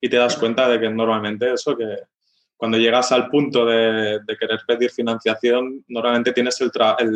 y 0.00 0.08
te 0.08 0.16
das 0.16 0.36
cuenta 0.36 0.68
de 0.68 0.80
que 0.80 0.88
normalmente 0.88 1.52
eso, 1.52 1.76
que 1.76 1.98
cuando 2.56 2.78
llegas 2.78 3.12
al 3.12 3.28
punto 3.28 3.64
de, 3.66 4.20
querer 4.38 4.60
pedir 4.66 4.90
financiación, 4.90 5.84
normalmente 5.88 6.32
tienes 6.32 6.60
el, 6.60 6.70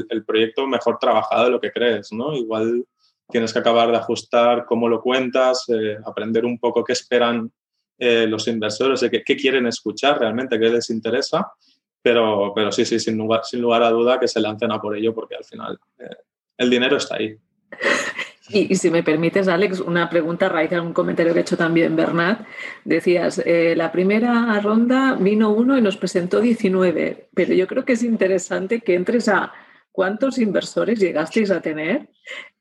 el, 0.09 0.25
proyecto 0.25 0.67
mejor 0.67 0.99
trabajado 0.99 1.45
de 1.45 1.51
lo 1.51 1.61
que 1.61 1.73
crees, 1.73 2.13
¿no? 2.13 2.35
Igual 2.35 2.85
tienes 3.29 3.53
que 3.53 3.59
acabar 3.59 3.91
de 3.91 3.97
ajustar 3.97 4.65
cómo 4.65 4.89
lo 4.89 5.01
cuentas, 5.01 5.65
eh, 5.69 5.97
aprender 6.05 6.45
un 6.45 6.59
poco 6.59 6.85
qué 6.85 6.93
esperan 6.93 7.51
eh, 7.99 8.27
los 8.27 8.47
inversores, 8.49 9.05
qué, 9.11 9.37
quieren 9.37 9.67
escuchar 9.67 10.19
realmente, 10.19 10.59
qué 10.59 10.69
les 10.69 10.91
interesa, 10.91 11.53
pero, 12.03 12.53
pero 12.55 12.71
sí, 12.71 12.85
sí, 12.85 12.99
sin 12.99 13.17
lugar, 13.17 13.83
a 13.83 13.91
duda 13.91 14.21
que 14.21 14.29
se 14.29 14.41
lancen 14.41 14.73
a 14.73 14.81
por 14.81 14.97
ello 14.97 15.15
porque 15.15 15.37
al 15.37 15.45
final 15.45 15.79
eh, 15.99 16.17
el 16.59 16.71
dinero 16.71 16.97
está 16.97 17.17
ahí. 17.17 17.37
Y, 18.51 18.75
si 18.77 18.91
me 18.91 19.03
permites, 19.03 19.49
Alex, 19.49 19.81
una 19.81 20.11
pregunta 20.11 20.47
a 20.47 20.49
raíz 20.51 20.69
de 20.69 20.79
un 20.79 20.93
comentario 20.93 21.33
que 21.33 21.39
ha 21.39 21.43
hecho 21.43 21.57
también 21.57 21.97
Bernat. 21.97 22.47
Decías, 22.85 23.43
la 23.47 23.91
primera 23.91 24.61
ronda 24.61 25.17
vino 25.19 25.51
uno 25.51 25.79
y 25.79 25.81
nos 25.81 25.97
presentó 25.97 26.43
19, 26.43 27.31
pero 27.35 27.55
yo 27.55 27.67
creo 27.67 27.87
que 27.87 27.95
es 27.95 28.03
interesante 28.03 28.83
que 28.83 28.97
entres 28.97 29.29
a 29.29 29.51
cuántos 29.91 30.39
inversores 30.39 31.01
llegasteis 31.01 31.51
a 31.51 31.63
tener 31.63 32.11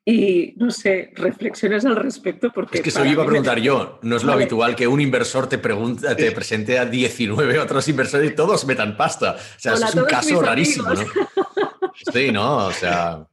y, 0.06 0.54
no 0.58 0.70
sé, 0.72 1.12
reflexiones 1.16 1.86
al 1.86 1.96
respecto. 1.96 2.52
Porque 2.54 2.78
es 2.80 2.84
que 2.84 2.89
eso 2.89 3.06
iba 3.06 3.24
a 3.24 3.26
preguntar 3.26 3.60
yo. 3.60 4.00
No 4.02 4.16
es 4.18 4.24
lo 4.24 4.34
habitual 4.34 4.76
que 4.76 4.88
un 4.88 5.00
inversor 5.02 5.48
te, 5.48 5.58
pregunta, 5.58 6.16
te 6.16 6.32
presente 6.32 6.78
a 6.80 6.86
19 6.86 7.60
otros 7.60 7.88
inversores 7.88 8.32
y 8.32 8.36
todos 8.36 8.66
metan 8.66 8.98
pasta. 8.98 9.38
O 9.38 9.60
sea, 9.60 9.74
es 9.74 9.96
un 9.96 10.06
caso 10.06 10.42
rarísimo, 10.42 10.89
¿no? 10.89 11.04
Sí, 12.12 12.32
¿no? 12.32 12.68
O 12.68 12.72
sea... 12.72 13.26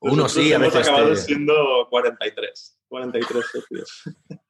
Uno 0.00 0.28
sí, 0.28 0.52
a 0.52 0.56
hemos 0.56 0.72
veces. 0.74 0.88
acabado 0.88 1.10
te- 1.10 1.16
siendo 1.16 1.86
43. 1.90 2.78
43 2.88 3.44
socios. 3.52 4.02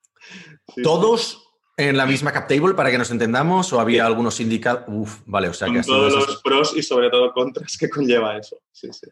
Sí, 0.74 0.82
¿Todos 0.82 1.40
en 1.76 1.96
la 1.96 2.04
misma 2.04 2.32
cap 2.32 2.48
table 2.48 2.74
para 2.74 2.90
que 2.90 2.98
nos 2.98 3.12
entendamos? 3.12 3.72
¿O 3.72 3.78
había 3.78 4.02
Sí. 4.02 4.06
algunos 4.08 4.40
indicados? 4.40 4.82
Uf, 4.88 5.20
vale, 5.24 5.48
o 5.48 5.54
sea 5.54 5.68
Con 5.68 5.76
que 5.76 5.82
todos 5.82 6.12
los 6.14 6.42
pros 6.42 6.76
y 6.76 6.82
sobre 6.82 7.10
todo 7.10 7.32
contras 7.32 7.76
que 7.78 7.88
conlleva 7.88 8.36
eso. 8.36 8.60
Sí, 8.72 8.88
sí. 8.92 9.06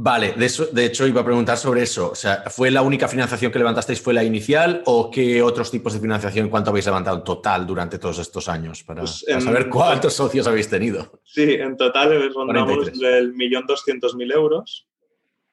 Vale, 0.00 0.34
de, 0.36 0.46
eso, 0.46 0.66
de 0.66 0.84
hecho 0.84 1.08
iba 1.08 1.22
a 1.22 1.24
preguntar 1.24 1.58
sobre 1.58 1.82
eso. 1.82 2.12
O 2.12 2.14
sea, 2.14 2.44
¿fue 2.50 2.70
la 2.70 2.82
única 2.82 3.08
financiación 3.08 3.50
que 3.50 3.58
levantasteis, 3.58 4.00
fue 4.00 4.14
la 4.14 4.22
inicial 4.22 4.80
o 4.86 5.10
qué 5.10 5.42
otros 5.42 5.72
tipos 5.72 5.92
de 5.92 5.98
financiación, 5.98 6.48
cuánto 6.48 6.70
habéis 6.70 6.86
levantado 6.86 7.16
en 7.16 7.24
total 7.24 7.66
durante 7.66 7.98
todos 7.98 8.20
estos 8.20 8.48
años? 8.48 8.84
Para, 8.84 9.00
Pues, 9.00 9.24
para 9.26 9.40
saber 9.40 9.68
cuántos 9.68 10.14
socios 10.14 10.46
habéis 10.46 10.68
tenido. 10.70 11.20
Sí, 11.24 11.54
en 11.54 11.76
total 11.76 12.32
rondamos 12.32 12.76
43. 12.76 13.00
del 13.00 13.34
millón 13.34 13.66
doscientos 13.66 14.14
mil 14.14 14.30
euros 14.30 14.86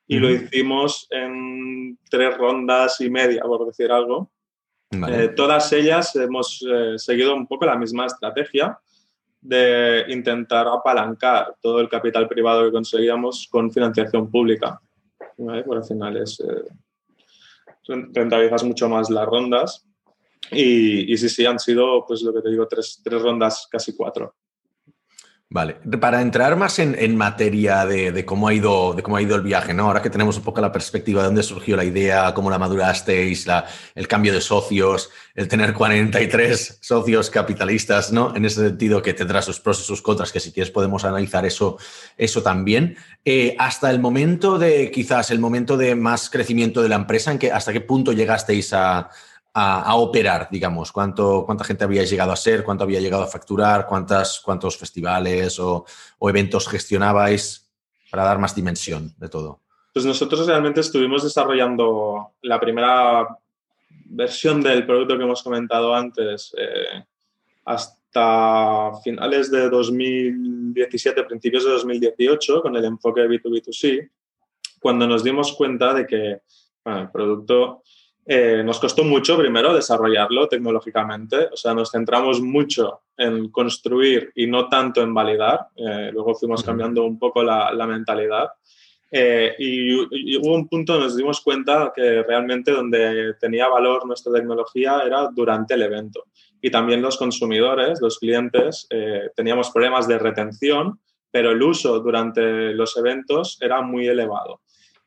y 0.05 0.19
lo 0.19 0.29
hicimos 0.29 1.07
en 1.09 1.97
tres 2.07 2.37
rondas 2.37 3.01
y 3.01 3.09
media, 3.09 3.41
por 3.41 3.65
decir 3.65 3.91
algo. 3.91 4.29
Vale. 4.91 5.23
Eh, 5.23 5.27
todas 5.29 5.73
ellas 5.73 6.15
hemos 6.17 6.63
eh, 6.71 6.99
seguido 6.99 7.33
un 7.33 7.47
poco 7.47 7.65
la 7.65 7.77
misma 7.77 8.05
estrategia 8.05 8.77
de 9.47 10.05
intentar 10.09 10.67
apalancar 10.67 11.55
todo 11.61 11.79
el 11.79 11.87
capital 11.89 12.27
privado 12.27 12.65
que 12.65 12.71
conseguíamos 12.71 13.47
con 13.49 13.71
financiación 13.71 14.29
pública. 14.31 14.81
¿vale? 15.37 15.63
Por 15.63 15.77
al 15.77 15.83
final 15.83 16.17
es, 16.17 16.39
eh, 16.39 16.63
ren- 17.87 18.09
rentabilizas 18.13 18.63
mucho 18.63 18.89
más 18.89 19.09
las 19.09 19.25
rondas 19.25 19.85
y, 20.51 21.11
y 21.13 21.17
sí, 21.17 21.29
sí, 21.29 21.45
han 21.45 21.59
sido, 21.59 22.05
pues 22.07 22.21
lo 22.23 22.33
que 22.33 22.41
te 22.41 22.49
digo, 22.49 22.67
tres, 22.67 23.01
tres 23.03 23.21
rondas, 23.21 23.67
casi 23.69 23.95
cuatro. 23.95 24.35
Vale, 25.47 25.75
para 26.01 26.21
entrar 26.23 26.55
más 26.55 26.79
en, 26.79 26.95
en 26.97 27.15
materia 27.15 27.85
de, 27.85 28.11
de 28.11 28.25
cómo 28.25 28.47
ha 28.47 28.53
ido, 28.53 28.93
de 28.95 29.03
cómo 29.03 29.15
ha 29.17 29.21
ido 29.21 29.35
el 29.35 29.43
viaje, 29.43 29.75
¿no? 29.75 29.83
Ahora 29.85 30.01
que 30.01 30.09
tenemos 30.09 30.37
un 30.37 30.43
poco 30.43 30.59
la 30.59 30.71
perspectiva 30.71 31.21
de 31.21 31.27
dónde 31.27 31.43
surgió 31.43 31.77
la 31.77 31.85
idea, 31.85 32.33
cómo 32.33 32.49
la 32.49 32.57
madurasteis, 32.57 33.45
el 33.93 34.07
cambio 34.07 34.33
de 34.33 34.41
socios, 34.41 35.11
el 35.35 35.47
tener 35.47 35.73
43 35.75 36.79
socios 36.81 37.29
capitalistas, 37.29 38.11
¿no? 38.11 38.35
En 38.35 38.43
ese 38.43 38.67
sentido 38.67 39.03
que 39.03 39.13
tendrá 39.13 39.43
sus 39.43 39.59
pros 39.59 39.79
y 39.81 39.83
sus 39.83 40.01
contras, 40.01 40.31
que 40.31 40.39
si 40.39 40.51
quieres 40.51 40.71
podemos 40.71 41.05
analizar 41.05 41.45
eso, 41.45 41.77
eso 42.17 42.41
también. 42.41 42.97
Eh, 43.23 43.55
hasta 43.59 43.91
el 43.91 43.99
momento 43.99 44.57
de, 44.57 44.89
quizás, 44.89 45.29
el 45.29 45.39
momento 45.39 45.77
de 45.77 45.93
más 45.93 46.31
crecimiento 46.31 46.81
de 46.81 46.89
la 46.89 46.95
empresa, 46.95 47.31
¿en 47.31 47.37
que, 47.37 47.51
¿hasta 47.51 47.71
qué 47.71 47.81
punto 47.81 48.13
llegasteis 48.13 48.73
a, 48.73 49.11
a, 49.57 49.95
operar, 49.95 50.49
digamos? 50.51 50.91
¿Cuánto, 50.91 51.43
¿Cuánta 51.45 51.63
gente 51.63 51.85
había 51.85 52.03
llegado 52.03 52.33
a 52.33 52.35
ser? 52.35 52.65
¿Cuánto 52.65 52.83
había 52.83 52.99
llegado 52.99 53.23
a 53.23 53.27
facturar? 53.27 53.87
¿Cuántas, 53.87 54.41
¿Cuántos 54.41 54.77
festivales 54.77 55.57
o, 55.59 55.85
o 56.19 56.29
eventos 56.29 56.67
gestionabais? 56.67 57.71
Para 58.11 58.23
dar 58.23 58.37
más 58.37 58.53
dimensión 58.53 59.13
de 59.17 59.29
todo. 59.29 59.61
Pues 59.93 60.05
nosotros 60.05 60.45
realmente 60.45 60.81
estuvimos 60.81 61.23
desarrollando 61.23 62.33
la 62.41 62.59
primera 62.59 63.27
versión 64.07 64.61
del 64.61 64.85
producto 64.85 65.17
que 65.17 65.23
hemos 65.23 65.41
comentado 65.41 65.95
antes 65.95 66.53
eh, 66.57 67.05
hasta 67.63 68.91
finales 69.03 69.49
de 69.51 69.69
2017, 69.69 71.23
principios 71.23 71.63
de 71.63 71.71
2018, 71.71 72.61
con 72.61 72.75
el 72.75 72.83
enfoque 72.83 73.21
B2B2C, 73.21 74.09
cuando 74.81 75.07
nos 75.07 75.23
dimos 75.23 75.53
cuenta 75.53 75.93
de 75.93 76.05
que 76.05 76.41
el 76.85 77.09
producto 77.09 77.83
eh, 78.25 78.63
nos 78.63 78.79
costó 78.79 79.03
mucho 79.03 79.37
primero 79.37 79.73
desarrollarlo 79.73 80.47
tecnológicamente, 80.47 81.49
o 81.51 81.55
sea, 81.55 81.73
nos 81.73 81.91
centramos 81.91 82.41
mucho 82.41 83.01
en 83.17 83.49
construir 83.49 84.31
y 84.35 84.47
no 84.47 84.67
tanto 84.67 85.01
en 85.01 85.13
validar, 85.13 85.67
eh, 85.75 86.09
luego 86.11 86.35
fuimos 86.35 86.63
cambiando 86.63 87.03
un 87.03 87.19
poco 87.19 87.43
la, 87.43 87.71
la 87.73 87.85
mentalidad. 87.85 88.49
Eh, 89.11 89.55
y, 89.59 90.33
y 90.33 90.37
hubo 90.37 90.55
un 90.55 90.67
punto 90.67 90.93
donde 90.93 91.07
nos 91.07 91.15
dimos 91.15 91.39
cuenta 91.39 91.93
que 91.95 92.23
realmente 92.23 92.71
donde 92.71 93.35
tenía 93.39 93.69
valor 93.69 94.05
nuestra 94.05 94.33
tecnología 94.33 95.03
era 95.05 95.29
durante 95.31 95.75
el 95.75 95.83
evento. 95.83 96.25
Y 96.61 96.71
también 96.71 97.01
los 97.01 97.17
consumidores, 97.17 98.01
los 98.01 98.17
clientes, 98.17 98.87
eh, 98.89 99.29
teníamos 99.35 99.69
problemas 99.69 100.07
de 100.07 100.17
retención, 100.17 100.99
pero 101.29 101.51
el 101.51 101.61
uso 101.61 101.99
durante 101.99 102.73
los 102.73 102.97
eventos 102.97 103.57
era 103.61 103.81
muy 103.81 104.07
elevado. 104.07 104.61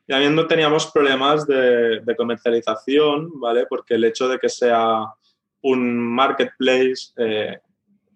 Y 0.09 0.11
también 0.11 0.33
no 0.33 0.47
teníamos 0.47 0.87
problemas 0.87 1.45
de, 1.45 2.01
comercialización, 2.17 3.39
¿vale? 3.39 3.67
Porque 3.69 3.93
el 3.93 4.03
hecho 4.05 4.27
de 4.27 4.39
que 4.39 4.49
sea 4.49 5.05
un 5.61 5.99
marketplace, 5.99 7.13
eh, 7.15 7.59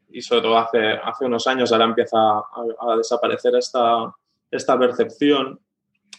y 0.10 0.20
sobre 0.20 0.42
todo 0.42 0.58
hace, 0.58 0.94
hace 0.94 1.26
unos 1.26 1.46
años 1.46 1.72
ahora 1.72 1.86
empieza 1.86 2.18
a, 2.18 2.96
desaparecer 2.98 3.56
esta, 3.58 4.12
esta 4.50 4.80
percepción, 4.80 5.60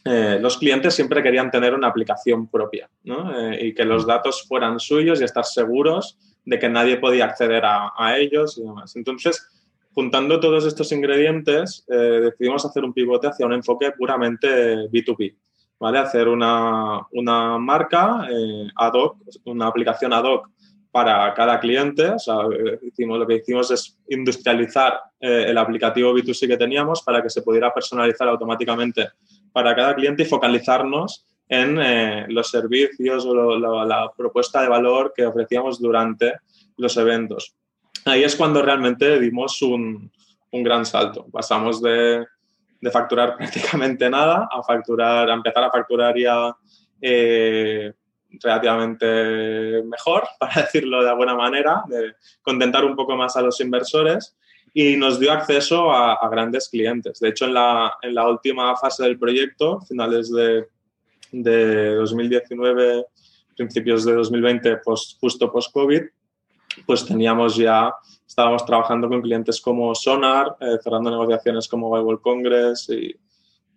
eh, 0.05 0.39
los 0.41 0.59
clientes 0.59 0.95
siempre 0.95 1.25
querían 1.25 1.51
tener 1.51 1.75
una 1.75 1.89
aplicación 1.89 2.47
propia 2.49 2.89
¿no? 3.03 3.37
Eh, 3.37 3.67
y 3.67 3.75
que 3.75 3.85
los 3.85 4.07
datos 4.07 4.47
fueran 4.47 4.79
suyos 4.79 5.21
y 5.21 5.25
estar 5.25 5.45
seguros 5.45 6.17
de 6.45 6.57
que 6.61 6.69
nadie 6.69 6.99
podía 6.99 7.25
acceder 7.25 7.65
a, 7.65 7.91
a 7.97 8.17
ellos 8.17 8.59
y 8.59 8.63
demás. 8.63 8.95
Entonces, 8.95 9.49
juntando 9.93 10.39
todos 10.39 10.67
estos 10.67 10.93
ingredientes, 10.93 11.85
eh, 11.89 11.95
decidimos 11.95 12.65
hacer 12.65 12.85
un 12.85 12.93
pivote 12.93 13.27
hacia 13.27 13.45
un 13.45 13.55
enfoque 13.55 13.91
puramente 13.91 14.89
B2B. 14.89 15.35
¿Vale? 15.79 15.99
Hacer 15.99 16.29
una, 16.29 17.01
una 17.13 17.59
marca 17.59 18.27
eh, 18.31 18.69
ad 18.77 18.93
hoc, 18.95 19.17
una 19.45 19.67
aplicación 19.67 20.13
ad 20.13 20.25
hoc 20.25 20.49
para 20.95 21.35
cada 21.35 21.59
cliente. 21.59 22.11
O 22.11 22.19
sea, 22.21 22.37
eh, 22.57 22.79
hicimos, 22.83 23.19
lo 23.19 23.27
que 23.27 23.35
hicimos 23.35 23.69
es 23.73 23.99
industrializar 24.09 25.01
eh, 25.19 25.47
el 25.49 25.59
aplicativo 25.59 26.15
B2C 26.15 26.47
que 26.47 26.57
teníamos 26.57 27.03
para 27.03 27.21
que 27.21 27.29
se 27.29 27.43
pudiera 27.43 27.75
personalizar 27.75 28.29
automáticamente 28.29 29.09
para 29.53 29.75
cada 29.75 29.95
cliente 29.97 30.23
y 30.23 30.27
focalizarnos 30.27 31.27
en 31.49 31.81
eh, 31.81 32.27
los 32.29 32.49
servicios 32.49 33.27
o 33.27 33.35
lo, 33.35 33.59
lo, 33.59 33.85
la 33.85 34.13
propuesta 34.17 34.63
de 34.63 34.69
valor 34.69 35.13
que 35.17 35.27
ofrecíamos 35.27 35.81
durante 35.81 36.35
los 36.77 36.97
eventos. 36.97 37.57
Ahí 38.05 38.23
es 38.23 38.37
cuando 38.37 38.63
realmente 38.63 39.19
dimos 39.19 39.61
un, 39.63 40.13
un 40.53 40.63
gran 40.63 40.87
salto. 40.87 41.27
Pasamos 41.33 41.83
de, 41.83 42.25
de, 42.85 42.91
facturar 42.91 43.37
prácticamente 43.39 44.09
nada 44.11 44.49
a, 44.51 44.63
facturar, 44.63 45.31
a 45.31 45.35
empezar 45.35 45.65
a 45.65 45.71
facturar 45.71 46.17
ya 46.17 46.55
eh, 47.01 47.93
relativamente 48.43 49.83
mejor, 49.85 50.25
para 50.39 50.63
decirlo 50.63 51.03
de 51.03 51.11
alguna 51.11 51.35
manera, 51.35 51.83
de 51.89 52.15
contentar 52.43 52.85
un 52.85 52.97
poco 52.97 53.17
más 53.17 53.37
a 53.37 53.43
los 53.43 53.61
inversores 53.61 54.37
y 54.73 54.97
nos 54.97 55.21
dio 55.21 55.33
acceso 55.33 55.93
a, 55.93 56.29
grandes 56.29 56.69
clientes. 56.69 57.21
De 57.21 57.29
hecho, 57.29 57.45
en 57.45 57.55
la, 57.55 57.95
en 58.03 58.13
la, 58.13 58.29
última 58.29 58.75
fase 58.77 59.05
del 59.05 59.19
proyecto, 59.19 59.81
finales 59.83 60.33
de, 60.33 60.67
de 61.31 61.95
2019, 61.95 63.05
principios 63.57 64.05
de 64.05 64.15
2020, 64.15 64.79
post, 64.79 65.19
justo 65.21 65.53
post-COVID, 65.53 66.03
pues 66.87 67.07
teníamos 67.07 67.57
ya, 67.57 67.95
estábamos 68.27 68.65
trabajando 68.65 69.09
con 69.09 69.23
clientes 69.23 69.61
como 69.61 69.95
Sonar, 69.95 70.57
eh, 70.61 70.79
cerrando 70.83 71.11
negociaciones 71.11 71.69
como 71.69 71.95
Bible 71.95 72.19
Congress 72.23 72.89
y, 72.91 73.15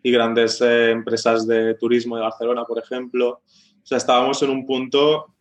y 0.04 0.12
grandes 0.12 0.62
eh, 0.62 0.92
empresas 0.92 1.46
de 1.48 1.76
turismo 1.76 2.16
de 2.16 2.24
Barcelona, 2.24 2.64
por 2.66 2.80
ejemplo. 2.80 3.30
O 3.30 3.86
sea, 3.86 3.98
estábamos 3.98 4.42
en 4.44 4.50
un 4.50 4.66
punto 4.66 5.34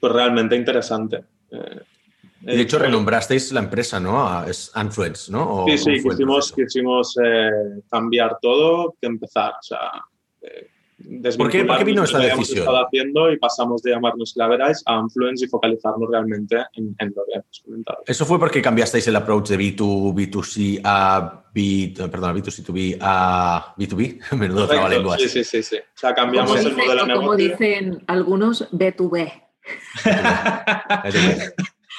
pues, 0.00 0.12
realmente 0.12 0.56
interesante. 0.56 1.24
Eh, 1.50 1.80
de 2.42 2.60
hecho, 2.60 2.78
renombrasteis 2.78 3.52
la 3.52 3.60
empresa, 3.60 4.00
¿no? 4.00 4.26
A, 4.26 4.48
es 4.48 4.72
Influence, 4.74 5.30
¿no? 5.30 5.64
¿O 5.64 5.68
sí, 5.68 5.78
sí, 5.78 6.02
quisimos, 6.02 6.52
quisimos 6.52 7.16
eh, 7.22 7.50
cambiar 7.88 8.38
todo, 8.42 8.96
que 9.00 9.06
empezar. 9.06 9.52
O 9.52 9.62
sea, 9.62 9.92
eh, 10.40 10.68
¿Por 11.36 11.50
qué, 11.50 11.64
¿Por 11.64 11.78
qué 11.78 11.84
vino 11.84 12.04
esta 12.04 12.18
decisión? 12.18 12.60
Estado 12.60 12.86
haciendo 12.86 13.32
y 13.32 13.38
pasamos 13.38 13.82
de 13.82 13.92
llamarnos 13.92 14.32
Claverais 14.34 14.82
a 14.86 14.98
Influence 14.98 15.44
y 15.44 15.48
focalizarnos 15.48 16.08
realmente 16.10 16.56
en, 16.74 16.94
en 16.98 17.12
lo 17.14 17.24
que 17.24 17.32
hemos 17.34 17.62
comentado. 17.64 17.98
¿Eso 18.06 18.24
fue 18.24 18.38
porque 18.38 18.62
cambiasteis 18.62 19.06
el 19.08 19.16
approach 19.16 19.48
de 19.48 19.58
B2, 19.58 20.14
B2C 20.14 20.80
a 20.84 21.44
B, 21.54 21.94
perdón, 22.10 22.36
B2C2B 22.36 22.98
a 23.00 23.74
B2B? 23.76 24.36
Menudo 24.36 24.66
trabalenguas. 24.66 25.20
Sí, 25.20 25.28
sí, 25.28 25.44
sí, 25.44 25.62
sí. 25.62 25.76
O 25.76 25.98
sea, 25.98 26.14
cambiamos 26.14 26.58
el 26.58 26.74
modelo 26.74 26.92
de 26.92 27.06
negocio. 27.06 27.14
Como 27.16 27.36
dicen 27.36 28.02
algunos, 28.06 28.70
B2B. 28.70 29.32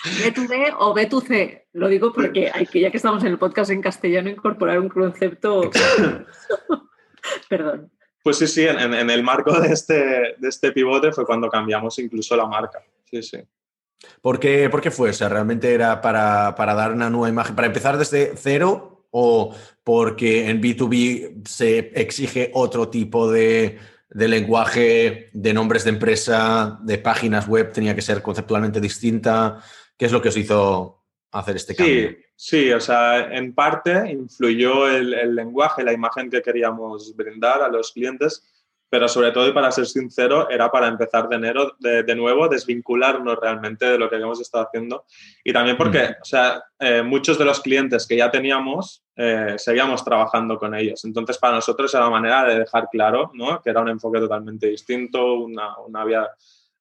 B2B 0.03 0.75
o 0.79 0.95
B2C. 0.95 1.63
Lo 1.73 1.87
digo 1.87 2.13
porque 2.13 2.51
hay 2.53 2.65
que, 2.65 2.79
ya 2.79 2.91
que 2.91 2.97
estamos 2.97 3.23
en 3.23 3.29
el 3.29 3.37
podcast 3.37 3.71
en 3.71 3.81
castellano, 3.81 4.29
incorporar 4.29 4.79
un 4.79 4.89
concepto. 4.89 5.69
Perdón. 7.49 7.91
Pues 8.23 8.37
sí, 8.37 8.47
sí, 8.47 8.63
en, 8.65 9.09
el 9.09 9.21
marco 9.21 9.59
de 9.59 9.73
este, 9.73 10.35
de 10.37 10.47
este 10.47 10.71
pivote 10.71 11.11
fue 11.11 11.25
cuando 11.25 11.49
cambiamos 11.49 11.99
incluso 11.99 12.35
la 12.37 12.47
marca. 12.47 12.81
Sí, 13.11 13.21
sí. 13.21 13.37
¿Por 14.21 14.39
qué, 14.39 14.69
¿Por 14.69 14.81
qué 14.81 14.91
fue? 14.91 15.09
O 15.09 15.13
sea, 15.13 15.27
¿realmente 15.27 15.73
era 15.73 16.01
para, 16.01 16.55
para, 16.55 16.73
dar 16.73 16.93
una 16.93 17.09
nueva 17.09 17.29
imagen, 17.29 17.55
para 17.55 17.67
empezar 17.67 17.97
desde 17.97 18.33
cero 18.37 19.07
o 19.11 19.53
porque 19.83 20.49
en 20.49 20.61
B2B 20.61 21.47
se 21.47 21.91
exige 21.95 22.49
otro 22.53 22.87
tipo 22.87 23.29
de, 23.29 23.77
de 24.09 24.27
lenguaje, 24.27 25.29
de 25.33 25.53
nombres 25.53 25.83
de 25.83 25.89
empresa, 25.91 26.79
de 26.81 26.97
páginas 26.99 27.47
web, 27.47 27.71
tenía 27.73 27.93
que 27.93 28.01
ser 28.01 28.21
conceptualmente 28.21 28.79
distinta? 28.79 29.61
¿Qué 29.97 30.05
es 30.05 30.11
lo 30.11 30.21
que 30.21 30.29
os 30.29 30.37
hizo 30.37 31.02
hacer 31.39 31.55
este 31.55 31.75
cambio? 31.75 32.09
Sí, 32.09 32.17
sí 32.35 32.71
o 32.71 32.79
sea, 32.79 33.33
en 33.35 33.53
parte 33.53 34.11
influyó 34.11 34.89
el, 34.89 35.13
el 35.13 35.35
lenguaje, 35.35 35.83
la 35.83 35.93
imagen 35.93 36.29
que 36.29 36.41
queríamos 36.41 37.15
brindar 37.15 37.61
a 37.61 37.67
los 37.67 37.91
clientes, 37.91 38.43
pero 38.93 39.07
sobre 39.07 39.31
todo, 39.31 39.47
y 39.47 39.51
para 39.51 39.71
ser 39.71 39.87
sincero, 39.87 40.47
era 40.51 40.69
para 40.69 40.87
empezar 40.87 41.27
de 41.27 41.37
enero 41.37 41.75
de, 41.79 42.03
de 42.03 42.15
nuevo, 42.15 42.47
desvincularnos 42.47 43.39
realmente 43.41 43.87
de 43.87 43.97
lo 43.97 44.07
que 44.07 44.17
habíamos 44.17 44.39
estado 44.39 44.67
haciendo. 44.67 45.05
Y 45.43 45.51
también 45.51 45.77
porque, 45.77 46.15
o 46.21 46.25
sea, 46.25 46.63
eh, 46.77 47.01
muchos 47.01 47.39
de 47.39 47.45
los 47.45 47.59
clientes 47.59 48.05
que 48.05 48.17
ya 48.17 48.29
teníamos, 48.29 49.03
eh, 49.15 49.55
seguíamos 49.57 50.05
trabajando 50.05 50.59
con 50.59 50.75
ellos. 50.75 51.03
Entonces, 51.05 51.39
para 51.39 51.55
nosotros 51.55 51.91
era 51.91 52.03
la 52.03 52.11
manera 52.11 52.45
de 52.45 52.59
dejar 52.59 52.87
claro 52.91 53.31
¿no? 53.33 53.59
que 53.63 53.71
era 53.71 53.81
un 53.81 53.89
enfoque 53.89 54.19
totalmente 54.19 54.67
distinto, 54.67 55.39
una, 55.39 55.75
una 55.79 56.05
vía... 56.05 56.29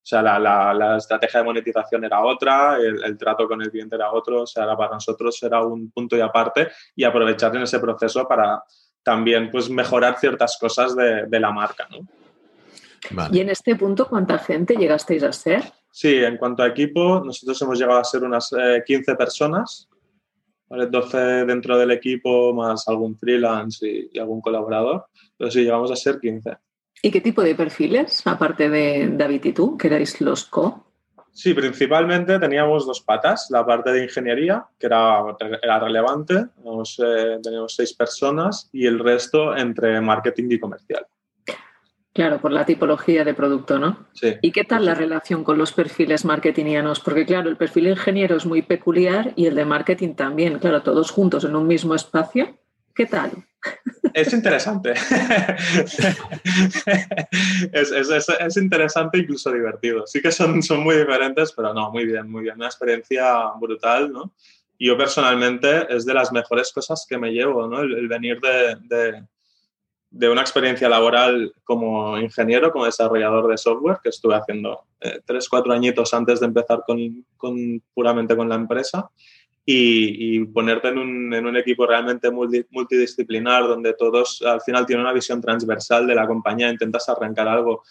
O 0.03 0.05
sea, 0.05 0.21
la, 0.21 0.39
la, 0.39 0.75
la, 0.75 0.97
estrategia 0.97 1.41
de 1.41 1.47
monetización 1.47 2.05
era 2.05 2.25
otra, 2.25 2.77
el, 2.77 3.05
el, 3.05 3.17
trato 3.17 3.47
con 3.47 3.63
el 3.63 3.71
cliente 3.71 3.95
era 3.95 4.11
otro, 4.13 4.43
o 4.43 4.47
sea, 4.47 4.65
era 4.65 4.77
para 4.77 4.95
nosotros 4.95 5.41
era 5.45 5.65
un 5.65 5.93
punto 5.93 6.17
y 6.17 6.21
aparte 6.21 6.71
y 6.97 7.05
aprovechar 7.05 7.55
en 7.55 7.63
ese 7.63 7.79
proceso 7.79 8.27
para, 8.27 8.65
también 9.03 9.51
pues 9.51 9.69
mejorar 9.69 10.19
ciertas 10.19 10.57
cosas 10.59 10.97
de, 10.97 11.27
de 11.27 11.41
la 11.41 11.51
marca. 11.51 11.87
¿no? 11.91 12.07
Vale. 13.11 13.37
Y 13.37 13.41
en 13.41 13.51
este 13.51 13.77
punto, 13.77 14.09
¿cuánta 14.09 14.39
gente 14.39 14.77
llegasteis 14.77 15.23
a 15.23 15.33
ser? 15.33 15.73
Sí, 15.91 16.17
en 16.17 16.37
cuanto 16.37 16.63
a 16.63 16.69
equipo, 16.69 17.23
nosotros 17.25 17.61
hemos 17.63 17.79
llegado 17.79 17.99
a 17.99 18.05
ser 18.05 18.25
unas 18.25 18.53
eh, 18.53 18.83
15 18.87 19.15
personas, 19.15 19.89
¿vale? 20.69 20.87
12 20.87 21.19
dentro 21.45 21.77
del 21.77 21.91
equipo 21.91 22.55
más 22.55 22.89
algún 22.89 23.17
freelance 23.17 23.87
y, 23.87 24.11
y, 24.13 24.19
algún 24.19 24.41
colaborador, 24.41 25.07
pero 25.37 25.51
sí, 25.51 25.63
llegamos 25.63 25.91
a 25.91 25.97
ser 25.97 26.19
15. 26.19 26.57
¿Y 27.05 27.11
qué 27.11 27.21
tipo 27.21 27.43
de 27.43 27.57
perfiles, 27.57 28.25
aparte 28.27 28.71
de 28.71 29.11
David 29.13 29.45
y 29.47 29.53
tú, 29.53 29.77
que 29.77 29.89
erais 29.89 30.21
los 30.21 30.45
co? 30.45 30.87
Sí, 31.33 31.53
principalmente 31.53 32.39
teníamos 32.39 32.87
dos 32.87 33.01
patas. 33.01 33.49
La 33.51 33.67
parte 33.67 33.91
de 33.91 34.05
ingeniería, 34.05 34.67
que 34.79 34.87
era, 34.87 35.21
era 35.61 35.81
relevante, 35.81 36.47
teníamos, 36.55 37.03
eh, 37.05 37.39
teníamos 37.43 37.75
seis 37.75 37.93
personas, 37.93 38.69
y 38.73 38.87
el 38.87 39.01
resto 39.01 39.57
entre 39.57 40.01
marketing 40.01 40.49
y 40.51 40.61
comercial. 40.61 41.05
Claro, 42.15 42.41
por 42.41 42.53
la 42.53 42.67
tipología 42.67 43.25
de 43.25 43.33
producto, 43.35 43.79
¿no? 43.79 44.07
Sí. 44.13 44.35
¿Y 44.43 44.53
qué 44.53 44.65
tal 44.65 44.85
la 44.85 44.95
relación 44.95 45.43
con 45.43 45.57
los 45.57 45.73
perfiles 45.73 46.27
marketingianos? 46.27 47.01
Porque, 47.01 47.25
claro, 47.25 47.49
el 47.49 47.57
perfil 47.57 47.89
ingeniero 47.89 48.37
es 48.37 48.47
muy 48.47 48.63
peculiar 48.63 49.33
y 49.35 49.47
el 49.47 49.55
de 49.55 49.65
marketing 49.65 50.15
también. 50.15 50.59
Claro, 50.59 50.83
todos 50.83 51.11
juntos 51.11 51.45
en 51.45 51.57
un 51.57 51.67
mismo 51.67 51.95
espacio. 51.95 52.59
¿Qué 52.95 53.07
tal? 53.07 53.33
Es 54.15 54.33
interesante. 54.33 54.93
es, 57.73 57.93
es, 57.93 58.11
es, 58.11 58.29
es, 58.29 58.57
interesante, 58.57 59.19
incluso 59.19 59.53
divertido. 59.53 60.07
Sí 60.07 60.21
que 60.21 60.33
son, 60.33 60.63
son 60.63 60.81
muy 60.83 60.97
diferentes, 60.97 61.53
pero 61.53 61.73
no, 61.73 61.91
muy 61.91 62.05
bien, 62.05 62.31
muy 62.31 62.43
bien. 62.43 62.57
Una 62.57 62.67
experiencia 62.67 63.53
brutal, 63.61 64.13
¿no? 64.13 64.33
Yo 64.79 64.97
personalmente 64.99 65.87
es 65.95 66.05
de 66.05 66.15
las 66.15 66.33
mejores 66.33 66.73
cosas 66.73 67.07
que 67.09 67.17
me 67.17 67.31
llevo, 67.31 67.67
¿no? 67.69 67.81
El, 67.81 68.09
venir 68.09 68.41
de, 68.41 68.77
de, 68.83 69.25
de, 70.11 70.29
una 70.29 70.41
experiencia 70.43 70.89
laboral 70.89 71.55
como 71.65 72.19
ingeniero, 72.19 72.73
como 72.73 72.87
desarrollador 72.87 73.49
de 73.49 73.57
software, 73.57 74.01
que 74.03 74.09
estuve 74.09 74.35
haciendo 74.35 74.85
eh, 75.01 75.21
tres, 75.25 75.49
cuatro 75.49 75.73
añitos 75.73 76.13
antes 76.13 76.41
de 76.41 76.47
empezar 76.47 76.83
con, 76.87 77.25
con, 77.37 77.81
puramente 77.95 78.37
con 78.37 78.49
la 78.49 78.57
empresa 78.57 79.09
y, 79.65 80.37
y 80.37 80.45
ponerte 80.47 80.89
en 80.89 80.99
un, 80.99 81.35
en 81.35 81.47
un, 81.47 81.57
equipo 81.57 81.87
realmente 81.87 82.31
multi, 82.31 82.65
multidisciplinar 82.71 83.63
donde 83.69 83.95
todos 83.95 84.43
al 84.43 84.61
final 84.61 84.87
tienen 84.87 85.05
una 85.05 85.13
visión 85.13 85.41
transversal 85.41 86.07
de 86.07 86.15
la 86.15 86.27
compañía, 86.27 86.71
intentas 86.71 87.09
arrancar 87.09 87.47
algo 87.47 87.83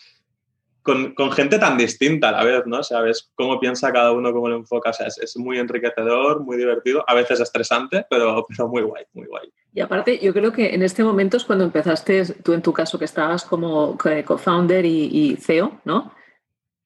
con, 0.81 1.13
con, 1.13 1.31
gente 1.31 1.59
tan 1.59 1.77
distinta 1.77 2.29
a 2.29 2.31
la 2.31 2.43
vez, 2.43 2.65
¿no? 2.65 2.83
Sabes 2.83 3.31
cómo 3.35 3.59
piensa 3.59 3.91
cada 3.93 4.11
uno, 4.11 4.33
cómo 4.33 4.49
lo 4.49 4.57
enfoca, 4.57 4.89
o 4.89 4.93
sea, 4.93 5.07
es, 5.07 5.17
es, 5.19 5.37
muy 5.37 5.59
enriquecedor, 5.59 6.41
muy 6.41 6.57
divertido, 6.57 7.03
a 7.07 7.13
veces 7.13 7.39
estresante, 7.39 8.05
pero, 8.09 8.45
pero 8.49 8.67
muy 8.67 8.81
guay, 8.81 9.05
muy 9.13 9.27
guay. 9.27 9.51
Y 9.73 9.79
aparte, 9.79 10.19
yo 10.19 10.33
creo 10.33 10.51
que 10.51 10.73
en 10.73 10.81
este 10.81 11.03
momento 11.03 11.37
es 11.37 11.45
cuando 11.45 11.63
empezaste, 11.63 12.25
tú 12.43 12.53
en 12.53 12.61
tu 12.61 12.73
caso 12.73 12.97
que 12.99 13.05
estabas 13.05 13.45
como 13.45 13.97
co-founder 14.25 14.85
y, 14.85 15.05
y 15.05 15.35
CEO, 15.37 15.79
¿no? 15.85 16.13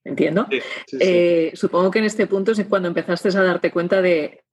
Entiendo. 0.04 0.46
Sí, 0.50 0.60
sí, 0.60 0.98
sí. 0.98 0.98
Eh, 1.00 1.52
supongo 1.54 1.90
que 1.90 1.98
en 1.98 2.04
este 2.04 2.28
punto 2.28 2.52
es 2.52 2.64
cuando 2.66 2.86
empezaste 2.86 3.28
a 3.30 3.42
darte 3.42 3.72
cuenta 3.72 4.00
de 4.00 4.44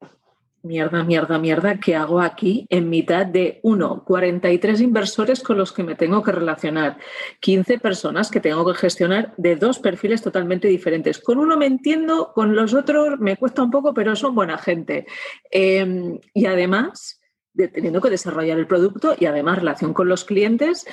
mierda, 0.63 1.03
mierda, 1.03 1.37
mierda, 1.37 1.79
¿qué 1.79 1.95
hago 1.95 2.21
aquí 2.21 2.65
en 2.69 2.89
mitad 2.89 3.25
de, 3.25 3.59
uno, 3.63 4.03
43 4.05 4.79
inversores 4.81 5.43
con 5.43 5.57
los 5.57 5.73
que 5.73 5.83
me 5.83 5.95
tengo 5.95 6.23
que 6.23 6.31
relacionar, 6.31 6.97
15 7.41 7.79
personas 7.79 8.31
que 8.31 8.39
tengo 8.39 8.65
que 8.65 8.79
gestionar 8.79 9.33
de 9.37 9.57
dos 9.57 9.79
perfiles 9.79 10.21
totalmente 10.21 10.69
diferentes? 10.69 11.19
Con 11.19 11.37
uno 11.37 11.57
me 11.57 11.65
entiendo, 11.65 12.31
con 12.33 12.55
los 12.55 12.73
otros 12.73 13.19
me 13.19 13.35
cuesta 13.35 13.61
un 13.61 13.71
poco, 13.71 13.93
pero 13.93 14.15
son 14.15 14.35
buena 14.35 14.57
gente. 14.57 15.05
Eh, 15.51 16.17
y 16.33 16.45
además, 16.45 17.19
de, 17.53 17.67
teniendo 17.67 17.99
que 17.99 18.09
desarrollar 18.09 18.57
el 18.57 18.67
producto 18.67 19.15
y 19.19 19.25
además 19.25 19.59
relación 19.59 19.93
con 19.93 20.07
los 20.07 20.23
clientes, 20.23 20.85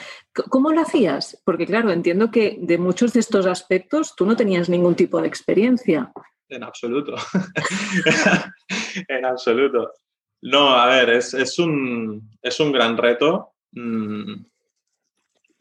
¿cómo 0.49 0.73
lo 0.73 0.81
hacías? 0.81 1.41
Porque 1.45 1.67
claro, 1.67 1.93
entiendo 1.93 2.31
que 2.33 2.59
de 2.61 2.77
muchos 2.77 3.13
de 3.13 3.21
estos 3.21 3.47
aspectos 3.47 4.15
tú 4.17 4.27
no 4.27 4.37
tenías 4.37 4.69
ningún 4.69 4.97
tipo 4.97 5.21
de 5.21 5.29
experiencia. 5.29 6.13
En 6.51 6.65
absoluto. 6.65 7.15
en 9.09 9.25
absoluto. 9.25 9.93
No, 10.43 10.71
a 10.71 10.87
ver, 10.87 11.11
es, 11.11 11.33
es, 11.33 11.59
un, 11.59 12.31
es 12.43 12.59
un 12.61 12.73
gran 12.73 12.97
reto. 12.97 13.53
Mm, 13.73 14.35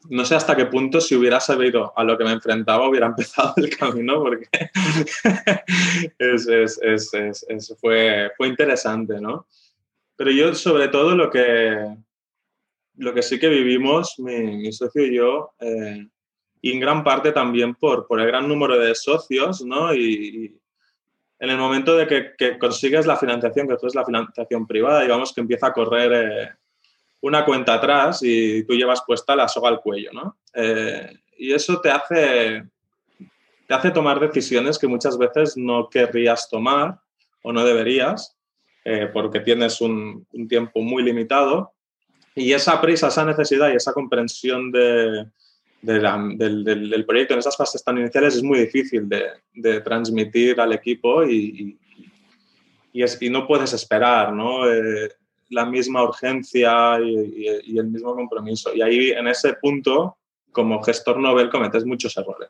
no 0.09 0.25
sé 0.25 0.35
hasta 0.35 0.55
qué 0.55 0.65
punto, 0.65 0.99
si 1.01 1.15
hubiera 1.15 1.39
sabido 1.39 1.93
a 1.95 2.03
lo 2.03 2.17
que 2.17 2.23
me 2.23 2.31
enfrentaba, 2.31 2.87
hubiera 2.87 3.07
empezado 3.07 3.53
el 3.57 3.69
camino, 3.75 4.23
porque 4.23 4.47
fue, 7.79 8.31
fue 8.35 8.47
interesante, 8.47 9.21
¿no? 9.21 9.47
Pero 10.15 10.31
yo, 10.31 10.55
sobre 10.55 10.87
todo, 10.87 11.15
lo 11.15 11.29
que, 11.29 11.95
lo 12.97 13.13
que 13.13 13.21
sí 13.21 13.39
que 13.39 13.47
vivimos, 13.47 14.15
mi, 14.17 14.71
socio 14.71 15.05
y 15.05 15.15
yo, 15.15 15.51
eh, 15.59 16.07
y 16.61 16.71
en 16.71 16.79
gran 16.79 17.03
parte 17.03 17.31
también 17.31 17.75
por, 17.75 18.05
por 18.07 18.19
el 18.19 18.27
gran 18.27 18.47
número 18.47 18.77
de 18.77 18.95
socios, 18.95 19.61
¿no? 19.61 19.93
En 21.39 21.49
el 21.49 21.57
momento 21.57 21.95
de 21.95 22.05
que, 22.05 22.31
que, 22.37 22.57
consigues 22.57 23.05
la 23.05 23.15
financiación, 23.15 23.67
que 23.67 23.75
es 23.81 23.95
la 23.95 24.05
financiación 24.05 24.67
privada, 24.67 25.01
digamos 25.01 25.33
que 25.33 25.41
empieza 25.41 25.67
a 25.67 25.73
correr 25.73 26.11
eh, 26.13 26.49
una 27.21 27.45
cuenta 27.45 27.75
atrás 27.75 28.19
y 28.21 28.63
tú 28.63 28.73
llevas 28.73 29.03
puesta 29.05 29.35
la 29.35 29.47
soga 29.47 29.69
al 29.69 29.81
cuello, 29.81 30.11
¿no? 30.11 30.37
Eh, 30.53 31.17
y 31.37 31.53
eso 31.53 31.79
te 31.79 31.89
hace, 31.89 32.63
te 33.67 33.73
hace 33.73 33.91
tomar 33.91 34.19
decisiones 34.19 34.77
que 34.77 34.87
muchas 34.87 35.17
veces 35.17 35.55
no 35.55 35.89
querrías 35.89 36.49
tomar 36.49 36.99
o 37.41 37.53
no 37.53 37.63
deberías, 37.63 38.35
eh, 38.83 39.09
porque 39.11 39.39
tienes 39.39 39.79
un, 39.79 40.27
un, 40.33 40.47
tiempo 40.47 40.81
muy 40.81 41.03
limitado. 41.03 41.71
Y 42.35 42.51
esa 42.51 42.81
prisa, 42.81 43.07
esa 43.07 43.23
necesidad 43.23 43.71
y 43.71 43.75
esa 43.75 43.93
comprensión 43.93 44.71
de, 44.71 45.25
de 45.81 45.99
la, 45.99 46.17
del, 46.35 46.63
del, 46.63 46.89
del, 46.89 47.05
proyecto 47.05 47.33
en 47.33 47.39
esas 47.39 47.55
fases 47.55 47.83
tan 47.83 47.97
iniciales 47.97 48.35
es 48.35 48.43
muy 48.43 48.59
difícil 48.59 49.07
de, 49.07 49.23
de 49.53 49.79
transmitir 49.81 50.59
al 50.59 50.73
equipo 50.73 51.23
y, 51.23 51.77
y, 52.91 53.03
es, 53.03 53.21
y, 53.21 53.29
no 53.29 53.47
puedes 53.47 53.71
esperar 53.73 54.33
¿no? 54.33 54.69
Eh, 54.69 55.09
la 55.49 55.65
misma 55.65 56.03
urgencia 56.03 56.99
y, 57.01 57.63
y, 57.65 57.79
el 57.79 57.87
mismo 57.87 58.13
compromiso. 58.13 58.73
Y 58.73 58.81
ahí, 58.81 59.11
en 59.11 59.27
ese 59.27 59.53
punto, 59.53 60.17
como 60.51 60.81
gestor 60.83 61.19
novel, 61.19 61.49
cometes 61.49 61.85
muchos 61.85 62.15
errores. 62.17 62.49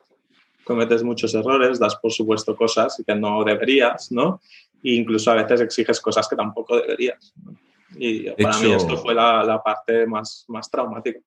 Cometes 0.64 1.02
muchos 1.02 1.34
errores, 1.34 1.78
das 1.78 1.96
por 1.96 2.12
supuesto 2.12 2.54
cosas 2.54 3.02
que 3.06 3.14
no 3.14 3.42
deberías, 3.42 4.12
¿no? 4.12 4.40
E 4.84 4.94
incluso 4.94 5.30
a 5.30 5.34
veces 5.34 5.60
exiges 5.62 6.00
cosas 6.00 6.28
que 6.28 6.36
tampoco 6.36 6.76
deberías. 6.76 7.32
¿no? 7.42 7.56
Y 7.96 8.24
de 8.24 8.34
para 8.34 8.56
hecho... 8.56 8.66
mí 8.66 8.72
esto 8.72 8.96
fue 8.98 9.14
la, 9.14 9.42
la 9.44 9.62
parte 9.62 10.06
más, 10.06 10.44
más 10.48 10.70
traumática. 10.70 11.20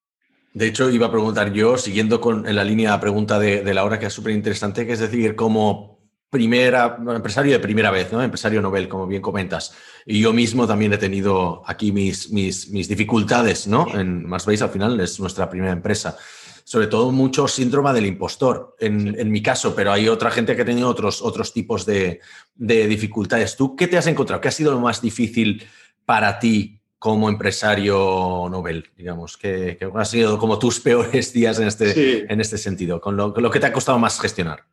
De 0.53 0.67
hecho, 0.67 0.89
iba 0.89 1.07
a 1.07 1.11
preguntar 1.11 1.51
yo, 1.51 1.77
siguiendo 1.77 2.21
con, 2.21 2.47
en 2.47 2.55
la 2.55 2.63
línea 2.63 2.91
de 2.91 2.99
pregunta 2.99 3.39
de, 3.39 3.63
de 3.63 3.73
Laura, 3.73 3.97
que 3.97 4.05
es 4.05 4.13
súper 4.13 4.33
interesante, 4.33 4.85
que 4.85 4.93
es 4.93 4.99
decir, 4.99 5.35
como 5.35 5.93
primera, 6.33 6.97
empresario 7.15 7.53
de 7.53 7.59
primera 7.59 7.91
vez, 7.91 8.11
¿no? 8.11 8.21
Empresario 8.21 8.59
Nobel, 8.59 8.87
como 8.87 9.05
bien 9.05 9.21
comentas. 9.21 9.73
Y 10.03 10.19
yo 10.19 10.33
mismo 10.33 10.65
también 10.67 10.91
he 10.91 10.97
tenido 10.97 11.61
aquí 11.65 11.91
mis, 11.91 12.31
mis, 12.31 12.69
mis 12.69 12.87
dificultades, 12.87 13.67
¿no? 13.67 13.87
En 13.93 14.27
Marsbase 14.27 14.63
al 14.63 14.71
final 14.71 14.99
es 14.99 15.19
nuestra 15.19 15.47
primera 15.47 15.71
empresa. 15.71 16.17
Sobre 16.63 16.87
todo 16.87 17.11
mucho 17.11 17.47
síndrome 17.47 17.93
del 17.93 18.07
impostor, 18.07 18.75
en, 18.79 19.19
en, 19.19 19.31
mi 19.31 19.43
caso, 19.43 19.75
pero 19.75 19.91
hay 19.91 20.07
otra 20.07 20.31
gente 20.31 20.55
que 20.55 20.63
ha 20.63 20.65
tenido 20.65 20.89
otros, 20.89 21.21
otros 21.21 21.53
tipos 21.53 21.85
de, 21.85 22.19
de 22.55 22.87
dificultades. 22.87 23.55
¿Tú 23.55 23.75
qué 23.75 23.87
te 23.87 23.97
has 23.97 24.07
encontrado? 24.07 24.41
¿Qué 24.41 24.47
ha 24.47 24.51
sido 24.51 24.71
lo 24.71 24.79
más 24.79 25.01
difícil 25.01 25.63
para 26.05 26.39
ti 26.39 26.82
como 27.03 27.27
empresario 27.27 28.47
Nobel, 28.49 28.85
digamos, 28.95 29.35
que, 29.35 29.75
que 29.77 29.91
han 29.93 30.05
sido 30.05 30.37
como 30.39 30.57
tus 30.57 30.79
peores 30.79 31.33
días 31.33 31.59
en 31.59 31.67
este, 31.67 31.91
sí. 31.91 32.23
en 32.29 32.39
este 32.39 32.57
sentido, 32.57 33.01
con 33.01 33.17
lo, 33.17 33.33
con 33.33 33.43
lo, 33.43 33.51
que 33.51 33.59
te 33.59 33.65
ha 33.65 33.73
costado 33.73 33.99
más 33.99 34.21
gestionar? 34.21 34.63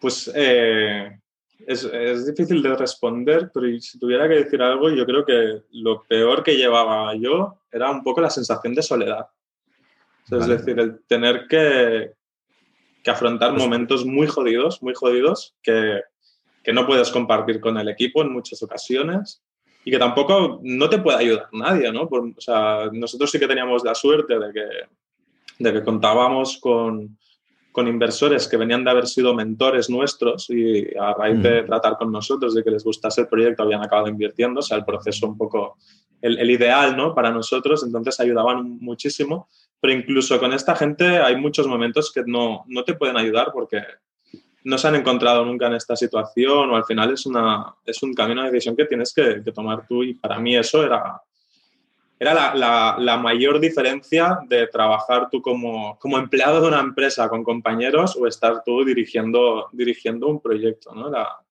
Pues 0.00 0.30
eh, 0.32 1.18
es, 1.66 1.82
es, 1.82 2.26
difícil 2.28 2.62
de 2.62 2.76
responder, 2.76 3.50
pero 3.52 3.66
si 3.80 3.98
tuviera 3.98 4.28
que 4.28 4.34
decir 4.34 4.62
algo, 4.62 4.88
yo 4.88 5.04
creo 5.04 5.24
que 5.26 5.64
lo 5.72 6.04
peor 6.04 6.44
que 6.44 6.56
llevaba 6.56 7.12
yo 7.16 7.58
era 7.72 7.90
un 7.90 8.04
poco 8.04 8.20
la 8.20 8.30
sensación 8.30 8.72
de 8.72 8.82
soledad. 8.82 9.26
Vale. 10.28 10.42
Es 10.44 10.48
decir, 10.48 10.78
el 10.78 11.00
tener 11.08 11.48
que, 11.48 12.12
que 13.02 13.10
afrontar 13.10 13.50
pues, 13.50 13.60
momentos 13.60 14.06
muy 14.06 14.28
jodidos, 14.28 14.80
muy 14.80 14.94
jodidos, 14.94 15.56
que, 15.60 16.02
que 16.62 16.72
no 16.72 16.86
puedes 16.86 17.10
compartir 17.10 17.58
con 17.58 17.78
el 17.78 17.88
equipo 17.88 18.22
en 18.22 18.32
muchas 18.32 18.62
ocasiones 18.62 19.42
y 19.84 19.90
que 19.90 19.98
tampoco 19.98 20.60
no 20.62 20.88
te 20.88 20.98
puede 20.98 21.18
ayudar 21.18 21.48
nadie, 21.52 21.92
¿no? 21.92 22.08
Por, 22.08 22.28
o 22.36 22.40
sea, 22.40 22.88
nosotros 22.92 23.30
sí 23.30 23.38
que 23.38 23.48
teníamos 23.48 23.84
la 23.84 23.94
suerte 23.94 24.38
de 24.38 24.52
que 24.52 24.66
de 25.58 25.72
que 25.72 25.82
contábamos 25.82 26.58
con, 26.58 27.16
con 27.70 27.88
inversores 27.88 28.48
que 28.48 28.56
venían 28.56 28.84
de 28.84 28.90
haber 28.90 29.06
sido 29.06 29.34
mentores 29.34 29.88
nuestros 29.88 30.50
y 30.50 30.86
a 30.98 31.14
raíz 31.14 31.42
de 31.42 31.62
tratar 31.62 31.96
con 31.96 32.12
nosotros, 32.12 32.54
de 32.54 32.62
que 32.62 32.70
les 32.70 32.84
gustase 32.84 33.22
el 33.22 33.28
proyecto, 33.28 33.62
habían 33.62 33.82
acabado 33.82 34.08
invirtiendo, 34.08 34.60
o 34.60 34.62
sea, 34.62 34.76
el 34.76 34.84
proceso 34.84 35.26
un 35.26 35.38
poco 35.38 35.76
el, 36.20 36.38
el, 36.38 36.50
ideal 36.50 36.96
¿no? 36.96 37.14
para 37.14 37.30
nosotros, 37.30 37.82
entonces 37.84 38.18
ayudaban 38.20 38.78
muchísimo, 38.80 39.48
pero 39.80 39.94
incluso 39.94 40.38
con 40.38 40.52
esta 40.52 40.76
gente 40.76 41.18
hay 41.18 41.36
muchos 41.36 41.66
momentos 41.66 42.12
que 42.12 42.22
no, 42.26 42.64
no 42.68 42.84
te 42.84 42.94
pueden 42.94 43.16
ayudar 43.16 43.50
porque 43.52 43.78
no 44.64 44.78
se 44.78 44.88
han 44.88 44.94
encontrado 44.94 45.44
nunca 45.44 45.66
en 45.66 45.74
esta 45.74 45.96
situación 45.96 46.70
o 46.70 46.76
al 46.76 46.84
final 46.84 47.12
es, 47.12 47.26
una, 47.26 47.74
es 47.84 48.02
un 48.02 48.14
camino 48.14 48.42
de 48.42 48.50
decisión 48.50 48.76
que 48.76 48.84
tienes 48.84 49.12
que, 49.12 49.40
tomar 49.52 49.86
tú 49.86 50.02
y 50.02 50.14
para 50.14 50.38
mí 50.38 50.56
eso 50.56 50.84
era, 50.84 51.20
era 52.18 52.34
la, 52.34 52.54
la, 52.54 52.96
la, 52.98 53.16
mayor 53.16 53.58
diferencia 53.58 54.38
de 54.48 54.66
trabajar 54.68 55.28
tú 55.30 55.42
como, 55.42 55.98
como, 55.98 56.18
empleado 56.18 56.60
de 56.60 56.68
una 56.68 56.80
empresa 56.80 57.28
con 57.28 57.42
compañeros 57.42 58.16
o 58.16 58.26
estar 58.26 58.62
tú 58.64 58.84
dirigiendo, 58.84 59.68
dirigiendo 59.72 60.28
un 60.28 60.40
proyecto, 60.40 60.94
¿no? 60.94 61.10
La, 61.10 61.42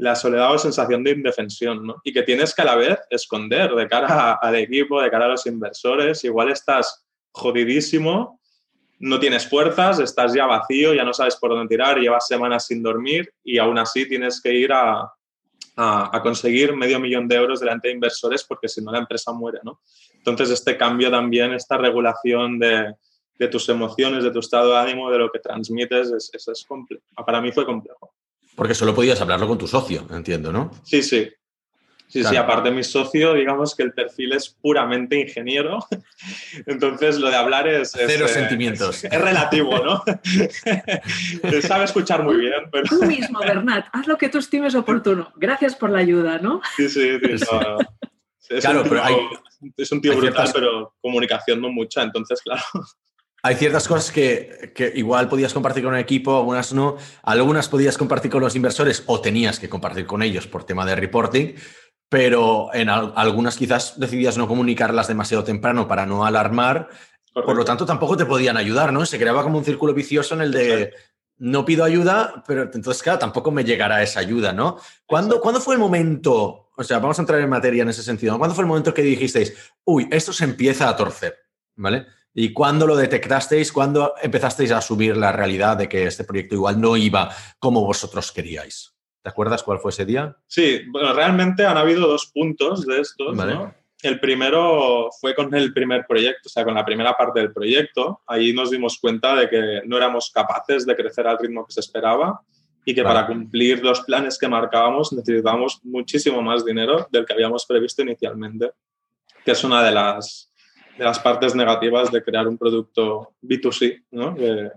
la 0.00 0.16
soledad 0.16 0.54
o 0.54 0.58
sensación 0.58 1.04
de 1.04 1.10
indefensión, 1.10 1.86
¿no? 1.86 1.96
Y 2.02 2.12
que 2.14 2.22
tienes 2.22 2.54
que 2.54 2.62
a 2.62 2.64
la 2.64 2.74
vez 2.74 2.98
esconder 3.10 3.74
de 3.74 3.86
cara 3.86 4.32
al 4.32 4.54
equipo, 4.54 5.02
de 5.02 5.10
cara 5.10 5.26
a 5.26 5.28
los 5.28 5.46
inversores. 5.46 6.24
Igual 6.24 6.50
estás 6.50 7.04
jodidísimo, 7.32 8.39
no 9.00 9.18
tienes 9.18 9.48
fuerzas, 9.48 9.98
estás 9.98 10.34
ya 10.34 10.46
vacío, 10.46 10.94
ya 10.94 11.04
no 11.04 11.12
sabes 11.12 11.36
por 11.36 11.50
dónde 11.50 11.68
tirar, 11.68 11.98
llevas 11.98 12.26
semanas 12.26 12.66
sin 12.66 12.82
dormir 12.82 13.32
y 13.42 13.58
aún 13.58 13.78
así 13.78 14.06
tienes 14.06 14.40
que 14.40 14.52
ir 14.52 14.72
a, 14.72 15.10
a, 15.76 16.16
a 16.16 16.22
conseguir 16.22 16.76
medio 16.76 17.00
millón 17.00 17.26
de 17.26 17.36
euros 17.36 17.60
delante 17.60 17.88
de 17.88 17.94
inversores 17.94 18.44
porque 18.44 18.68
si 18.68 18.82
no 18.82 18.92
la 18.92 18.98
empresa 18.98 19.32
muere, 19.32 19.60
¿no? 19.64 19.80
Entonces 20.14 20.50
este 20.50 20.76
cambio 20.76 21.10
también, 21.10 21.54
esta 21.54 21.78
regulación 21.78 22.58
de, 22.58 22.94
de 23.38 23.48
tus 23.48 23.66
emociones, 23.70 24.22
de 24.22 24.30
tu 24.30 24.40
estado 24.40 24.72
de 24.72 24.78
ánimo, 24.78 25.10
de 25.10 25.18
lo 25.18 25.32
que 25.32 25.38
transmites, 25.38 26.10
es, 26.10 26.30
es, 26.34 26.48
es 26.48 26.64
complejo. 26.64 27.02
Para 27.24 27.40
mí 27.40 27.50
fue 27.52 27.64
complejo. 27.64 28.12
Porque 28.54 28.74
solo 28.74 28.94
podías 28.94 29.18
hablarlo 29.22 29.48
con 29.48 29.56
tu 29.56 29.66
socio, 29.66 30.06
entiendo, 30.10 30.52
¿no? 30.52 30.70
Sí, 30.84 31.02
sí. 31.02 31.26
Sí, 32.10 32.22
claro. 32.22 32.30
sí, 32.30 32.36
aparte 32.36 32.70
mi 32.72 32.82
socio, 32.82 33.34
digamos 33.34 33.76
que 33.76 33.84
el 33.84 33.92
perfil 33.92 34.32
es 34.32 34.48
puramente 34.48 35.16
ingeniero, 35.16 35.78
entonces 36.66 37.20
lo 37.20 37.30
de 37.30 37.36
hablar 37.36 37.68
es... 37.68 37.92
Cero 37.92 38.24
es, 38.24 38.32
sentimientos. 38.32 39.04
Es, 39.04 39.12
es, 39.12 39.20
relativo, 39.20 39.78
¿no? 39.78 40.02
Sabe 41.62 41.84
escuchar 41.84 42.24
muy 42.24 42.36
bien, 42.38 42.68
pero... 42.72 42.82
Tú 42.82 43.04
mismo, 43.04 43.38
Bernat, 43.38 43.86
haz 43.92 44.08
lo 44.08 44.18
que 44.18 44.28
tú 44.28 44.38
estimes 44.38 44.74
oportuno. 44.74 45.32
Gracias 45.36 45.76
por 45.76 45.90
la 45.90 46.00
ayuda, 46.00 46.38
¿no? 46.38 46.60
Sí, 46.76 46.88
sí, 46.88 47.16
sí. 47.20 47.44
No, 47.52 47.78
es 48.48 48.64
claro, 48.64 48.78
un 48.78 48.82
tío, 48.82 48.90
pero 48.90 49.04
hay... 49.04 49.14
Es 49.76 49.92
un 49.92 50.00
tío 50.00 50.10
brutal, 50.16 50.32
ciertas... 50.32 50.52
pero 50.52 50.96
comunicación 51.00 51.60
no 51.60 51.68
mucha, 51.68 52.02
entonces, 52.02 52.42
claro 52.42 52.62
hay 53.42 53.54
ciertas 53.56 53.88
cosas 53.88 54.10
que, 54.10 54.72
que, 54.74 54.92
igual 54.94 55.28
podías 55.28 55.54
compartir 55.54 55.82
con 55.82 55.94
un 55.94 55.98
equipo, 55.98 56.36
algunas 56.36 56.72
no, 56.72 56.96
algunas 57.22 57.68
podías 57.68 57.96
compartir 57.96 58.30
con 58.30 58.42
los 58.42 58.54
inversores 58.54 59.02
o 59.06 59.20
tenías 59.20 59.58
que 59.58 59.68
compartir 59.68 60.06
con 60.06 60.22
ellos 60.22 60.46
por 60.46 60.64
tema 60.64 60.84
de 60.84 60.94
reporting, 60.94 61.54
pero 62.10 62.68
en 62.74 62.90
al, 62.90 63.12
algunas 63.16 63.56
quizás 63.56 63.98
decidías 63.98 64.36
no 64.36 64.48
comunicarlas 64.48 65.08
demasiado 65.08 65.44
temprano 65.44 65.88
para 65.88 66.04
no 66.04 66.26
alarmar, 66.26 66.88
Correcto. 67.32 67.46
por 67.46 67.56
lo 67.56 67.64
tanto 67.64 67.86
tampoco 67.86 68.16
te 68.16 68.26
podían 68.26 68.56
ayudar, 68.56 68.92
¿no? 68.92 69.06
Se 69.06 69.18
creaba 69.18 69.44
como 69.44 69.56
un 69.56 69.64
círculo 69.64 69.94
vicioso 69.94 70.34
en 70.34 70.40
el 70.42 70.50
de 70.50 70.82
Exacto. 70.82 70.98
no 71.38 71.64
pido 71.64 71.84
ayuda, 71.84 72.42
pero 72.46 72.64
entonces, 72.64 73.00
claro, 73.02 73.20
tampoco 73.20 73.52
me 73.52 73.64
llegará 73.64 74.02
esa 74.02 74.18
ayuda, 74.20 74.52
¿no? 74.52 74.78
¿Cuándo, 75.06 75.40
¿Cuándo 75.40 75.60
fue 75.60 75.76
el 75.76 75.80
momento, 75.80 76.72
o 76.76 76.82
sea, 76.82 76.98
vamos 76.98 77.18
a 77.18 77.22
entrar 77.22 77.40
en 77.40 77.48
materia 77.48 77.84
en 77.84 77.88
ese 77.88 78.02
sentido, 78.02 78.36
¿cuándo 78.36 78.56
fue 78.56 78.64
el 78.64 78.68
momento 78.68 78.92
que 78.92 79.02
dijisteis, 79.02 79.56
uy, 79.84 80.08
esto 80.10 80.32
se 80.32 80.44
empieza 80.44 80.88
a 80.88 80.96
torcer, 80.96 81.38
¿vale? 81.76 82.06
¿Y 82.34 82.52
cuándo 82.52 82.88
lo 82.88 82.96
detectasteis? 82.96 83.72
¿Cuándo 83.72 84.14
empezasteis 84.20 84.72
a 84.72 84.78
asumir 84.78 85.16
la 85.16 85.30
realidad 85.30 85.76
de 85.76 85.88
que 85.88 86.06
este 86.06 86.24
proyecto 86.24 86.56
igual 86.56 86.80
no 86.80 86.96
iba 86.96 87.30
como 87.60 87.84
vosotros 87.84 88.32
queríais? 88.32 88.92
¿Te 89.22 89.28
acuerdas 89.28 89.62
cuál 89.62 89.78
fue 89.78 89.90
ese 89.90 90.04
día? 90.04 90.36
Sí, 90.46 90.82
bueno, 90.88 91.12
realmente 91.12 91.66
han 91.66 91.76
habido 91.76 92.06
dos 92.06 92.30
puntos 92.32 92.86
de 92.86 93.00
estos, 93.00 93.36
vale. 93.36 93.54
¿no? 93.54 93.74
El 94.02 94.18
primero 94.18 95.10
fue 95.20 95.34
con 95.34 95.54
el 95.54 95.74
primer 95.74 96.06
proyecto, 96.06 96.46
o 96.46 96.48
sea, 96.48 96.64
con 96.64 96.74
la 96.74 96.84
primera 96.84 97.12
parte 97.12 97.40
del 97.40 97.52
proyecto. 97.52 98.22
Ahí 98.26 98.52
nos 98.54 98.70
dimos 98.70 98.98
cuenta 98.98 99.34
de 99.34 99.48
que 99.50 99.82
no 99.84 99.98
éramos 99.98 100.30
capaces 100.34 100.86
de 100.86 100.96
crecer 100.96 101.26
al 101.26 101.38
ritmo 101.38 101.66
que 101.66 101.72
se 101.72 101.80
esperaba 101.80 102.40
y 102.84 102.94
que 102.94 103.02
vale. 103.02 103.14
para 103.14 103.26
cumplir 103.26 103.84
los 103.84 104.00
planes 104.00 104.38
que 104.38 104.48
marcábamos 104.48 105.12
necesitábamos 105.12 105.80
muchísimo 105.84 106.40
más 106.40 106.64
dinero 106.64 107.06
del 107.10 107.26
que 107.26 107.34
habíamos 107.34 107.66
previsto 107.66 108.00
inicialmente, 108.00 108.70
que 109.44 109.50
es 109.50 109.62
una 109.64 109.82
de 109.84 109.90
las 109.90 110.50
de 111.00 111.06
las 111.06 111.18
partes 111.18 111.54
negativas 111.54 112.12
de 112.12 112.22
crear 112.22 112.46
un 112.46 112.58
producto 112.58 113.32
B2C, 113.42 114.04
¿no? 114.10 114.34
Que 114.34 114.70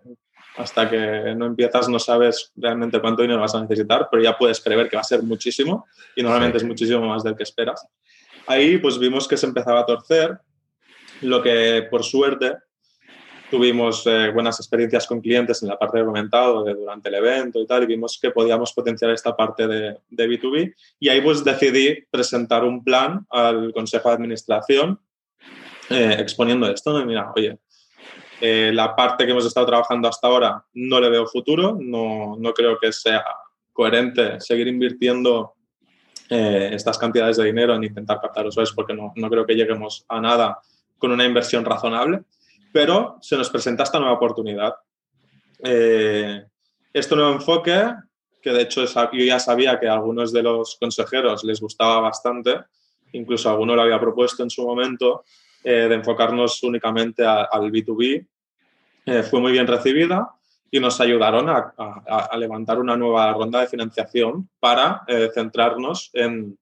hasta 0.58 0.90
que 0.90 1.34
no 1.36 1.46
empiezas 1.46 1.90
no 1.90 2.00
sabes 2.00 2.52
realmente 2.56 3.00
cuánto 3.00 3.22
dinero 3.22 3.42
vas 3.42 3.56
a 3.56 3.62
necesitar, 3.62 4.08
pero 4.12 4.22
ya 4.24 4.38
puedes 4.38 4.60
prever 4.62 4.90
que 4.90 4.96
va 4.96 5.02
a 5.02 5.06
ser 5.06 5.24
muchísimo 5.24 5.88
y 6.16 6.24
normalmente 6.24 6.60
sí. 6.60 6.66
es 6.66 6.68
muchísimo 6.68 7.08
más 7.08 7.24
del 7.24 7.36
que 7.36 7.44
esperas. 7.44 7.88
Ahí 8.46 8.78
pues 8.78 9.00
vimos 9.00 9.28
que 9.28 9.38
se 9.38 9.46
empezaba 9.46 9.82
a 9.82 9.86
torcer, 9.86 10.38
lo 11.22 11.42
que 11.42 11.88
por 11.90 12.04
suerte 12.04 12.58
tuvimos 13.50 14.06
eh, 14.08 14.32
buenas 14.32 14.60
experiencias 14.60 15.06
con 15.06 15.22
clientes 15.22 15.62
en 15.62 15.70
la 15.70 15.78
parte 15.78 16.00
he 16.00 16.04
comentado 16.04 16.64
de, 16.64 16.74
durante 16.74 17.10
el 17.10 17.16
evento 17.16 17.60
y 17.60 17.68
tal, 17.68 17.84
y 17.84 17.86
vimos 17.86 18.18
que 18.20 18.32
podíamos 18.32 18.74
potenciar 18.74 19.12
esta 19.12 19.36
parte 19.36 19.68
de, 19.68 19.98
de 20.10 20.28
B2B. 20.28 20.74
Y 21.00 21.10
ahí 21.10 21.22
pues 21.22 21.44
decidí 21.44 22.04
presentar 22.10 22.64
un 22.64 22.84
plan 22.84 23.26
al 23.30 23.72
Consejo 23.72 24.10
de 24.10 24.16
Administración 24.16 25.00
eh, 25.90 26.16
exponiendo 26.18 26.68
esto. 26.68 26.98
¿no? 26.98 27.06
Mira, 27.06 27.32
oye, 27.36 27.60
eh, 28.42 28.72
la 28.74 28.96
parte 28.96 29.26
que 29.26 29.32
hemos 29.32 29.46
estado 29.46 29.66
trabajando 29.66 30.08
hasta 30.08 30.28
ahora 30.28 30.66
no 30.74 31.00
le 31.00 31.10
veo 31.10 31.26
futuro, 31.26 31.78
no, 31.80 32.36
no 32.38 32.54
creo 32.54 32.78
que 32.78 32.92
sea 32.92 33.24
coherente 33.72 34.40
seguir 34.40 34.68
invirtiendo 34.68 35.54
eh, 36.30 36.70
estas 36.74 36.98
cantidades 36.98 37.38
de 37.38 37.46
dinero 37.46 37.76
en 37.76 37.84
intentar 37.84 38.20
captar 38.22 38.46
usuarios 38.46 38.74
porque 38.74 38.94
no, 38.94 39.12
no 39.16 39.30
creo 39.30 39.46
que 39.46 39.56
lleguemos 39.56 40.06
a 40.08 40.22
nada 40.22 40.60
con 40.98 41.12
una 41.12 41.26
inversión 41.26 41.66
razonable, 41.66 42.22
pero 42.72 43.18
se 43.22 43.36
nos 43.36 43.50
presenta 43.50 43.84
esta 43.84 44.00
nueva 44.00 44.16
oportunidad. 44.16 44.74
Eh, 45.64 46.44
este 46.94 47.16
nuevo 47.16 47.34
enfoque, 47.34 47.94
que 48.42 48.52
de 48.52 48.62
hecho 48.62 48.86
yo 48.86 49.24
ya 49.26 49.40
sabía 49.40 49.80
que 49.80 49.88
a 49.88 49.94
algunos 49.94 50.32
de 50.32 50.44
los 50.44 50.78
consejeros 50.80 51.44
les 51.44 51.60
gustaba 51.60 52.00
bastante, 52.00 52.62
incluso 53.12 53.50
alguno 53.50 53.76
lo 53.76 53.82
había 53.82 54.00
propuesto 54.00 54.44
en 54.44 54.50
su 54.50 54.66
momento, 54.66 55.24
eh, 55.64 55.88
de 55.88 55.96
enfocarnos 55.96 56.62
únicamente 56.64 57.26
al 57.26 57.72
B2B, 57.72 58.28
eh, 59.06 59.24
fue 59.24 59.40
muy 59.40 59.52
bien 59.52 59.68
recibida 59.68 60.30
y 60.70 60.80
nos 60.80 61.00
ayudaron 61.00 61.48
a, 61.50 61.74
levantar 62.38 62.80
una 62.80 62.98
nueva 62.98 63.32
ronda 63.34 63.62
de 63.62 63.68
financiación 63.68 64.50
para 64.60 65.04
eh, 65.08 65.30
centrarnos 65.34 66.10
en 66.14 66.58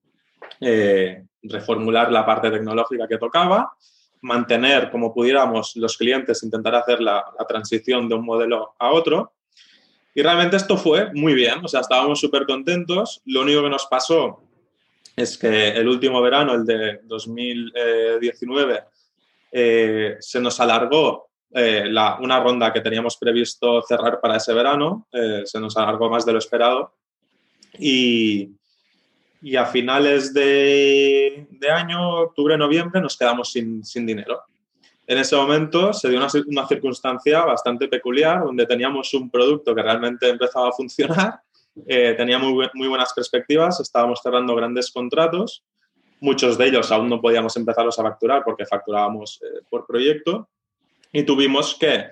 reformular 1.44 2.12
la 2.12 2.26
parte 2.26 2.52
tecnológica 2.52 3.08
que 3.08 3.18
tocaba, 3.18 3.74
mantener 4.22 4.92
como 4.92 5.14
pudiéramos 5.14 5.76
los 5.78 5.98
clientes, 5.98 6.44
intentar 6.44 6.76
hacer 6.76 7.02
la, 7.02 7.24
la 7.40 7.46
transición 7.48 8.08
de 8.08 8.16
un 8.16 8.26
modelo 8.26 8.76
a 8.78 8.92
otro. 8.92 9.34
Y 10.14 10.22
realmente 10.22 10.58
esto 10.58 10.78
fue 10.78 11.12
muy 11.14 11.34
bien, 11.34 11.64
o 11.64 11.68
sea, 11.68 11.80
estábamos 11.80 12.20
súper 12.20 12.46
contentos. 12.46 13.22
Lo 13.26 13.42
único 13.42 13.64
que 13.64 13.70
nos 13.70 13.88
pasó 13.88 14.44
es 15.16 15.38
que 15.38 15.70
el 15.70 15.88
último 15.88 16.22
verano, 16.22 16.54
el 16.54 16.66
de 16.66 17.00
2019, 17.04 18.84
eh, 19.52 20.16
se 20.20 20.40
nos 20.40 20.60
alargó 20.60 21.30
eh, 21.54 21.84
una 21.90 22.40
ronda 22.40 22.72
que 22.72 22.80
teníamos 22.80 23.18
previsto 23.18 23.82
cerrar 23.82 24.22
para 24.22 24.38
ese 24.38 24.54
verano, 24.54 25.08
eh, 25.12 25.42
se 25.44 25.60
nos 25.60 25.76
alargó 25.76 26.10
más 26.10 26.26
de 26.26 26.32
lo 26.32 26.40
esperado 26.40 26.94
y, 27.78 28.52
y 29.42 29.56
a 29.58 29.66
finales 29.66 30.34
de, 30.34 31.48
de, 31.50 31.70
año, 31.70 32.22
octubre, 32.22 32.58
noviembre, 32.58 33.02
nos 33.02 33.18
quedamos 33.18 33.52
sin, 33.52 33.84
sin 33.84 34.06
dinero. 34.06 34.42
En 35.06 35.18
ese 35.18 35.36
momento 35.36 35.92
se 35.92 36.08
dio 36.08 36.18
una, 36.20 36.30
una, 36.48 36.68
circunstancia 36.68 37.44
bastante 37.44 37.90
peculiar 37.90 38.46
donde 38.46 38.66
teníamos 38.66 39.14
un 39.14 39.30
producto 39.30 39.76
que 39.76 39.84
realmente 39.84 40.30
empezaba 40.30 40.70
a 40.70 40.74
funcionar, 40.74 41.42
tenía 41.86 42.40
muy, 42.40 42.70
muy 42.74 42.88
buenas 42.88 43.12
perspectivas, 43.14 43.80
estábamos 43.82 44.22
cerrando 44.24 44.56
grandes 44.56 44.90
contratos 44.92 45.64
Muchos 46.22 46.56
de 46.56 46.68
ellos 46.68 46.92
aún 46.92 47.10
no 47.10 47.20
podíamos 47.20 47.58
empezarlos 47.58 47.98
a 47.98 48.04
facturar 48.04 48.44
porque 48.44 48.64
facturábamos 48.68 49.42
eh, 49.42 49.62
por 49.68 49.88
proyecto 49.88 50.48
y 51.12 51.24
tuvimos 51.24 51.76
que 51.76 52.06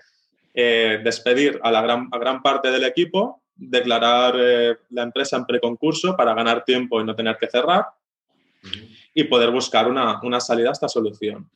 eh, 0.55 0.99
despedir 1.03 1.59
a 1.61 1.71
la 1.71 1.83
gran, 1.83 2.09
a 2.11 2.17
gran 2.17 2.41
parte 2.41 2.71
del 2.71 2.85
equipo, 2.85 3.43
declarar 3.55 4.35
eh, 4.35 4.77
la 4.89 5.03
empresa 5.03 5.37
en 5.37 5.45
preconcurso 5.45 6.17
para 6.17 6.33
ganar 6.33 6.65
tiempo 6.65 6.99
y 6.99 7.03
no 7.03 7.15
tener 7.15 7.37
que 7.37 7.47
cerrar 7.47 7.85
uh 8.63 8.67
-huh. 8.67 8.97
y 9.13 9.23
poder 9.25 9.51
buscar 9.51 9.87
una, 9.87 10.19
una, 10.23 10.39
salida 10.39 10.69
a 10.69 10.71
esta 10.71 10.89
solución. 10.89 11.47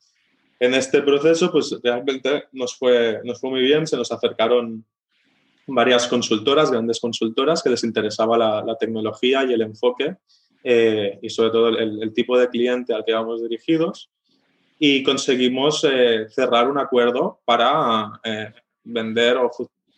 En 0.60 0.76
este 0.76 1.02
proceso, 1.02 1.52
pues 1.52 1.76
realmente 1.84 2.46
nos 2.52 2.78
fue, 2.78 3.20
nos 3.24 3.42
fue 3.42 3.50
muy 3.50 3.62
bien, 3.62 3.88
se 3.88 3.98
nos 3.98 4.12
acercaron 4.12 4.86
varias 5.66 6.08
consultoras, 6.08 6.70
grandes 6.70 7.00
consultoras, 7.00 7.64
que 7.64 7.72
les 7.72 7.84
interesaba 7.84 8.38
la, 8.38 8.62
la 8.64 8.78
tecnología 8.78 9.44
y 9.44 9.54
el 9.54 9.62
enfoque 9.64 10.18
eh, 10.64 11.20
y 11.22 11.30
sobre 11.30 11.50
todo 11.50 11.70
el, 11.70 12.14
tipo 12.14 12.38
de 12.38 12.50
cliente 12.50 12.94
al 12.94 13.04
que 13.04 13.14
vamos 13.14 13.42
dirigidos. 13.42 14.10
y 14.80 15.04
conseguimos 15.04 15.86
eh, 15.90 16.28
cerrar 16.30 16.70
un 16.70 16.78
acuerdo 16.78 17.40
para 17.46 18.20
eh, 18.24 18.52
vender 18.84 19.38
o 19.38 19.50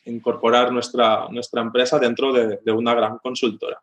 incorporar 0.05 0.71
nuestra, 0.71 1.27
nuestra 1.29 1.61
empresa 1.61 1.97
dentro 1.97 2.31
de, 2.33 2.71
una 2.71 2.93
gran 2.93 3.17
consultora. 3.19 3.81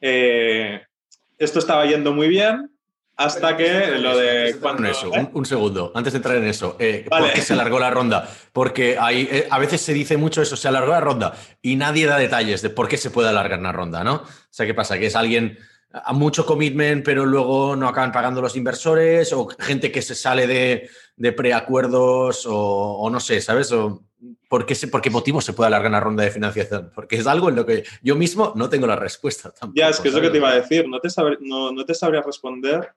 Esto 0.00 1.58
estaba 1.58 1.84
yendo 1.86 2.14
muy 2.14 2.28
bien 2.28 2.70
hasta 3.18 3.56
que 3.56 3.98
lo 3.98 4.16
de... 4.16 4.56
Cuando, 4.60 4.86
eso, 4.86 5.10
un, 5.32 5.44
segundo, 5.44 5.90
antes 5.94 6.12
de 6.12 6.18
entrar 6.18 6.36
en 6.36 6.46
eso, 6.46 6.78
¿por 7.08 7.32
qué 7.32 7.42
se 7.42 7.52
alargó 7.52 7.80
la 7.80 7.90
ronda? 7.90 8.30
Porque 8.52 8.96
hay, 8.96 9.44
a 9.50 9.58
veces 9.58 9.80
se 9.80 9.92
dice 9.92 10.16
mucho 10.16 10.40
eso, 10.40 10.56
se 10.56 10.68
alargó 10.68 10.92
la 10.92 11.00
ronda 11.00 11.34
y 11.60 11.74
nadie 11.74 12.06
da 12.06 12.16
detalles 12.16 12.62
de 12.62 12.70
por 12.70 12.86
qué 12.86 12.96
se 12.96 13.10
puede 13.10 13.28
alargar 13.28 13.58
una 13.58 13.72
ronda, 13.72 14.04
¿no? 14.04 14.14
O 14.14 14.26
sea, 14.50 14.66
¿qué 14.66 14.74
pasa? 14.74 14.98
Que 15.00 15.06
es 15.06 15.16
alguien 15.16 15.58
a 15.92 16.12
mucho 16.12 16.46
commitment, 16.46 17.04
pero 17.04 17.26
luego 17.26 17.74
no 17.74 17.88
acaban 17.88 18.12
pagando 18.12 18.40
los 18.40 18.56
inversores, 18.56 19.32
o 19.32 19.48
gente 19.58 19.90
que 19.90 20.00
se 20.00 20.14
sale 20.14 20.46
de, 20.46 20.88
de 21.16 21.32
preacuerdos, 21.32 22.46
o, 22.48 23.08
no 23.10 23.18
sé, 23.18 23.40
¿sabes? 23.40 23.72
O, 23.72 24.04
¿por, 24.48 24.64
qué 24.64 24.76
¿Por 24.86 25.00
qué 25.00 25.10
motivo 25.10 25.40
se 25.40 25.54
puede 25.54 25.68
alargar 25.68 25.90
una 25.90 26.00
ronda 26.00 26.22
de 26.22 26.30
financiación? 26.30 26.92
Porque 26.94 27.16
es 27.16 27.26
algo 27.26 27.48
en 27.48 27.56
lo 27.56 27.66
que 27.66 27.82
yo 28.00 28.14
mismo 28.14 28.52
no 28.54 28.68
tengo 28.68 28.86
la 28.86 28.94
respuesta. 28.94 29.50
Tampoco, 29.50 29.76
ya, 29.76 29.88
es 29.88 29.98
que 29.98 30.08
es 30.08 30.14
lo 30.14 30.20
que 30.20 30.30
te 30.30 30.36
iba 30.36 30.50
a 30.50 30.54
decir, 30.54 30.86
no 30.88 31.00
te, 31.00 31.08
no, 31.40 31.72
no 31.72 31.84
te 31.84 31.94
sabría 31.94 32.22
responder 32.22 32.92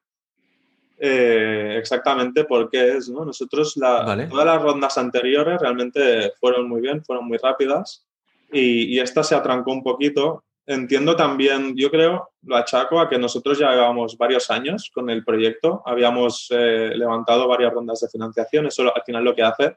eh, 1.03 1.75
exactamente 1.79 2.45
por 2.45 2.69
qué 2.69 2.97
es. 2.97 3.09
¿no? 3.09 3.25
Nosotros, 3.25 3.75
la, 3.75 4.27
todas 4.29 4.45
las 4.45 4.61
rondas 4.61 4.97
anteriores 4.97 5.59
realmente 5.59 6.31
fueron 6.39 6.69
muy 6.69 6.79
bien, 6.79 7.03
fueron 7.03 7.27
muy 7.27 7.37
rápidas, 7.37 8.05
y, 8.51 8.95
y 8.95 8.99
esta 8.99 9.23
se 9.23 9.33
atrancó 9.33 9.71
un 9.71 9.83
poquito 9.83 10.43
entiendo 10.65 11.15
también, 11.15 11.75
yo 11.75 11.89
creo, 11.89 12.29
lo 12.43 12.55
achaco 12.55 12.99
a 12.99 13.09
que 13.09 13.17
nosotros 13.17 13.57
ya 13.59 13.71
llevamos 13.71 14.17
varios 14.17 14.49
años 14.51 14.91
con 14.93 15.09
el 15.09 15.23
proyecto, 15.23 15.81
habíamos 15.85 16.47
eh, 16.51 16.91
levantado 16.95 17.47
varias 17.47 17.73
rondas 17.73 17.99
de 17.99 18.09
financiación, 18.09 18.67
eso 18.67 18.93
al 18.93 19.03
final 19.03 19.23
lo 19.23 19.35
que 19.35 19.43
hace 19.43 19.75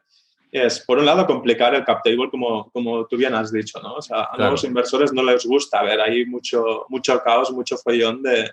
es, 0.51 0.81
por 0.81 0.99
un 0.99 1.07
lado, 1.07 1.27
complicar 1.27 1.75
el 1.75 1.85
cap 1.85 2.01
table, 2.05 2.31
como, 2.31 2.71
como 2.71 3.07
tú 3.07 3.17
bien 3.17 3.35
has 3.35 3.51
dicho, 3.51 3.81
¿no? 3.83 3.95
O 3.95 4.03
sea, 4.03 4.25
a 4.25 4.51
los 4.51 4.63
inversores 4.63 5.13
no 5.13 5.25
les 5.25 5.45
gusta 5.45 5.83
ver 5.83 6.01
ahí 6.01 6.25
mucho, 6.27 6.87
mucho 6.89 7.21
caos, 7.25 7.51
mucho 7.51 7.77
follón 7.77 8.23
de, 8.23 8.51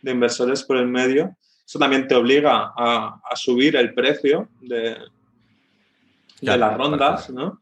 de 0.00 0.10
inversores 0.10 0.62
por 0.62 0.78
el 0.78 0.86
medio. 0.86 1.36
Eso 1.66 1.78
también 1.78 2.06
te 2.06 2.14
obliga 2.14 2.72
a, 2.76 3.20
a 3.24 3.36
subir 3.36 3.76
el 3.76 3.94
precio 3.94 4.48
de, 4.60 4.96
de 6.42 6.56
las 6.56 6.76
rondas, 6.76 7.30
¿no? 7.30 7.60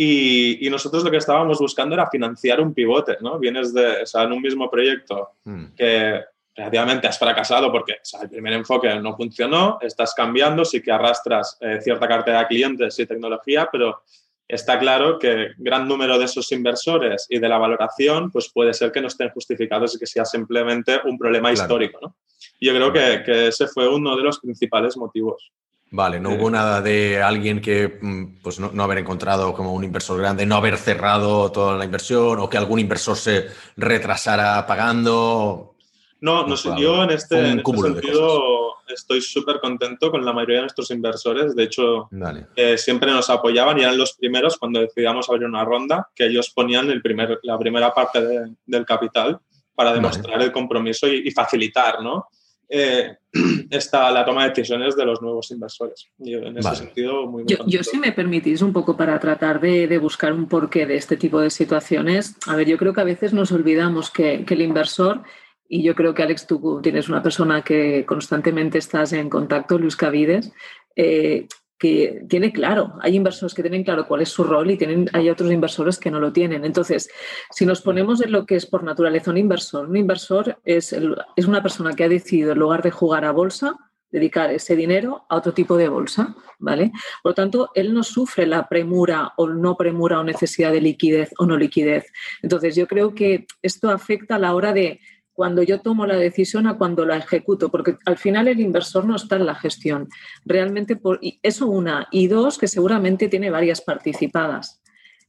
Y, 0.00 0.68
nosotros 0.70 1.02
lo 1.02 1.10
que 1.10 1.16
estábamos 1.16 1.58
buscando 1.58 1.94
era 1.94 2.08
financiar 2.08 2.60
un 2.60 2.72
pivote, 2.72 3.16
¿no? 3.20 3.38
Vienes 3.38 3.74
de, 3.74 4.02
o 4.02 4.06
sea, 4.06 4.22
en 4.22 4.32
un 4.32 4.40
mismo 4.40 4.70
proyecto 4.70 5.30
mm. 5.42 5.64
que 5.76 6.20
relativamente 6.54 7.08
has 7.08 7.18
fracasado 7.18 7.72
porque 7.72 7.94
o 7.94 8.04
sea, 8.04 8.22
el 8.22 8.30
primer 8.30 8.52
enfoque 8.52 8.94
no 9.00 9.16
funcionó, 9.16 9.78
estás 9.80 10.14
cambiando, 10.14 10.64
sí 10.64 10.80
que 10.82 10.92
arrastras 10.92 11.56
eh, 11.60 11.80
cierta 11.82 12.06
cartera 12.06 12.40
de 12.40 12.46
clientes 12.46 12.96
y 12.98 13.06
tecnología, 13.06 13.68
pero 13.72 14.02
está 14.46 14.78
claro 14.78 15.18
que 15.18 15.48
gran 15.58 15.88
número 15.88 16.16
de 16.16 16.26
esos 16.26 16.50
inversores 16.52 17.26
y 17.28 17.40
de 17.40 17.48
la 17.48 17.58
valoración, 17.58 18.30
pues 18.30 18.50
puede 18.52 18.74
ser 18.74 18.92
que 18.92 19.00
no 19.00 19.08
estén 19.08 19.30
justificados 19.30 19.96
y 19.96 19.98
que 19.98 20.06
sea 20.06 20.24
simplemente 20.24 21.00
un 21.04 21.18
problema 21.18 21.52
histórico, 21.52 21.98
¿no? 22.00 22.16
Yo 22.60 22.72
creo 22.72 22.92
que, 22.92 23.22
que 23.24 23.48
ese 23.48 23.66
fue 23.68 23.88
uno 23.88 24.16
de 24.16 24.22
los 24.22 24.38
principales 24.40 24.96
motivos. 24.96 25.52
Vale, 25.90 26.20
no 26.20 26.30
hubo 26.30 26.50
nada 26.50 26.82
de 26.82 27.22
alguien 27.22 27.62
que 27.62 27.98
mm, 28.00 28.42
pues 28.42 28.60
no, 28.60 28.82
haber 28.82 28.98
encontrado 28.98 29.54
como 29.54 29.72
un 29.72 29.84
inversor 29.84 30.18
grande, 30.18 30.44
no 30.44 30.56
haber 30.56 30.76
cerrado 30.76 31.50
toda 31.50 31.78
la 31.78 31.84
inversión 31.84 32.38
o 32.40 32.48
que 32.48 32.58
algún 32.58 32.78
inversor 32.78 33.16
se 33.16 33.46
retrasara 33.76 34.66
pagando. 34.66 35.76
No, 36.20 36.46
no 36.46 36.56
sé, 36.56 36.70
yo 36.78 37.04
en 37.04 37.10
este, 37.10 37.52
este 37.52 37.76
sentido 37.76 38.74
estoy 38.88 39.22
súper 39.22 39.60
contento 39.60 40.10
con 40.10 40.24
la 40.24 40.32
mayoría 40.32 40.56
de 40.56 40.62
nuestros 40.62 40.90
inversores. 40.90 41.54
De 41.54 41.62
hecho, 41.62 42.08
eh, 42.56 42.76
siempre 42.76 43.10
nos 43.10 43.30
apoyaban 43.30 43.78
y 43.78 43.82
eran 43.82 43.96
los 43.96 44.14
primeros 44.14 44.58
cuando 44.58 44.80
decidíamos 44.80 45.30
abrir 45.30 45.46
una 45.46 45.64
ronda, 45.64 46.08
que 46.14 46.26
ellos 46.26 46.50
ponían 46.50 46.90
el 46.90 47.00
primer, 47.00 47.38
la 47.44 47.58
primera 47.58 47.94
parte 47.94 48.20
del 48.66 48.84
capital 48.84 49.38
para 49.74 49.94
demostrar 49.94 50.42
el 50.42 50.52
compromiso 50.52 51.06
y, 51.06 51.28
y 51.28 51.30
facilitar, 51.30 52.02
¿no? 52.02 52.26
Eh, 52.68 53.16
está 53.70 54.10
la 54.10 54.24
toma 54.24 54.44
de 54.44 54.50
decisiones 54.50 54.96
de 54.96 55.04
los 55.04 55.22
nuevos 55.22 55.50
inversores. 55.50 56.08
Yo, 56.18 56.38
en 56.38 56.58
ese 56.58 56.76
sentido, 56.76 57.26
muy, 57.26 57.44
yo, 57.46 57.58
yo, 57.66 57.82
si 57.82 57.98
me 57.98 58.12
permitís 58.12 58.62
un 58.62 58.72
poco 58.72 58.96
para 58.96 59.18
tratar 59.18 59.60
de, 59.60 59.86
de, 59.86 59.98
buscar 59.98 60.32
un 60.32 60.48
porqué 60.48 60.86
de 60.86 60.96
este 60.96 61.16
tipo 61.16 61.40
de 61.40 61.50
situaciones, 61.50 62.36
a 62.46 62.56
ver, 62.56 62.66
yo 62.66 62.78
creo 62.78 62.92
que 62.92 63.00
a 63.00 63.04
veces 63.04 63.32
nos 63.32 63.52
olvidamos 63.52 64.10
que, 64.10 64.44
que 64.44 64.54
el 64.54 64.62
inversor 64.62 65.22
y 65.68 65.82
yo 65.82 65.94
creo 65.94 66.14
que 66.14 66.22
Alex, 66.22 66.46
tú 66.46 66.80
tienes 66.82 67.08
una 67.08 67.22
persona 67.22 67.62
que 67.62 68.06
constantemente 68.06 68.78
estás 68.78 69.12
en 69.12 69.28
contacto, 69.28 69.78
Luis 69.78 69.96
Cavides, 69.96 70.50
eh, 70.96 71.46
que 71.78 72.24
tiene 72.28 72.52
claro, 72.52 72.94
hay 73.00 73.14
inversores 73.14 73.54
que 73.54 73.62
tienen 73.62 73.84
claro 73.84 74.06
cuál 74.08 74.22
es 74.22 74.30
su 74.30 74.42
rol 74.42 74.70
y 74.70 74.76
tienen, 74.76 75.08
hay 75.12 75.30
otros 75.30 75.52
inversores 75.52 75.98
que 75.98 76.10
no 76.10 76.18
lo 76.18 76.32
tienen. 76.32 76.64
Entonces, 76.64 77.08
si 77.50 77.64
nos 77.64 77.80
ponemos 77.82 78.20
en 78.20 78.32
lo 78.32 78.46
que 78.46 78.56
es 78.56 78.66
por 78.66 78.82
naturaleza 78.82 79.30
un 79.30 79.38
inversor, 79.38 79.88
un 79.88 79.96
inversor 79.96 80.58
es, 80.64 80.92
es 80.92 81.46
una 81.46 81.62
persona 81.62 81.94
que 81.94 82.04
ha 82.04 82.08
decidido, 82.08 82.52
en 82.52 82.58
lugar 82.58 82.82
de 82.82 82.90
jugar 82.90 83.24
a 83.24 83.32
bolsa, 83.32 83.76
dedicar 84.10 84.50
ese 84.50 84.74
dinero 84.74 85.26
a 85.28 85.36
otro 85.36 85.52
tipo 85.52 85.76
de 85.76 85.88
bolsa, 85.88 86.34
¿vale? 86.58 86.90
Por 87.22 87.30
lo 87.30 87.34
tanto, 87.34 87.70
él 87.74 87.92
no 87.92 88.02
sufre 88.02 88.46
la 88.46 88.66
premura 88.66 89.34
o 89.36 89.48
no 89.48 89.76
premura 89.76 90.18
o 90.18 90.24
necesidad 90.24 90.72
de 90.72 90.80
liquidez 90.80 91.30
o 91.38 91.46
no 91.46 91.56
liquidez. 91.56 92.10
Entonces, 92.42 92.74
yo 92.74 92.86
creo 92.86 93.14
que 93.14 93.46
esto 93.62 93.90
afecta 93.90 94.36
a 94.36 94.38
la 94.38 94.54
hora 94.54 94.72
de 94.72 95.00
cuando 95.38 95.62
yo 95.62 95.80
tomo 95.80 96.04
la 96.04 96.16
decisión 96.16 96.66
a 96.66 96.76
cuando 96.78 97.06
la 97.06 97.16
ejecuto, 97.16 97.68
porque 97.68 97.96
al 98.06 98.16
final 98.16 98.48
el 98.48 98.58
inversor 98.58 99.04
no 99.04 99.14
está 99.14 99.36
en 99.36 99.46
la 99.46 99.54
gestión. 99.54 100.08
Realmente, 100.44 100.96
por, 100.96 101.20
eso 101.44 101.68
una. 101.68 102.08
Y 102.10 102.26
dos, 102.26 102.58
que 102.58 102.66
seguramente 102.66 103.28
tiene 103.28 103.48
varias 103.48 103.80
participadas. 103.80 104.82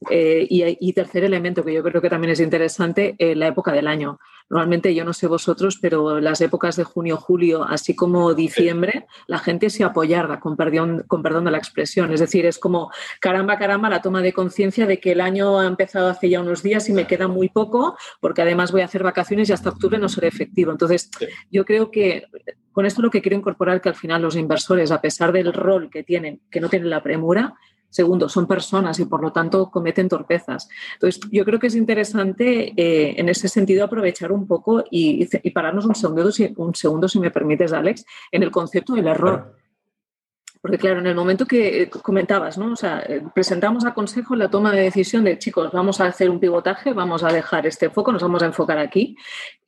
Eh, 0.08 0.46
y, 0.48 0.92
tercer 0.94 1.24
elemento 1.24 1.62
que 1.62 1.74
yo 1.74 1.82
creo 1.82 2.00
que 2.00 2.08
también 2.08 2.30
es 2.30 2.40
interesante, 2.40 3.16
eh, 3.18 3.34
la 3.34 3.48
época 3.48 3.70
del 3.70 3.86
año. 3.86 4.18
Normalmente, 4.48 4.94
yo 4.94 5.04
no 5.04 5.12
sé 5.12 5.26
vosotros, 5.26 5.78
pero 5.80 6.20
las 6.20 6.40
épocas 6.40 6.76
de 6.76 6.84
junio, 6.84 7.18
julio, 7.18 7.64
así 7.64 7.94
como 7.94 8.32
diciembre, 8.32 9.06
la 9.26 9.38
gente 9.38 9.68
se 9.68 9.84
apoyarda, 9.84 10.40
con 10.40 10.56
perdón, 10.56 11.04
con 11.06 11.22
perdón 11.22 11.44
de 11.44 11.50
la 11.50 11.58
expresión. 11.58 12.12
Es 12.12 12.20
decir, 12.20 12.46
es 12.46 12.58
como, 12.58 12.90
caramba, 13.20 13.58
caramba, 13.58 13.90
la 13.90 14.00
toma 14.00 14.22
de 14.22 14.32
conciencia 14.32 14.86
de 14.86 14.98
que 14.98 15.12
el 15.12 15.20
año 15.20 15.60
ha 15.60 15.66
empezado 15.66 16.08
hace 16.08 16.30
ya 16.30 16.40
unos 16.40 16.62
días 16.62 16.88
y 16.88 16.94
me 16.94 17.06
queda 17.06 17.28
muy 17.28 17.50
poco, 17.50 17.96
porque 18.20 18.42
además 18.42 18.72
voy 18.72 18.80
a 18.80 18.86
hacer 18.86 19.02
vacaciones 19.02 19.50
y 19.50 19.52
hasta 19.52 19.68
octubre 19.68 19.98
no 19.98 20.08
seré 20.08 20.28
efectivo. 20.28 20.72
Entonces, 20.72 21.10
yo 21.50 21.64
creo 21.66 21.90
que 21.90 22.24
con 22.72 22.86
esto 22.86 23.02
lo 23.02 23.10
que 23.10 23.20
quiero 23.20 23.36
incorporar 23.36 23.80
que 23.80 23.88
al 23.88 23.94
final 23.94 24.22
los 24.22 24.36
inversores, 24.36 24.90
a 24.90 25.00
pesar 25.00 25.32
del 25.32 25.52
rol 25.52 25.90
que 25.90 26.02
tienen, 26.02 26.40
que 26.50 26.60
no 26.60 26.68
tienen 26.68 26.90
la 26.90 27.02
premura, 27.02 27.54
Segundo, 27.90 28.28
son 28.28 28.46
personas 28.46 29.00
y 29.00 29.04
por 29.04 29.20
lo 29.20 29.32
tanto 29.32 29.68
cometen 29.68 30.08
torpezas. 30.08 30.68
Entonces, 30.94 31.20
yo 31.32 31.44
creo 31.44 31.58
que 31.58 31.66
es 31.66 31.74
interesante 31.74 32.72
eh, 32.76 33.14
en 33.18 33.28
ese 33.28 33.48
sentido 33.48 33.84
aprovechar 33.84 34.30
un 34.30 34.46
poco 34.46 34.84
y, 34.90 35.26
pararnos 35.50 35.86
un 35.86 35.96
segundo, 35.96 36.30
si, 36.30 36.54
un 36.56 36.74
segundo, 36.74 37.08
si 37.08 37.18
me 37.18 37.32
permites, 37.32 37.72
Alex, 37.72 38.04
en 38.30 38.44
el 38.44 38.52
concepto 38.52 38.94
del 38.94 39.08
error. 39.08 39.56
Porque 40.60 40.78
claro, 40.78 41.00
en 41.00 41.06
el 41.06 41.14
momento 41.14 41.46
que 41.46 41.82
eh, 41.82 41.90
comentabas, 41.90 42.58
¿no? 42.58 42.72
O 42.72 42.76
sea, 42.76 43.00
eh, 43.00 43.22
presentamos 43.34 43.84
a 43.86 43.94
consejo 43.94 44.36
la 44.36 44.50
toma 44.50 44.72
de 44.72 44.82
decisión 44.82 45.24
de, 45.24 45.38
chicos, 45.38 45.72
vamos 45.72 46.00
a 46.00 46.06
hacer 46.06 46.28
un 46.30 46.38
pivotaje, 46.38 46.92
vamos 46.92 47.24
a 47.24 47.32
dejar 47.32 47.66
este 47.66 47.88
foco, 47.88 48.12
nos 48.12 48.22
vamos 48.22 48.42
a 48.42 48.46
enfocar 48.46 48.78
aquí. 48.78 49.16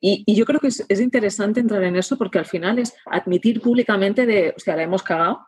Y, 0.00 0.22
y 0.26 0.36
yo 0.36 0.44
creo 0.44 0.60
que 0.60 0.68
es, 0.68 0.84
es, 0.88 1.00
interesante 1.00 1.60
entrar 1.60 1.82
en 1.82 1.96
eso 1.96 2.18
porque 2.18 2.38
al 2.38 2.44
final 2.44 2.78
es 2.78 2.94
admitir 3.06 3.62
públicamente 3.62 4.26
de, 4.26 4.54
o 4.54 4.60
sea, 4.60 4.76
la 4.76 4.82
hemos 4.82 5.02
cagado, 5.02 5.40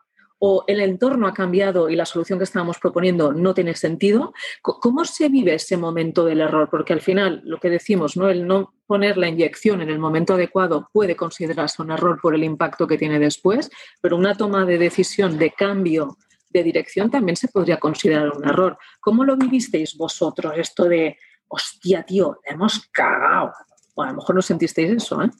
o 0.46 0.62
el 0.66 0.80
entorno 0.80 1.26
ha 1.26 1.32
cambiado 1.32 1.88
y 1.88 1.96
la 1.96 2.04
solución 2.04 2.38
que 2.38 2.44
estábamos 2.44 2.78
proponiendo 2.78 3.32
no 3.32 3.54
tiene 3.54 3.72
sentido, 3.72 4.34
¿cómo 4.60 5.06
se 5.06 5.30
vive 5.30 5.54
ese 5.54 5.78
momento 5.78 6.26
del 6.26 6.42
error? 6.42 6.68
Porque 6.70 6.92
al 6.92 7.00
final, 7.00 7.40
lo 7.46 7.58
que 7.58 7.70
decimos, 7.70 8.14
¿no? 8.18 8.28
el 8.28 8.46
no 8.46 8.74
poner 8.86 9.16
la 9.16 9.28
inyección 9.28 9.80
en 9.80 9.88
el 9.88 9.98
momento 9.98 10.34
adecuado 10.34 10.90
puede 10.92 11.16
considerarse 11.16 11.80
un 11.80 11.92
error 11.92 12.20
por 12.20 12.34
el 12.34 12.44
impacto 12.44 12.86
que 12.86 12.98
tiene 12.98 13.18
después, 13.18 13.70
pero 14.02 14.18
una 14.18 14.36
toma 14.36 14.66
de 14.66 14.76
decisión 14.76 15.38
de 15.38 15.50
cambio 15.52 16.18
de 16.50 16.62
dirección 16.62 17.10
también 17.10 17.36
se 17.36 17.48
podría 17.48 17.78
considerar 17.78 18.28
un 18.28 18.46
error. 18.46 18.76
¿Cómo 19.00 19.24
lo 19.24 19.38
vivisteis 19.38 19.96
vosotros 19.96 20.52
esto 20.58 20.84
de, 20.84 21.16
hostia, 21.48 22.02
tío, 22.02 22.40
hemos 22.44 22.86
cagado? 22.92 23.50
Bueno, 23.96 24.10
a 24.10 24.12
lo 24.12 24.20
mejor 24.20 24.34
no 24.34 24.42
sentisteis 24.42 24.90
eso, 24.90 25.22
¿eh? 25.22 25.30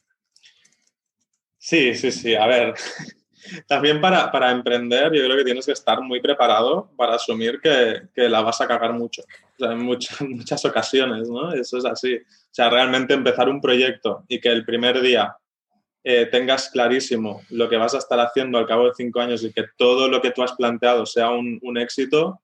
Sí, 1.59 1.93
sí, 1.95 2.11
sí. 2.11 2.35
A 2.35 2.47
ver, 2.47 2.75
también 3.67 4.01
para, 4.01 4.31
para, 4.31 4.51
emprender, 4.51 5.13
yo 5.13 5.25
creo 5.25 5.37
que 5.37 5.45
tienes 5.45 5.67
que 5.67 5.73
estar 5.73 6.01
muy 6.01 6.21
preparado 6.21 6.91
para 6.97 7.15
asumir 7.15 7.61
que, 7.61 8.03
que 8.15 8.29
la 8.29 8.41
vas 8.41 8.61
a 8.61 8.67
cagar 8.67 8.93
mucho. 8.93 9.23
O 9.23 9.65
sea, 9.65 9.73
en 9.73 9.81
muchas, 9.81 10.21
muchas 10.29 10.65
ocasiones, 10.65 11.29
¿no? 11.29 11.53
Eso 11.53 11.79
es 11.79 11.85
así. 11.85 12.17
O 12.17 12.55
sea, 12.55 12.71
realmente 12.71 13.15
empezar 13.15 13.49
un 13.49 13.61
proyecto 13.61 14.25
y 14.29 14.41
que 14.41 14.51
el 14.51 14.65
primer 14.65 15.01
día 15.01 15.37
eh, 16.07 16.27
tengas 16.27 16.69
clarísimo 16.69 17.43
lo 17.51 17.69
que 17.69 17.79
vas 17.79 17.95
a 17.95 17.99
estar 17.99 18.21
haciendo 18.21 18.59
al 18.59 18.67
cabo 18.67 18.87
de 18.87 18.95
cinco 18.95 19.21
años 19.21 19.43
y 19.43 19.53
que 19.53 19.65
todo 19.79 20.09
lo 20.09 20.21
que 20.21 20.33
tú 20.33 20.43
has 20.43 20.53
planteado 20.53 21.07
sea 21.07 21.31
un, 21.31 21.59
un 21.63 21.79
éxito, 21.79 22.43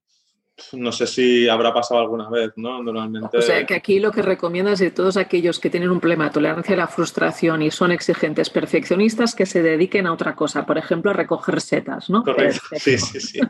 no 0.72 0.92
sé 0.92 1.06
si 1.06 1.48
habrá 1.48 1.72
pasado 1.72 2.00
alguna 2.00 2.28
vez, 2.28 2.52
¿no? 2.56 2.82
Normalmente. 2.82 3.38
O 3.38 3.42
sea, 3.42 3.64
que 3.66 3.74
aquí 3.74 4.00
lo 4.00 4.10
que 4.10 4.22
recomiendas 4.22 4.78
de 4.78 4.90
todos 4.90 5.16
aquellos 5.16 5.58
que 5.58 5.70
tienen 5.70 5.90
un 5.90 6.00
problema 6.00 6.24
de 6.24 6.30
tolerancia 6.30 6.74
a 6.74 6.78
la 6.78 6.88
frustración 6.88 7.62
y 7.62 7.70
son 7.70 7.92
exigentes, 7.92 8.50
perfeccionistas, 8.50 9.34
que 9.34 9.46
se 9.46 9.62
dediquen 9.62 10.06
a 10.06 10.12
otra 10.12 10.34
cosa, 10.34 10.66
por 10.66 10.78
ejemplo, 10.78 11.10
a 11.10 11.14
recoger 11.14 11.60
setas, 11.60 12.10
¿no? 12.10 12.22
Correcto. 12.22 12.60
Sí, 12.76 12.98
sí, 12.98 13.20
sí. 13.20 13.40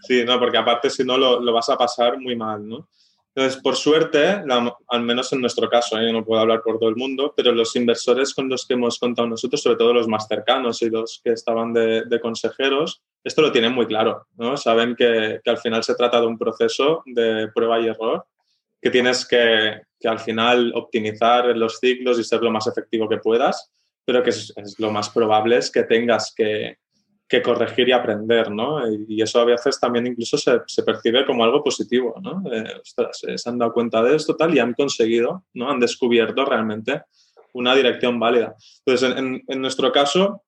Sí, 0.00 0.24
no, 0.24 0.38
porque 0.38 0.58
aparte 0.58 0.90
si 0.90 1.04
no 1.04 1.16
lo, 1.16 1.40
lo 1.40 1.52
vas 1.52 1.68
a 1.68 1.76
pasar 1.76 2.18
muy 2.18 2.36
mal, 2.36 2.66
¿no? 2.66 2.88
Entonces, 3.36 3.60
por 3.60 3.76
suerte, 3.76 4.42
al 4.88 5.02
menos 5.02 5.30
en 5.30 5.42
nuestro 5.42 5.68
caso, 5.68 5.98
¿eh? 5.98 6.06
yo 6.06 6.12
no 6.14 6.24
puedo 6.24 6.40
hablar 6.40 6.62
por 6.62 6.78
todo 6.78 6.88
el 6.88 6.96
mundo, 6.96 7.34
pero 7.36 7.52
los 7.52 7.76
inversores 7.76 8.32
con 8.32 8.48
los 8.48 8.66
que 8.66 8.72
hemos 8.72 8.98
contado 8.98 9.28
nosotros, 9.28 9.60
sobre 9.60 9.76
todo 9.76 9.92
los 9.92 10.08
más 10.08 10.26
cercanos 10.26 10.80
y 10.80 10.88
los 10.88 11.20
que 11.22 11.32
estaban 11.32 11.74
de, 11.74 12.18
consejeros, 12.22 13.02
esto 13.26 13.42
lo 13.42 13.50
tienen 13.50 13.74
muy 13.74 13.86
claro, 13.86 14.28
¿no? 14.36 14.56
Saben 14.56 14.94
que, 14.94 15.40
al 15.44 15.58
final 15.58 15.82
se 15.82 15.96
trata 15.96 16.20
de 16.20 16.28
un 16.28 16.38
proceso 16.38 17.02
de 17.06 17.48
prueba 17.52 17.80
y 17.80 17.88
error, 17.88 18.24
que 18.80 18.88
tienes 18.88 19.26
que, 19.26 19.80
al 20.04 20.20
final 20.20 20.72
optimizar 20.76 21.46
los 21.56 21.80
ciclos 21.80 22.20
y 22.20 22.24
ser 22.24 22.40
lo 22.40 22.52
más 22.52 22.68
efectivo 22.68 23.08
que 23.08 23.18
puedas, 23.18 23.72
pero 24.04 24.22
que 24.22 24.30
es 24.30 24.54
lo 24.78 24.92
más 24.92 25.10
probable 25.10 25.56
es 25.56 25.72
que 25.72 25.82
tengas 25.82 26.32
que, 26.36 26.78
que 27.28 27.42
corregir 27.42 27.88
y 27.88 27.92
aprender, 27.92 28.52
¿no? 28.52 28.80
Y 29.08 29.20
eso 29.20 29.40
a 29.40 29.44
veces 29.44 29.80
también 29.80 30.06
incluso 30.06 30.38
se, 30.38 30.60
se 30.68 30.84
percibe 30.84 31.26
como 31.26 31.42
algo 31.42 31.64
positivo, 31.64 32.14
¿no? 32.22 32.44
ostras, 32.80 33.24
eh, 33.26 33.36
se 33.36 33.50
han 33.50 33.58
dado 33.58 33.72
cuenta 33.72 34.04
de 34.04 34.14
esto 34.14 34.36
tal 34.36 34.54
y 34.54 34.60
han 34.60 34.74
conseguido, 34.74 35.42
¿no? 35.52 35.68
Han 35.68 35.80
descubierto 35.80 36.44
realmente 36.44 37.02
una 37.54 37.74
dirección 37.74 38.20
válida. 38.20 38.54
Entonces, 38.84 39.18
en, 39.18 39.42
en 39.48 39.60
nuestro 39.60 39.90
caso, 39.90 40.44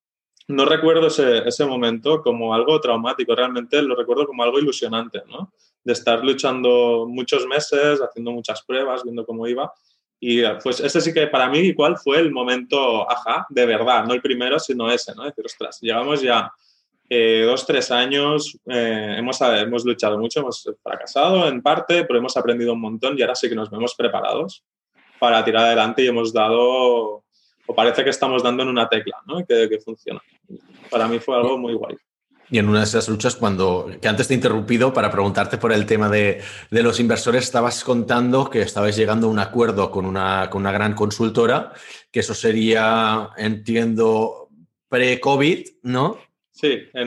no 0.49 0.65
recuerdo 0.65 1.07
ese, 1.07 1.47
ese, 1.47 1.65
momento 1.65 2.23
como 2.23 2.55
algo 2.55 2.81
traumático, 2.81 3.35
realmente 3.35 3.81
lo 3.83 3.95
recuerdo 3.95 4.27
como 4.27 4.43
algo 4.43 4.59
ilusionante, 4.59 5.23
¿no? 5.29 5.53
De 5.85 5.93
estar 5.93 6.25
luchando 6.25 7.07
muchos 7.09 7.47
meses, 7.47 8.01
haciendo 8.01 8.33
muchas 8.33 8.63
pruebas, 8.63 9.05
viendo 9.05 9.25
cómo 9.25 9.47
iba. 9.47 9.73
Y 10.21 10.43
pues 10.63 10.81
ese 10.81 11.01
sí 11.01 11.15
que 11.15 11.29
para 11.29 11.49
mí 11.49 11.59
igual 11.59 11.97
fue 11.97 12.19
el 12.19 12.33
momento, 12.33 13.09
ajá, 13.09 13.47
de 13.51 13.67
verdad, 13.67 14.05
no 14.05 14.15
el 14.15 14.21
primero, 14.21 14.59
sino 14.59 14.91
ese, 14.91 15.15
¿no? 15.15 15.25
Decir, 15.25 15.45
ostras, 15.47 15.79
llegamos 15.81 16.21
ya 16.21 16.51
eh, 17.11 17.45
dos, 17.47 17.65
tres 17.65 17.91
años 17.91 18.59
eh, 18.67 19.15
hemos, 19.17 19.41
hemos 19.41 19.85
luchado 19.85 20.19
mucho, 20.19 20.41
hemos 20.41 20.69
fracasado 20.83 21.49
en 21.49 21.63
parte, 21.63 22.05
pero 22.05 22.19
hemos 22.19 22.37
aprendido 22.37 22.75
un 22.75 22.81
montón 22.81 23.17
y 23.17 23.23
ahora 23.23 23.35
sí 23.35 23.49
que 23.49 23.55
nos 23.55 23.71
vemos 23.71 23.95
preparados 23.95 24.63
para 25.19 25.43
tirar 25.43 25.67
adelante 25.67 26.03
y 26.03 26.09
hemos 26.09 26.33
dado, 26.33 27.25
o 27.69 27.75
parece 27.75 28.03
que 28.03 28.11
estamos 28.11 28.43
dando 28.43 28.63
en 28.63 28.71
una 28.71 28.89
tecla, 28.89 29.19
¿no? 29.27 29.45
que, 29.47 29.69
que 29.69 29.79
funciona. 29.79 30.21
Para 30.91 31.07
mí 31.07 31.19
fue 31.19 31.37
algo 31.37 31.59
muy 31.59 31.75
guay. 31.75 31.97
Y 32.51 32.59
en 32.59 32.69
una 32.69 32.79
de 32.79 32.87
esas 32.87 33.07
luchas, 33.11 33.37
cuando, 33.37 33.91
que 34.01 34.09
antes 34.09 34.27
te 34.27 34.33
he 34.33 34.37
interrumpido 34.37 34.95
para 34.95 35.11
preguntarte 35.11 35.59
por 35.59 35.71
el 35.71 35.85
tema 35.85 36.09
de, 36.09 36.41
de, 36.71 36.83
los 36.83 36.99
inversores, 36.99 37.45
estabas 37.45 37.85
contando 37.85 38.49
que 38.49 38.63
estabais 38.63 38.97
llegando 38.97 39.27
a 39.27 39.31
un 39.31 39.39
acuerdo 39.39 39.91
con 39.91 40.07
una, 40.07 40.49
con 40.49 40.63
una 40.63 40.73
gran 40.73 40.95
consultora, 40.95 41.75
que 42.11 42.21
eso 42.21 42.33
sería, 42.33 43.29
entiendo, 43.37 44.49
pre-COVID, 44.89 45.67
¿no? 45.83 46.19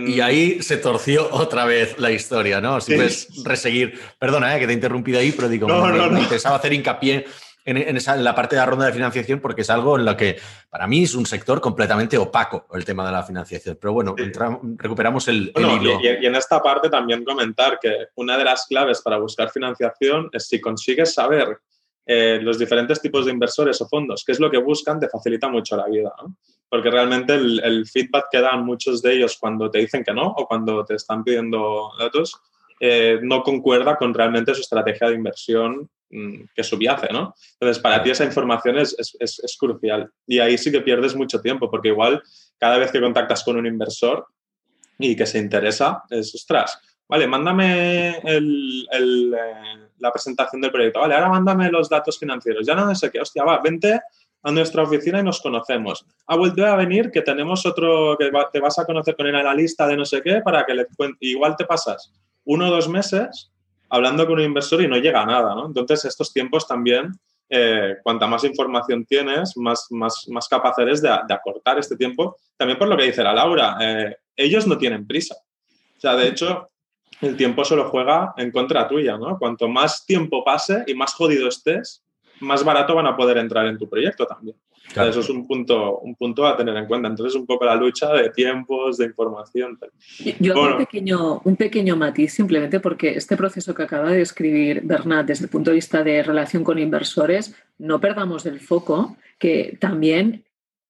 Y 0.08 0.22
ahí 0.22 0.62
se 0.62 0.78
torció 0.78 1.28
otra 1.32 1.66
vez 1.66 2.00
la 2.00 2.12
historia, 2.12 2.62
¿no? 2.62 2.80
Si 2.80 2.96
puedes 2.96 3.44
reseguir. 3.44 4.00
Perdona, 4.18 4.56
eh, 4.56 4.60
que 4.60 4.66
te 4.66 4.72
he 4.72 4.76
interrumpido 4.76 5.20
ahí, 5.20 5.34
pero 5.34 5.50
digo, 5.50 5.68
me, 5.68 6.22
interesaba 6.22 6.56
hacer 6.56 6.74
hincapié 6.74 7.26
en, 7.66 7.98
esa, 7.98 8.16
la 8.16 8.36
parte 8.36 8.56
de 8.56 8.62
la 8.62 8.66
ronda 8.66 8.86
de 8.86 8.94
financiación 8.94 9.40
porque 9.40 9.62
es 9.62 9.70
algo 9.70 9.98
en 9.98 10.06
lo 10.06 10.16
que 10.18 10.38
para 10.70 10.88
mí 10.88 11.04
es 11.04 11.16
un 11.16 11.26
sector 11.26 11.62
completamente 11.62 12.18
opaco 12.18 12.68
el 12.74 12.86
tema 12.86 13.06
de 13.06 13.12
la 13.12 13.24
financiación. 13.24 13.78
Pero 13.80 13.94
bueno, 13.94 14.16
recuperamos 14.78 15.28
el, 15.28 15.54
hilo. 15.56 16.00
Y, 16.02 16.26
en 16.26 16.36
esta 16.36 16.62
parte 16.62 16.90
también 16.90 17.24
comentar 17.24 17.80
que 17.80 18.08
una 18.16 18.38
de 18.38 18.44
las 18.44 18.66
claves 18.66 19.02
para 19.02 19.18
buscar 19.18 19.50
financiación 19.50 20.30
es 20.34 20.48
si 20.48 20.60
consigues 20.60 21.14
saber 21.14 21.60
eh, 22.06 22.40
los 22.42 22.58
diferentes 22.58 23.02
tipos 23.02 23.26
de 23.26 23.32
inversores 23.32 23.80
o 23.82 23.88
fondos, 23.88 24.24
qué 24.26 24.32
es 24.32 24.40
lo 24.40 24.50
que 24.50 24.58
buscan, 24.58 25.00
te 25.00 25.10
facilita 25.10 25.48
mucho 25.48 25.78
la 25.78 25.86
vida. 25.88 26.12
¿no? 26.22 26.36
porque 26.72 26.90
realmente 26.90 27.36
el, 27.36 27.86
feedback 27.86 28.28
que 28.32 28.40
dan 28.40 28.66
muchos 28.66 29.02
de 29.02 29.14
ellos 29.14 29.38
cuando 29.38 29.70
te 29.70 29.80
dicen 29.80 30.06
que 30.06 30.14
no 30.14 30.28
o 30.28 30.48
cuando 30.48 30.86
te 30.86 30.96
están 30.96 31.22
pidiendo 31.22 31.92
datos 32.00 32.34
eh, 32.80 33.20
no 33.22 33.44
concuerda 33.44 33.98
con 33.98 34.14
realmente 34.14 34.56
su 34.56 34.62
estrategia 34.62 35.10
de 35.10 35.16
inversión 35.16 35.90
que 36.54 36.64
subyace, 36.64 37.08
¿no? 37.12 37.34
Entonces, 37.54 37.82
para 37.82 38.04
ti 38.04 38.10
esa 38.10 38.26
información 38.26 38.78
es, 38.78 38.96
es, 38.98 39.40
es, 39.40 39.58
crucial 39.58 40.12
y 40.28 40.40
ahí 40.40 40.58
sí 40.58 40.72
que 40.72 40.82
pierdes 40.82 41.16
mucho 41.16 41.42
tiempo 41.42 41.70
porque 41.70 41.90
igual 41.90 42.22
cada 42.58 42.78
vez 42.78 42.92
que 42.92 43.00
contactas 43.00 43.44
con 43.44 43.58
un 43.58 43.66
inversor 43.66 44.26
y 45.00 45.16
que 45.16 45.26
se 45.26 45.40
interesa, 45.40 46.04
es, 46.10 46.36
ostras, 46.36 46.80
vale, 47.08 47.28
mándame 47.28 48.18
el, 48.20 48.88
el, 48.92 49.34
eh, 49.34 49.90
la 50.00 50.12
presentación 50.12 50.62
del 50.62 50.72
proyecto, 50.72 51.00
vale, 51.00 51.16
ahora 51.16 51.30
mándame 51.30 51.72
los 51.72 51.90
datos 51.90 52.20
financieros, 52.20 52.66
ya 52.66 52.76
no 52.76 52.94
sé 52.94 53.10
qué, 53.10 53.22
hostia, 53.22 53.44
va, 53.44 53.62
vente 53.62 54.00
a 54.44 54.52
nuestra 54.52 54.84
oficina 54.84 55.20
y 55.20 55.24
nos 55.24 55.42
conocemos. 55.42 56.06
Ha 56.28 56.36
vuelto 56.36 56.66
a 56.66 56.76
venir 56.76 57.12
que 57.12 57.22
tenemos 57.22 57.66
otro, 57.66 58.18
que 58.18 58.32
te 58.52 58.60
vas 58.60 58.80
a 58.80 58.86
conocer 58.86 59.16
con 59.16 59.28
el 59.28 59.36
analista 59.36 59.88
de 59.88 59.96
no 59.96 60.06
sé 60.06 60.22
qué 60.22 60.42
para 60.42 60.66
que 60.66 60.74
le 60.74 60.86
cuente. 60.98 61.18
Igual 61.22 61.56
te 61.56 61.66
pasas 61.66 62.12
uno 62.44 62.68
o 62.68 62.72
dos 62.72 62.90
meses 62.90 63.51
hablando 63.92 64.26
con 64.26 64.40
un 64.40 64.46
inversor 64.46 64.82
y 64.82 64.88
no 64.88 64.98
llega 64.98 65.22
a 65.22 65.26
nada, 65.26 65.54
¿no? 65.54 65.68
Entonces, 65.68 66.06
estos 66.06 66.32
tiempos 66.32 66.66
también, 66.66 67.12
eh, 67.50 67.98
cuanta 68.02 68.26
más 68.26 68.46
información 68.46 69.06
tienes, 69.06 69.58
más, 69.58 69.88
más, 69.90 70.26
más 70.30 70.48
capaz 70.48 70.80
eres 70.80 71.02
de, 71.02 71.10
acortar 71.10 71.78
este 71.78 71.98
tiempo. 71.98 72.38
También 72.56 72.80
por 72.80 72.88
lo 72.88 72.96
que 72.96 73.04
dice 73.04 73.22
la 73.22 73.34
Laura, 73.34 73.78
eh, 73.82 74.16
ellos 74.36 74.66
no 74.66 74.78
tienen 74.78 75.06
prisa. 75.06 75.36
O 75.36 76.00
sea, 76.00 76.16
de 76.16 76.30
hecho, 76.30 76.70
el 77.20 77.36
tiempo 77.36 77.66
solo 77.66 77.90
juega 77.90 78.34
en 78.38 78.50
contra 78.50 78.88
tuya, 78.88 79.18
¿no? 79.18 79.38
Cuanto 79.38 79.68
más 79.68 80.06
tiempo 80.06 80.44
pase 80.44 80.86
y 80.88 80.96
más 80.96 81.14
jodido 81.14 81.50
estés, 81.50 82.02
más 82.40 82.64
barato 82.64 82.96
van 82.96 83.08
a 83.08 83.18
poder 83.18 83.38
entrar 83.38 83.66
en 83.68 83.78
tu 83.78 83.90
proyecto 83.90 84.26
también. 84.26 84.56
Eso 84.96 85.20
es 85.20 85.30
un 85.30 85.48
punto, 85.48 86.00
un 86.00 86.16
punto 86.16 86.46
a 86.46 86.56
tener 86.56 86.76
en 86.76 86.86
cuenta. 86.86 87.08
Entonces, 87.08 87.36
un 87.36 87.46
poco 87.46 87.66
la 87.66 87.76
lucha 87.76 88.12
de 88.14 88.30
tiempos, 88.30 88.98
de 88.98 89.06
información. 89.06 89.78
Yo 90.40 90.54
hago 90.54 90.74
un, 90.74 90.78
pequeño, 90.78 91.42
un 91.44 91.56
pequeño 91.56 91.96
matiz 91.96 92.34
simplemente 92.34 92.80
porque 92.80 93.10
este 93.10 93.38
proceso 93.38 93.74
que 93.74 93.84
acaba 93.84 94.12
de 94.12 94.18
describir 94.18 94.82
Bernat 94.84 95.28
desde 95.28 95.46
el 95.46 95.50
punto 95.50 95.72
de 95.72 95.76
vista 95.76 96.04
de 96.04 96.24
relación 96.24 96.64
con 96.64 96.80
inversores, 96.80 97.56
no 97.78 98.00
perdamos 98.00 98.46
el 98.46 98.60
foco 98.60 99.18
que 99.40 99.78
también 99.80 100.46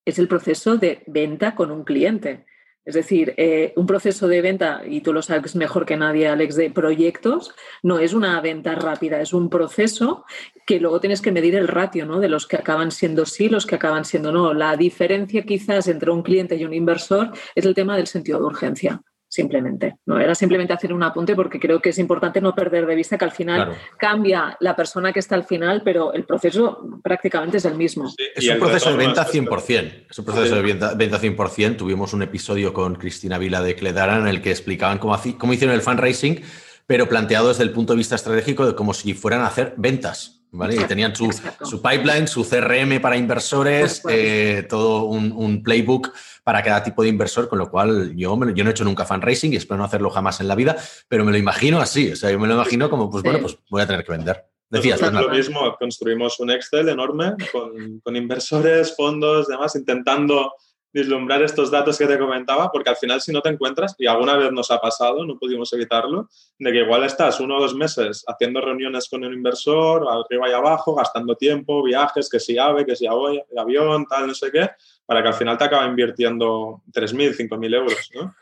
es 0.06 0.20
el 0.20 0.28
proceso 0.28 0.78
de 0.78 1.04
venta 1.08 1.56
con 1.56 1.72
un 1.72 1.84
cliente. 1.84 2.46
Es 2.84 2.96
decir, 2.96 3.36
eh, 3.38 3.74
un 3.76 3.86
proceso 3.86 4.28
de 4.28 4.42
venta, 4.42 4.82
y 4.88 5.02
tú 5.02 5.14
lo 5.14 5.22
sabes 5.22 5.56
mejor 5.56 5.86
que 5.86 5.98
nadie, 5.98 6.28
Alex, 6.28 6.56
de 6.56 6.72
proyectos, 6.72 7.54
no 7.84 8.00
es 8.00 8.14
una 8.14 8.42
venta 8.42 8.74
rápida, 8.74 9.22
es 9.22 9.34
un 9.34 9.50
proceso 9.50 10.26
que 10.66 10.80
luego 10.80 11.00
tienes 11.00 11.22
que 11.22 11.32
medir 11.32 11.56
el 11.56 11.68
ratio 11.68 12.08
¿no? 12.08 12.20
de 12.20 12.30
los 12.30 12.48
que 12.48 12.58
acaban 12.58 12.92
siendo 12.92 13.26
sí, 13.26 13.50
los 13.50 13.68
que 13.68 13.76
acaban 13.76 14.04
siendo 14.04 14.32
no. 14.32 14.54
La 14.54 14.76
diferencia 14.78 15.44
quizás 15.44 15.88
entre 15.88 16.10
un 16.10 16.24
cliente 16.24 16.56
y 16.56 16.66
un 16.66 16.74
inversor 16.74 17.32
es 17.54 17.66
el 17.66 17.76
tema 17.76 17.96
del 17.98 18.08
sentido 18.08 18.40
de 18.40 18.46
urgencia 18.46 19.02
simplemente. 19.32 19.96
No 20.06 20.20
era 20.20 20.36
simplemente 20.36 20.74
hacer 20.74 20.92
un 20.92 21.02
apunte 21.04 21.36
porque 21.36 21.58
creo 21.58 21.82
que 21.82 21.90
es 21.90 21.98
importante 22.00 22.42
no 22.42 22.54
perder 22.54 22.86
de 22.86 22.96
vista 22.96 23.18
que 23.18 23.24
al 23.24 23.32
final 23.32 23.78
cambia 23.98 24.58
la 24.60 24.76
persona 24.76 25.14
que 25.14 25.20
está 25.20 25.36
al 25.36 25.46
final, 25.46 25.82
pero 25.86 26.14
el 26.14 26.26
proceso 26.26 27.00
prácticamente 27.02 27.58
es 27.58 27.66
el 27.66 27.76
mismo. 27.76 28.14
es 28.36 28.50
un 28.50 28.60
proceso 28.60 28.92
de 28.92 28.98
venta 28.98 29.26
100%. 29.26 30.08
Es 30.10 30.20
un 30.20 30.26
proceso 30.26 30.56
de 30.56 30.62
venta, 30.62 30.96
100%. 30.98 31.78
Tuvimos 31.78 32.12
un 32.12 32.24
episodio 32.24 32.74
con 32.74 32.96
Cristina 32.96 33.38
Vila 33.38 33.62
de 33.62 33.76
Cledara 33.76 34.18
en 34.18 34.28
el 34.28 34.42
que 34.42 34.52
explicaban 34.52 34.98
cómo, 34.98 35.18
cómo 35.38 35.54
hicieron 35.54 35.76
el 35.76 35.82
fundraising, 35.82 36.42
pero 36.86 37.08
planteado 37.08 37.48
desde 37.48 37.64
el 37.64 37.72
punto 37.72 37.94
de 37.94 37.98
vista 37.98 38.16
estratégico 38.16 38.68
de 38.68 38.76
como 38.76 38.94
si 38.94 39.14
fueran 39.14 39.42
a 39.42 39.48
hacer 39.48 39.76
ventas. 39.78 40.40
¿Vale? 40.54 40.76
Y 40.76 40.80
tenían 40.80 41.16
su, 41.16 41.32
su, 41.62 41.82
pipeline, 41.82 42.28
su 42.28 42.44
CRM 42.44 43.00
para 43.00 43.16
inversores, 43.16 44.02
eh, 44.10 44.68
todo 44.68 45.06
un, 45.06 45.32
un 45.32 45.64
playbook 45.64 46.12
para 46.44 46.64
cada 46.64 46.84
tipo 46.84 47.04
de 47.04 47.10
inversor, 47.10 47.48
con 47.48 47.60
lo 47.60 47.70
cual 47.70 48.16
yo, 48.16 48.38
yo 48.54 48.64
no 48.64 48.70
he 48.70 48.72
hecho 48.72 48.84
nunca 48.84 49.06
fundraising 49.06 49.54
y 49.54 49.58
espero 49.58 49.78
no 49.78 49.86
hacerlo 49.86 50.10
jamás 50.10 50.42
en 50.42 50.48
la 50.48 50.56
vida, 50.56 50.76
pero 51.08 51.24
me 51.24 51.32
lo 51.32 51.38
imagino 51.38 51.80
así, 51.80 52.12
o 52.12 52.16
sea, 52.16 52.32
yo 52.32 52.40
me 52.40 52.48
lo 52.48 52.56
imagino 52.56 52.90
como, 52.90 53.10
pues 53.10 53.24
bueno, 53.24 53.40
pues 53.40 53.58
voy 53.70 53.82
a 53.82 53.88
tener 53.88 54.04
que 54.04 54.12
vender. 54.12 54.46
Decías, 54.70 55.02
es 55.02 55.12
lo 55.12 55.30
mismo, 55.30 55.76
construimos 55.78 56.40
un 56.40 56.50
Excel 56.50 56.88
enorme 56.88 57.34
con, 57.52 58.00
con 58.00 58.16
inversores, 58.16 58.96
fondos, 58.96 59.48
demás, 59.48 59.76
intentando 59.76 60.54
vislumbrar 60.94 61.42
estos 61.42 61.72
datos 61.72 61.98
que 61.98 62.06
te 62.06 62.20
comentaba, 62.20 62.72
porque 62.72 62.90
al 62.90 62.98
final 62.98 63.22
si 63.22 63.32
no 63.32 63.42
te 63.42 63.50
encuentras, 63.50 63.96
y 63.98 64.08
alguna 64.08 64.36
vez 64.36 64.52
nos 64.52 64.72
ha 64.72 64.80
pasado, 64.80 65.26
no 65.26 65.38
pudimos 65.38 65.72
evitarlo, 65.74 66.30
de 66.60 66.72
que 66.72 66.80
igual 66.80 67.04
estás 67.04 67.40
uno 67.40 67.58
o 67.58 67.62
dos 67.62 67.74
meses 67.76 68.24
haciendo 68.28 68.62
reuniones 68.62 69.08
con 69.10 69.24
un 69.24 69.34
inversor, 69.34 70.06
arriba 70.10 70.50
y 70.50 70.54
abajo, 70.54 70.96
gastando 70.96 71.36
tiempo, 71.36 71.84
viajes, 71.84 72.30
que 72.30 72.40
si 72.40 72.58
AVE, 72.58 72.86
que 72.86 72.96
si 72.96 73.08
avión, 73.08 74.06
tal, 74.06 74.28
no 74.28 74.34
sé 74.34 74.52
qué, 74.52 74.70
para 75.12 75.24
que 75.24 75.28
al 75.28 75.34
final 75.34 75.58
te 75.58 75.66
acaba 75.66 75.86
invirtiendo 75.88 76.84
3.000, 76.94 77.36
5.000 77.36 77.76
euros, 77.76 78.10
¿no? 78.16 78.34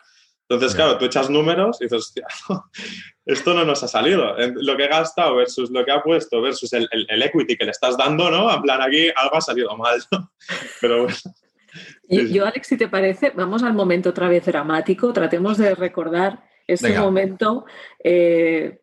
Entonces, 0.47 0.75
claro, 0.75 0.99
tú 0.99 1.05
echas 1.05 1.27
números 1.27 1.81
y 1.81 1.85
dices, 1.85 1.97
hostia, 1.97 2.27
esto 3.25 3.55
no 3.55 3.65
nos 3.65 3.81
ha 3.81 3.87
salido. 3.87 4.35
Lo 4.53 4.77
que 4.77 4.83
he 4.83 4.87
gastado 4.87 5.37
versus 5.37 5.71
lo 5.71 5.83
que 5.83 5.91
ha 5.91 6.03
puesto 6.03 6.43
versus 6.43 6.71
el, 6.73 6.87
el, 6.91 7.23
equity 7.23 7.57
que 7.57 7.65
le 7.65 7.71
estás 7.71 7.97
dando, 7.97 8.29
¿no? 8.29 8.53
En 8.53 8.61
plan, 8.61 8.83
aquí 8.83 9.07
algo 9.15 9.37
ha 9.37 9.41
salido 9.41 9.75
mal, 9.77 9.99
¿no? 10.11 10.31
Pero 10.79 11.05
bueno. 11.05 11.17
Yo, 12.07 12.45
Alex, 12.45 12.67
si 12.67 12.77
te 12.77 12.87
parece, 12.87 13.31
vamos 13.31 13.63
al 13.63 13.73
momento 13.73 14.11
otra 14.11 14.29
vez 14.29 14.45
dramático. 14.45 15.11
Tratemos 15.11 15.57
de 15.57 15.73
recordar 15.73 16.43
ese 16.67 16.99
momento 16.99 17.65
eh, 18.03 18.79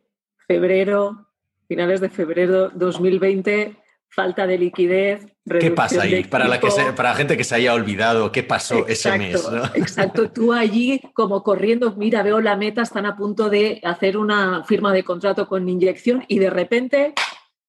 febrero, 0.49 1.29
finales 1.69 2.01
de 2.01 2.11
febrero 2.11 2.69
2020, 2.71 3.77
falta 4.17 4.47
de 4.47 4.57
liquidez. 4.57 5.27
¿Qué 5.61 5.71
pasa 5.71 6.03
ahí? 6.03 6.25
Para 6.25 6.49
la, 6.49 6.59
que 6.59 6.69
para 6.97 7.11
la 7.11 7.15
gente 7.15 7.37
que 7.37 7.45
se 7.45 7.55
haya 7.55 7.75
olvidado, 7.75 8.33
¿qué 8.33 8.43
pasó 8.43 8.87
ese 8.89 9.17
mes? 9.19 9.47
Exacto, 9.75 10.31
tú 10.31 10.55
allí 10.55 11.03
como 11.13 11.43
corriendo, 11.43 11.95
mira, 11.97 12.23
veo 12.23 12.41
la 12.41 12.57
meta, 12.57 12.81
están 12.81 13.05
a 13.05 13.15
punto 13.15 13.51
de 13.51 13.79
hacer 13.85 14.17
una 14.17 14.65
firma 14.65 14.95
de 14.95 15.05
contrato 15.05 15.47
con 15.47 15.69
inyección 15.69 16.25
y 16.29 16.39
de 16.39 16.49
repente, 16.49 17.13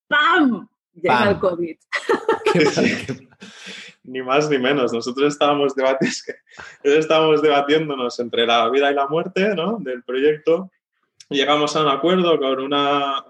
¡pam! 0.08 0.70
Llega 0.94 1.32
el 1.32 1.38
COVID. 1.38 1.76
ni 4.06 4.22
más 4.22 4.50
ni 4.50 4.58
menos. 4.58 4.94
Nosotros 4.94 5.34
estábamos, 5.34 5.74
estábamos 6.82 7.42
debatiéndonos 7.42 8.20
entre 8.22 8.48
la 8.48 8.70
vida 8.70 8.90
y 8.90 8.96
la 8.96 9.08
muerte 9.08 9.54
¿no? 9.54 9.80
del 9.80 10.02
proyecto. 10.04 10.72
Llegamos 11.30 11.76
a 11.76 11.82
un 11.82 11.90
acuerdo 11.90 12.40
con 12.40 12.62
una, 12.62 13.22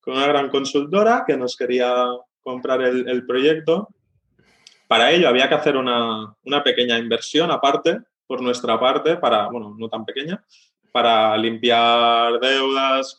con 0.00 0.14
una 0.14 0.28
gran 0.28 0.48
consultora 0.48 1.24
que 1.26 1.36
nos 1.36 1.56
quería 1.56 2.06
comprar 2.42 2.82
el, 2.82 3.26
proyecto. 3.26 3.88
Para 4.88 5.10
ello 5.10 5.28
había 5.28 5.48
que 5.48 5.54
hacer 5.54 5.76
una, 5.76 6.34
una, 6.44 6.62
pequeña 6.62 6.98
inversión 6.98 7.50
aparte, 7.50 8.00
por 8.26 8.42
nuestra 8.42 8.78
parte, 8.78 9.16
para, 9.16 9.48
bueno, 9.48 9.74
no 9.78 9.88
tan 9.88 10.04
pequeña, 10.04 10.44
para 10.90 11.36
limpiar 11.36 12.38
deudas, 12.40 13.16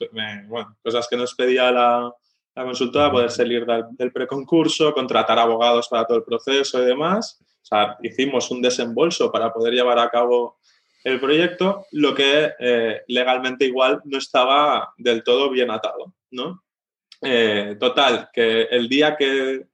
bueno, 0.47 0.77
cosas 0.83 1.07
que 1.07 1.17
nos 1.17 1.33
pedía 1.33 1.71
la, 1.71 2.13
la 2.55 2.63
consultora, 2.63 3.11
poder 3.11 3.31
salir 3.31 3.65
del, 3.65 3.85
del, 3.91 4.11
preconcurso, 4.11 4.93
contratar 4.93 5.39
abogados 5.39 5.87
para 5.87 6.05
todo 6.05 6.17
el 6.17 6.23
proceso 6.23 6.81
y 6.81 6.85
demás. 6.85 7.39
O 7.41 7.65
sea, 7.65 7.97
hicimos 8.03 8.51
un 8.51 8.61
desembolso 8.61 9.31
para 9.31 9.51
poder 9.51 9.73
llevar 9.73 9.97
a 9.97 10.09
cabo 10.09 10.57
el 11.03 11.19
proyecto, 11.19 11.85
lo 11.91 12.15
que 12.15 12.53
eh, 12.59 13.01
legalmente 13.07 13.65
igual 13.65 14.01
no 14.05 14.17
estaba 14.17 14.93
del 14.97 15.23
todo 15.23 15.49
bien 15.49 15.69
atado, 15.69 16.13
¿no? 16.31 16.62
Eh, 17.23 17.77
total, 17.79 18.29
que 18.33 18.63
el 18.63 18.89
día 18.89 19.15
que 19.15 19.65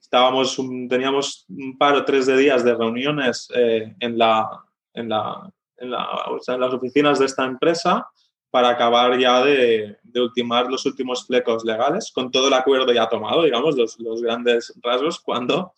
estábamos, 0.00 0.56
teníamos 0.88 1.46
un 1.48 1.78
par 1.78 1.94
o 1.94 2.04
tres 2.04 2.26
de 2.26 2.36
días 2.36 2.64
de 2.64 2.74
reuniones 2.74 3.48
eh, 3.54 3.94
en, 4.00 4.18
la, 4.18 4.48
en, 4.92 5.08
la, 5.08 5.52
en, 5.76 5.90
la, 5.90 6.08
en, 6.46 6.60
las 6.60 6.74
oficinas 6.74 7.18
de 7.18 7.26
esta 7.26 7.44
empresa 7.44 8.08
para 8.50 8.68
acabar 8.68 9.18
ya 9.18 9.42
de, 9.42 9.96
ultimar 10.14 10.70
los 10.70 10.84
últimos 10.84 11.26
flecos 11.26 11.64
legales, 11.64 12.10
con 12.12 12.30
todo 12.30 12.48
el 12.48 12.54
acuerdo 12.54 12.92
ya 12.92 13.08
tomado, 13.08 13.44
digamos, 13.44 13.76
los, 13.76 13.98
los 14.00 14.20
grandes 14.20 14.74
rasgos, 14.82 15.20
cuando 15.20 15.72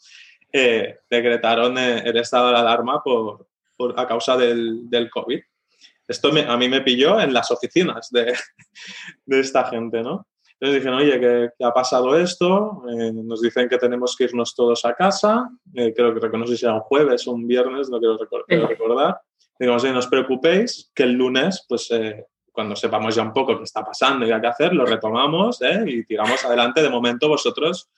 eh, 0.52 0.98
decretaron 1.08 1.78
el 1.78 2.16
estado 2.16 2.50
de 2.50 2.56
alarma 2.56 3.02
por, 3.02 3.46
por, 3.76 3.98
a 4.00 4.06
causa 4.08 4.36
del, 4.36 4.88
del 4.90 5.10
COVID. 5.10 5.40
Esto 6.08 6.30
a 6.48 6.56
mí 6.56 6.68
me 6.68 6.80
pilló 6.80 7.20
en 7.20 7.32
las 7.32 7.50
oficinas 7.50 8.10
de, 8.10 8.34
de 9.26 9.40
esta 9.40 9.66
gente, 9.66 10.02
¿no? 10.02 10.26
Entonces 10.64 10.82
dijeron, 10.82 10.98
oye, 10.98 11.20
¿qué, 11.58 11.64
ha 11.66 11.74
pasado 11.74 12.16
esto? 12.16 12.84
Eh, 12.88 13.12
nos 13.12 13.42
dicen 13.42 13.68
que 13.68 13.76
tenemos 13.76 14.16
que 14.16 14.24
irnos 14.24 14.54
todos 14.54 14.82
a 14.86 14.94
casa. 14.94 15.50
Eh, 15.74 15.92
creo 15.94 16.18
que 16.18 16.38
no 16.38 16.46
sé 16.46 16.56
si 16.56 16.64
era 16.64 16.72
un 16.72 16.80
jueves 16.80 17.28
o 17.28 17.32
un 17.32 17.46
viernes, 17.46 17.90
no 17.90 17.98
quiero, 17.98 18.16
recordar. 18.16 19.20
Digamos, 19.58 19.84
no 19.84 19.98
os 19.98 20.06
preocupéis, 20.06 20.90
que 20.94 21.02
el 21.02 21.12
lunes, 21.12 21.66
pues 21.68 21.90
eh, 21.90 22.24
cuando 22.50 22.74
sepamos 22.76 23.14
ya 23.14 23.22
un 23.24 23.34
poco 23.34 23.58
qué 23.58 23.64
está 23.64 23.84
pasando 23.84 24.24
y 24.24 24.28
qué 24.28 24.34
hay 24.36 24.40
que 24.40 24.46
hacer, 24.46 24.72
lo 24.72 24.86
retomamos 24.86 25.60
y 25.84 26.02
tiramos 26.06 26.42
adelante. 26.46 26.80
De 26.80 26.88
momento 26.88 27.28
vosotros 27.28 27.90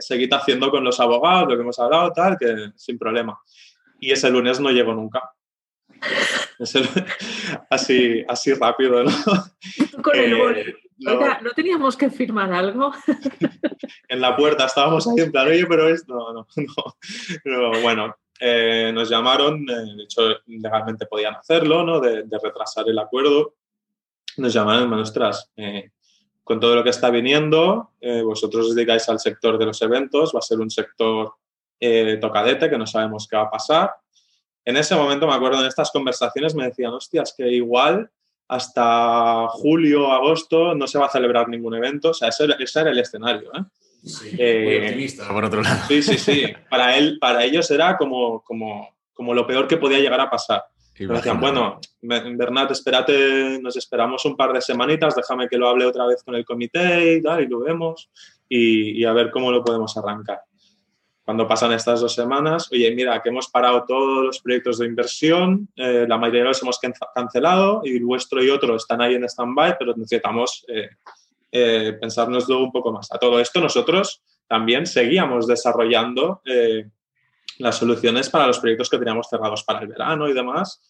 seguid 0.00 0.32
haciendo 0.34 0.68
con 0.72 0.82
los 0.82 0.98
abogados 0.98 1.48
lo 1.48 1.54
que 1.54 1.62
hemos 1.62 1.78
hablado, 1.78 2.10
tal, 2.10 2.36
que 2.36 2.72
sin 2.74 2.98
problema. 2.98 3.38
Y 4.00 4.10
ese 4.10 4.30
lunes 4.30 4.58
no 4.58 4.70
llegó 4.70 4.94
nunca. 4.94 5.30
así, 7.70 8.24
así 8.26 8.52
rápido, 8.54 9.04
¿no? 9.04 9.12
Con 10.02 10.18
el 10.18 10.34
¿no 11.00 11.50
teníamos 11.54 11.96
que 11.96 12.10
firmar 12.10 12.52
algo? 12.52 12.92
en 14.08 14.20
la 14.20 14.36
puerta 14.36 14.66
estábamos 14.66 15.06
ahí 15.08 15.24
en 15.24 15.32
plan, 15.32 15.48
oye, 15.48 15.66
pero 15.66 15.88
esto, 15.88 16.14
no, 16.14 16.32
no, 16.32 16.46
no. 17.44 17.82
bueno, 17.82 18.14
eh, 18.38 18.90
nos 18.94 19.10
llamaron, 19.10 19.68
eh, 19.68 19.96
de 19.96 20.02
hecho, 20.04 20.22
legalmente 20.46 21.06
podían 21.06 21.34
hacerlo, 21.34 21.84
¿no? 21.84 22.00
De, 22.00 22.24
retrasar 22.42 22.88
el 22.88 22.98
acuerdo. 22.98 23.54
Nos 24.38 24.52
llamaron, 24.52 24.92
ostras, 24.94 25.50
eh, 25.56 25.90
con 26.42 26.58
todo 26.58 26.74
lo 26.74 26.82
que 26.82 26.90
está 26.90 27.10
viniendo, 27.10 27.92
vosotros 28.24 28.68
os 28.68 28.74
dedicáis 28.74 29.08
al 29.08 29.20
sector 29.20 29.56
de 29.56 29.66
los 29.66 29.80
eventos, 29.82 30.32
va 30.34 30.40
a 30.40 30.42
ser 30.42 30.58
un 30.58 30.70
sector 30.70 31.34
tocadete 32.20 32.68
que 32.68 32.78
no 32.78 32.86
sabemos 32.86 33.28
qué 33.28 33.36
va 33.36 33.44
a 33.44 33.50
pasar. 33.50 33.94
En 34.64 34.76
ese 34.76 34.96
momento, 34.96 35.28
me 35.28 35.34
acuerdo, 35.34 35.60
en 35.60 35.66
estas 35.66 35.92
conversaciones 35.92 36.54
me 36.54 36.64
decían, 36.64 36.92
hostias, 36.92 37.34
que 37.36 37.48
igual 37.48 38.10
hasta 38.50 39.46
julio, 39.48 40.10
agosto 40.10 40.74
no 40.74 40.88
se 40.88 40.98
va 40.98 41.06
a 41.06 41.10
celebrar 41.10 41.48
ningún 41.48 41.76
evento. 41.76 42.10
O 42.10 42.14
sea, 42.14 42.28
ese, 42.28 42.44
era 42.44 42.90
el 42.90 42.98
escenario. 42.98 43.48
¿eh? 43.54 43.62
Sí, 44.04 44.36
eh, 44.36 44.86
optimista, 44.86 45.28
por 45.28 45.44
otro 45.44 45.62
lado. 45.62 45.86
Sí, 45.86 46.02
sí, 46.02 46.18
sí. 46.18 46.42
Para, 46.68 46.96
él, 46.96 47.18
para 47.20 47.44
ellos 47.44 47.70
era 47.70 47.96
como, 47.96 48.42
como, 48.42 48.96
como 49.14 49.34
lo 49.34 49.46
peor 49.46 49.68
que 49.68 49.76
podía 49.76 50.00
llegar 50.00 50.20
a 50.20 50.28
pasar. 50.28 50.64
decían, 50.98 51.38
bueno, 51.38 51.78
Bernat, 52.02 52.72
espérate, 52.72 53.60
nos 53.62 53.76
esperamos 53.76 54.24
un 54.24 54.36
par 54.36 54.52
de 54.52 54.60
semanitas, 54.60 55.14
déjame 55.14 55.48
que 55.48 55.56
lo 55.56 55.68
hable 55.68 55.86
otra 55.86 56.06
vez 56.06 56.24
con 56.24 56.34
el 56.34 56.44
comité 56.44 57.14
y 57.14 57.22
tal, 57.22 57.44
y 57.44 57.46
lo 57.46 57.60
vemos, 57.60 58.10
y, 58.48 59.00
y 59.00 59.04
a 59.04 59.12
ver 59.12 59.30
cómo 59.30 59.52
lo 59.52 59.62
podemos 59.62 59.96
arrancar 59.96 60.40
cuando 61.30 61.46
pasan 61.46 61.70
estas 61.70 62.00
dos 62.00 62.12
semanas, 62.12 62.68
oye, 62.72 62.92
mira, 62.92 63.22
que 63.22 63.28
hemos 63.28 63.46
parado 63.46 63.84
todos 63.86 64.24
los 64.24 64.40
proyectos 64.40 64.78
de 64.78 64.86
inversión, 64.86 65.68
eh, 65.76 66.04
la 66.08 66.18
mayoría 66.18 66.42
los 66.42 66.60
hemos 66.60 66.80
cancelado 67.14 67.82
y 67.84 68.00
vuestro 68.00 68.42
y 68.42 68.50
otro 68.50 68.74
están 68.74 69.00
ahí 69.00 69.14
en 69.14 69.22
stand-by, 69.22 69.76
pero 69.78 69.94
necesitamos 69.94 70.64
eh, 70.66 70.88
eh, 71.52 71.96
pensárnoslo 72.00 72.58
un 72.58 72.72
poco 72.72 72.90
más. 72.90 73.12
A 73.12 73.18
todo 73.18 73.38
esto 73.38 73.60
nosotros 73.60 74.24
también 74.48 74.86
seguíamos 74.86 75.46
desarrollando 75.46 76.42
eh, 76.44 76.90
las 77.60 77.76
soluciones 77.76 78.28
para 78.28 78.48
los 78.48 78.58
proyectos 78.58 78.90
que 78.90 78.98
teníamos 78.98 79.28
cerrados 79.28 79.62
para 79.62 79.82
el 79.82 79.86
verano 79.86 80.28
y 80.28 80.32
demás. 80.32 80.82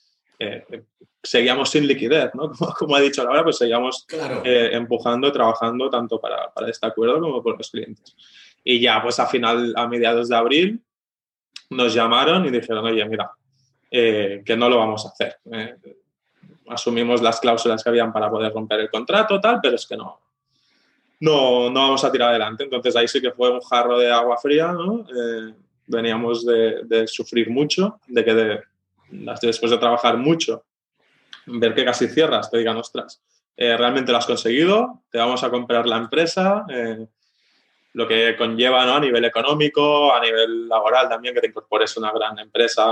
seguíamos 1.23 1.69
sin 1.69 1.87
liquidez, 1.87 2.31
¿no? 2.35 2.51
Como, 2.79 2.97
ha 2.97 3.01
dicho 3.03 3.23
Laura, 3.23 3.43
pues 3.43 3.59
seguíamos 3.59 4.07
claro. 4.09 4.41
empujando, 4.43 5.31
trabajando 5.31 5.91
tanto 5.91 6.19
para, 6.19 6.51
para 6.51 6.71
este 6.71 6.87
acuerdo 6.87 7.21
como 7.21 7.43
por 7.43 7.59
los 7.59 7.71
clientes. 7.71 8.17
Y 8.63 8.81
ya, 8.81 9.03
pues 9.03 9.19
a 9.19 9.27
final, 9.27 9.73
a 9.77 9.87
mediados 9.87 10.29
de 10.29 10.37
abril, 10.37 10.81
nos 11.71 11.95
llamaron 11.95 12.45
y 12.47 12.51
dijeron, 12.51 12.85
oye, 12.85 13.05
mira, 13.05 13.31
eh, 13.91 14.43
que 14.45 14.57
no 14.57 14.69
lo 14.69 14.79
vamos 14.79 15.07
a 15.07 15.09
hacer. 15.09 15.37
Eh, 15.53 15.77
asumimos 16.69 17.23
las 17.23 17.41
cláusulas 17.41 17.83
que 17.83 17.91
habían 17.91 18.13
para 18.13 18.31
poder 18.31 18.53
romper 18.53 18.81
el 18.81 18.91
contrato, 18.91 19.41
tal, 19.41 19.61
pero 19.63 19.77
es 19.77 19.87
que 19.87 19.97
no, 19.97 20.21
no, 21.21 21.71
no 21.71 21.81
vamos 21.81 22.05
a 22.05 22.13
tirar 22.13 22.31
adelante. 22.31 22.65
Entonces 22.65 22.95
ahí 22.97 23.09
sí 23.09 23.21
que 23.21 23.33
fue 23.33 23.51
un 23.51 23.61
jarro 23.61 23.99
de 23.99 24.11
agua 24.11 24.37
fría, 24.37 24.73
¿no? 24.73 25.07
Eh, 25.09 25.55
veníamos 25.87 26.47
de, 26.47 27.07
sufrir 27.09 27.51
mucho, 27.51 28.01
de 28.07 28.25
que 28.25 28.35
de, 28.35 28.61
después 29.43 29.73
de 29.73 29.79
trabajar 29.79 30.17
mucho, 30.17 30.65
ver 31.47 31.75
que 31.75 31.85
casi 31.85 32.07
cierras, 32.07 32.49
te 32.49 32.59
digan, 32.59 32.77
ostras, 32.77 33.21
realmente 33.57 34.13
lo 34.13 34.19
has 34.19 34.27
conseguido, 34.27 35.03
te 35.11 35.19
vamos 35.19 35.43
a 35.43 35.51
comprar 35.51 35.87
la 35.87 35.97
empresa, 35.97 36.65
lo 37.93 38.07
que 38.07 38.37
conlleva 38.37 38.85
¿no? 38.87 38.95
a 38.95 39.01
nivel 39.01 39.25
económico, 39.25 40.13
a 40.13 40.21
nivel 40.21 40.69
laboral 40.69 41.09
también, 41.09 41.35
que 41.35 41.41
te 41.41 41.49
incorpores 41.49 41.97
a 41.97 42.01
una 42.01 42.13
gran 42.13 42.39
empresa 42.39 42.85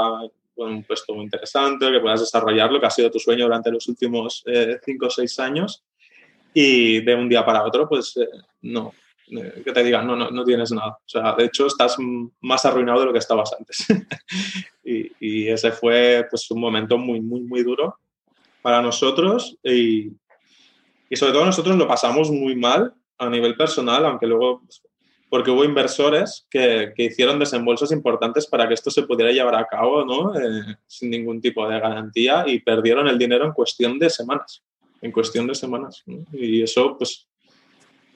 con 0.54 0.72
un 0.72 0.82
puesto 0.82 1.14
muy 1.14 1.24
interesante, 1.24 1.90
que 1.90 2.00
puedas 2.00 2.20
desarrollar 2.20 2.72
lo 2.72 2.80
que 2.80 2.86
ha 2.86 2.90
sido 2.90 3.10
tu 3.10 3.20
sueño 3.20 3.44
durante 3.44 3.70
los 3.70 3.86
últimos 3.86 4.42
eh, 4.46 4.78
cinco 4.84 5.06
o 5.06 5.10
seis 5.10 5.38
años 5.38 5.84
y 6.52 7.00
de 7.00 7.14
un 7.14 7.28
día 7.28 7.46
para 7.46 7.64
otro, 7.64 7.88
pues 7.88 8.16
eh, 8.16 8.28
no, 8.62 8.92
eh, 9.30 9.62
que 9.64 9.72
te 9.72 9.84
digan, 9.84 10.04
no, 10.06 10.16
no, 10.16 10.30
no, 10.30 10.44
tienes 10.44 10.72
nada. 10.72 10.98
O 10.98 11.08
sea, 11.08 11.32
de 11.34 11.44
hecho, 11.44 11.66
estás 11.66 11.96
más 12.40 12.64
arruinado 12.64 13.00
de 13.00 13.06
lo 13.06 13.12
que 13.12 13.20
estabas 13.20 13.52
antes. 13.56 13.86
y, 14.84 15.12
y, 15.20 15.48
ese 15.48 15.70
fue 15.70 16.26
pues, 16.28 16.50
un 16.50 16.60
momento 16.60 16.98
muy, 16.98 17.20
muy, 17.20 17.42
muy 17.42 17.62
duro 17.62 17.98
para 18.60 18.82
nosotros 18.82 19.56
y, 19.62 20.10
y 21.08 21.16
sobre 21.16 21.32
todo 21.32 21.44
nosotros 21.44 21.76
lo 21.76 21.86
pasamos 21.86 22.30
muy 22.30 22.56
mal 22.56 22.92
a 23.18 23.28
nivel 23.28 23.56
personal, 23.56 24.04
aunque 24.04 24.26
luego 24.26 24.62
pues, 24.62 24.82
porque 25.28 25.50
hubo 25.50 25.64
inversores 25.64 26.46
que, 26.50 26.92
que, 26.96 27.04
hicieron 27.04 27.38
desembolsos 27.38 27.92
importantes 27.92 28.46
para 28.46 28.66
que 28.66 28.74
esto 28.74 28.90
se 28.90 29.02
pudiera 29.02 29.32
llevar 29.32 29.56
a 29.56 29.66
cabo 29.66 30.04
¿no? 30.04 30.34
Eh, 30.34 30.76
sin 30.86 31.10
ningún 31.10 31.40
tipo 31.40 31.68
de 31.68 31.78
garantía 31.78 32.44
y 32.46 32.60
perdieron 32.60 33.08
el 33.08 33.18
dinero 33.18 33.44
en 33.44 33.52
cuestión 33.52 33.98
de 33.98 34.08
semanas, 34.08 34.62
en 35.02 35.12
cuestión 35.12 35.46
de 35.46 35.54
semanas. 35.54 36.02
¿no? 36.06 36.24
Y 36.32 36.62
eso, 36.62 36.96
pues, 36.96 37.26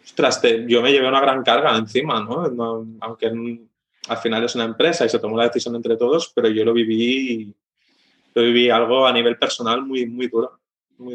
ostras, 0.04 0.40
te, 0.40 0.64
yo 0.66 0.80
me 0.80 0.90
llevé 0.90 1.08
una 1.08 1.20
gran 1.20 1.42
carga 1.42 1.76
encima, 1.76 2.22
¿no? 2.22 2.48
no 2.48 2.86
aunque 3.00 3.26
en, 3.26 3.68
al 4.08 4.18
final 4.18 4.44
es 4.44 4.54
una 4.54 4.64
empresa 4.64 5.04
y 5.04 5.08
se 5.08 5.18
tomó 5.18 5.36
la 5.36 5.48
decisión 5.48 5.76
entre 5.76 5.96
todos, 5.96 6.32
pero 6.34 6.48
yo 6.48 6.64
lo 6.64 6.72
viví, 6.72 7.54
lo 8.34 8.42
viví 8.42 8.70
algo 8.70 9.06
a 9.06 9.12
nivel 9.12 9.36
personal 9.36 9.82
muy, 9.82 10.06
muy 10.06 10.28
duro. 10.28 10.61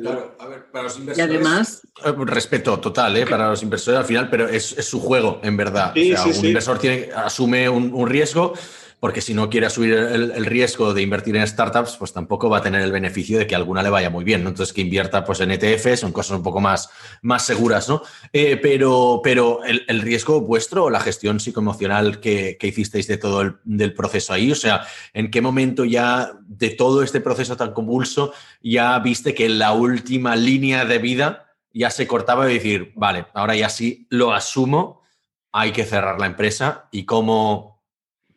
Claro, 0.02 0.36
a 0.40 0.48
ver, 0.48 0.66
para 0.72 0.86
los 0.86 0.98
inversores. 0.98 1.18
Y 1.18 1.36
además. 1.36 1.82
Eh, 2.04 2.14
respeto 2.26 2.80
total, 2.80 3.16
¿eh? 3.18 3.26
Para 3.26 3.50
los 3.50 3.64
inversores 3.64 4.00
al 4.00 4.06
final, 4.06 4.30
pero 4.30 4.48
es, 4.48 4.78
es 4.78 4.86
su 4.86 5.00
juego, 5.00 5.40
en 5.44 5.58
verdad. 5.58 5.92
Sí, 5.94 6.14
o 6.14 6.16
sea, 6.16 6.24
sí, 6.24 6.30
un 6.30 6.36
sí. 6.36 6.48
inversor 6.48 6.80
tiene, 6.80 7.10
asume 7.16 7.70
un, 7.70 7.94
un, 7.94 8.08
riesgo, 8.08 8.54
porque 9.00 9.22
si 9.22 9.34
no 9.34 9.50
quiere 9.50 9.70
subir 9.70 9.94
el, 9.94 10.46
riesgo 10.46 10.94
de 10.94 11.04
invertir 11.04 11.36
en 11.36 11.48
startups, 11.48 11.98
pues 11.98 12.14
tampoco 12.14 12.50
va 12.50 12.58
a 12.58 12.62
tener 12.62 12.82
el 12.82 12.92
beneficio 12.92 13.38
de 13.38 13.46
que 13.46 13.56
alguna 13.56 13.84
le 13.84 13.90
vaya 13.90 14.10
muy 14.10 14.24
bien, 14.24 14.44
¿no? 14.44 14.50
Entonces 14.50 14.74
que 14.74 14.82
invierta 14.82 15.24
pues 15.24 15.40
en 15.40 15.52
ETFs, 15.52 16.00
son 16.00 16.12
cosas 16.12 16.38
un 16.38 16.44
poco 16.44 16.60
más, 16.60 16.90
más 17.22 17.46
seguras, 17.46 17.88
¿no? 17.88 18.02
Eh, 18.34 18.58
pero 18.58 19.22
pero 19.24 19.64
el, 19.64 20.02
riesgo 20.02 20.42
vuestro 20.42 20.86
o 20.86 20.90
la 20.90 21.00
gestión 21.00 21.40
psicoemocional 21.40 22.20
que, 22.20 22.58
que 22.60 22.68
hicisteis 22.68 23.08
de 23.08 23.18
todo 23.18 23.42
el 23.42 23.56
del 23.64 23.94
proceso 23.94 24.34
ahí, 24.34 24.52
o 24.52 24.56
sea, 24.56 24.88
¿en 25.14 25.30
qué 25.30 25.42
momento 25.42 25.86
ya 25.86 26.32
de 26.48 26.72
todo 26.72 27.04
este 27.04 27.22
proceso 27.22 27.56
tan 27.56 27.74
convulso 27.74 28.34
ya 28.62 28.98
viste 29.00 29.34
que 29.36 29.50
la 29.50 29.74
última 29.74 30.36
línea 30.36 30.86
de 30.86 30.98
vida 30.98 31.48
ya 31.74 31.90
se 31.92 32.08
cortaba 32.08 32.50
y 32.50 32.56
decir, 32.56 32.92
vale, 32.96 33.28
ahora 33.34 33.56
ya 33.56 33.70
sí 33.70 34.08
lo 34.10 34.34
asumo, 34.34 35.04
hay 35.52 35.72
que 35.72 35.86
cerrar 35.86 36.20
la 36.20 36.26
empresa 36.26 36.88
y 36.92 37.06
cómo, 37.06 37.77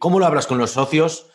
cómo 0.01 0.19
lo 0.19 0.27
hablas 0.27 0.49
con 0.49 0.59
los 0.59 0.73
socios, 0.73 1.27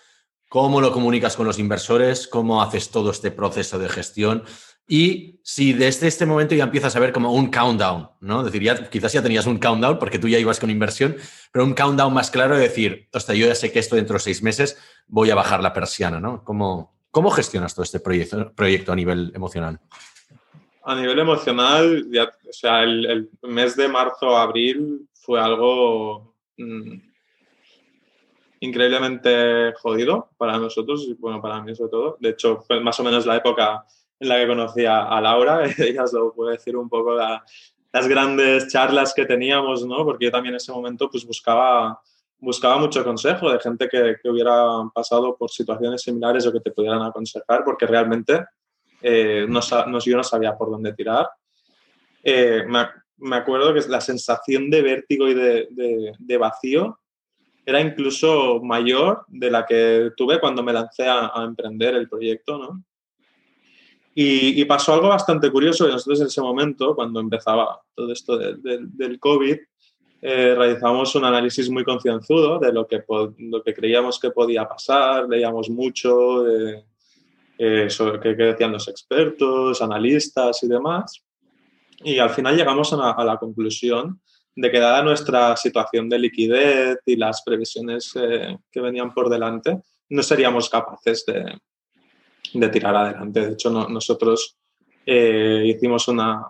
cómo 0.49 0.82
lo 0.82 0.91
comunicas 0.91 1.38
con 1.38 1.45
los 1.45 1.59
inversores, 1.59 2.28
cómo 2.28 2.61
haces 2.61 2.89
todo 2.89 3.11
este 3.11 3.30
proceso 3.30 3.78
de 3.78 3.88
gestión 3.88 4.43
y 4.88 5.39
si 5.43 5.74
desde 5.74 6.07
este 6.07 6.26
momento 6.26 6.55
ya 6.55 6.63
empiezas 6.63 6.95
a 6.95 6.99
ver 6.99 7.13
como 7.13 7.32
un 7.32 7.51
countdown, 7.51 8.09
¿no? 8.22 8.39
Es 8.39 8.45
decir, 8.45 8.63
ya, 8.63 8.89
quizás 8.89 9.13
ya 9.13 9.22
tenías 9.22 9.45
un 9.45 9.59
countdown 9.59 9.99
porque 9.99 10.18
tú 10.18 10.28
ya 10.28 10.39
ibas 10.39 10.59
con 10.59 10.72
inversión, 10.72 11.16
pero 11.51 11.63
un 11.63 11.76
countdown 11.76 12.11
más 12.11 12.32
claro 12.32 12.55
de 12.55 12.63
decir, 12.63 13.07
hostia, 13.13 13.36
yo 13.36 13.45
ya 13.45 13.55
sé 13.55 13.72
que 13.72 13.80
esto 13.80 13.95
dentro 13.95 14.16
de 14.16 14.20
seis 14.22 14.41
meses 14.41 14.78
voy 15.07 15.30
a 15.30 15.36
bajar 15.36 15.61
la 15.61 15.72
persiana, 15.72 16.20
¿no? 16.20 16.43
¿Cómo, 16.43 16.95
cómo 17.11 17.30
gestionas 17.30 17.76
todo 17.76 17.84
este 17.84 17.99
proyecto, 17.99 18.91
a 18.91 18.95
nivel 18.95 19.32
emocional? 19.36 19.80
A 20.84 20.95
nivel 20.95 21.20
emocional, 21.20 22.07
o 22.49 22.53
sea, 22.53 22.82
el, 22.82 23.30
mes 23.43 23.76
de 23.76 23.88
marzo, 23.88 24.36
abril 24.36 25.07
fue 25.13 25.39
algo 25.39 26.36
mm, 26.57 27.14
increíblemente 28.60 29.74
jodido 29.74 30.30
para 30.38 30.58
nosotros 30.58 31.06
y 31.08 31.14
bueno, 31.14 31.41
para 31.41 31.62
mí 31.62 31.76
sobre 31.76 31.91
todo. 31.91 32.18
De 32.20 32.30
hecho, 32.30 32.62
fue 32.62 32.80
más 32.80 32.99
o 32.99 33.03
menos 33.03 33.26
la 33.26 33.38
época 33.38 33.86
en 34.20 34.30
la 34.30 34.38
que 34.38 34.47
conocí 34.47 34.86
a, 34.86 35.20
Laura, 35.22 35.64
ella 35.78 36.03
os 36.03 36.14
lo 36.14 36.34
puede 36.34 36.53
decir 36.53 36.76
un 36.78 36.89
poco 36.89 37.16
las 37.16 38.08
grandes 38.08 38.68
charlas 38.70 39.14
que 39.14 39.26
teníamos, 39.26 39.86
¿no? 39.86 40.03
Porque 40.06 40.26
yo 40.26 40.32
también 40.32 40.53
en 40.53 40.58
ese 40.58 40.72
momento 40.72 41.10
pues 41.10 41.26
buscaba, 41.26 41.99
buscaba 42.39 42.78
mucho 42.78 43.03
consejo 43.03 43.51
de 43.51 43.60
gente 43.60 43.89
que, 43.89 44.16
que 44.22 44.30
hubiera 44.30 44.84
pasado 44.93 45.36
por 45.38 45.49
situaciones 45.49 46.01
similares 46.01 46.45
o 46.47 46.51
que 46.51 46.60
te 46.60 46.72
pudieran 46.72 47.01
aconsejar, 47.01 47.64
porque 47.64 47.86
realmente 47.86 48.45
eh, 49.08 49.45
no, 49.47 49.60
yo 49.99 50.18
no 50.18 50.24
sabía 50.24 50.58
por 50.58 50.72
dónde 50.72 50.93
tirar. 50.93 51.30
Eh, 52.24 52.64
me, 52.68 53.36
acuerdo 53.36 53.72
que 53.72 53.88
la 53.88 54.01
sensación 54.01 54.72
de 54.72 54.82
vértigo 54.82 55.28
y 55.28 55.36
de, 55.36 56.38
vacío 56.39 56.99
era 57.66 57.82
incluso 57.82 58.61
mayor 58.61 59.26
de 59.28 59.49
la 59.49 59.66
que 59.66 60.11
tuve 60.16 60.39
cuando 60.39 60.61
me 60.63 60.74
lancé 60.74 61.07
a, 61.07 61.32
emprender 61.43 61.95
el 61.95 62.07
proyecto, 62.07 62.57
¿no? 62.57 62.84
Y, 64.18 64.63
pasó 64.63 64.93
algo 64.93 65.09
bastante 65.09 65.51
curioso. 65.51 65.88
Nosotros 65.89 66.22
en 66.22 66.28
ese 66.28 66.39
momento, 66.39 66.95
cuando 66.95 67.20
empezaba 67.20 67.82
todo 67.93 68.13
esto 68.13 68.38
del 68.38 69.20
COVID, 69.20 69.57
eh, 70.22 70.55
realizamos 70.55 71.13
un 71.16 71.26
análisis 71.26 71.70
muy 71.70 71.84
concienzudo 71.84 72.57
de 72.57 72.72
lo 72.72 72.88
que, 72.88 73.03
creíamos 73.76 74.18
que 74.18 74.32
podía 74.32 74.68
pasar, 74.68 75.28
leíamos 75.28 75.70
mucho, 75.70 76.47
eh, 76.47 77.89
sobre 77.89 78.20
qué, 78.20 78.43
decían 78.43 78.72
los 78.72 78.88
expertos, 78.88 79.82
analistas 79.82 80.63
y 80.63 80.68
demás. 80.68 81.24
Y 82.03 82.20
al 82.20 82.30
final 82.30 82.55
llegamos 82.55 82.91
a, 82.93 83.24
la 83.24 83.38
conclusión 83.38 84.22
de 84.56 84.72
que 84.72 84.80
dada 84.80 85.03
nuestra 85.03 85.56
situación 85.58 86.10
de 86.10 86.20
liquidez 86.20 86.99
y 87.06 87.16
las 87.16 87.41
previsiones 87.43 88.12
eh, 88.16 88.58
que 88.72 88.82
venían 88.82 89.14
por 89.14 89.30
delante, 89.30 89.82
no 90.10 90.24
seríamos 90.24 90.70
capaces 90.70 91.26
de, 91.26 91.58
de 92.53 92.70
tirar 92.70 92.95
adelante. 92.95 93.41
De 93.41 93.53
hecho, 93.53 93.70
nosotros 93.70 94.58
eh, 95.06 95.64
hicimos 95.66 96.08
una, 96.08 96.45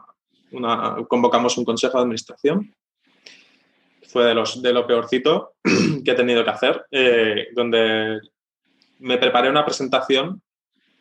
convocamos 1.07 1.57
un 1.57 1.65
consejo 1.65 1.97
de 1.97 2.03
administración. 2.03 2.73
Fue 4.07 4.25
de, 4.25 4.35
los, 4.35 4.61
de 4.61 4.71
lo 4.71 4.85
peorcito 4.85 5.55
que 6.05 6.11
he 6.11 6.15
tenido 6.15 6.43
que 6.43 6.49
hacer, 6.49 6.85
donde 7.53 8.19
me 8.99 9.17
preparé 9.17 9.49
una 9.49 9.65
presentación 9.65 10.41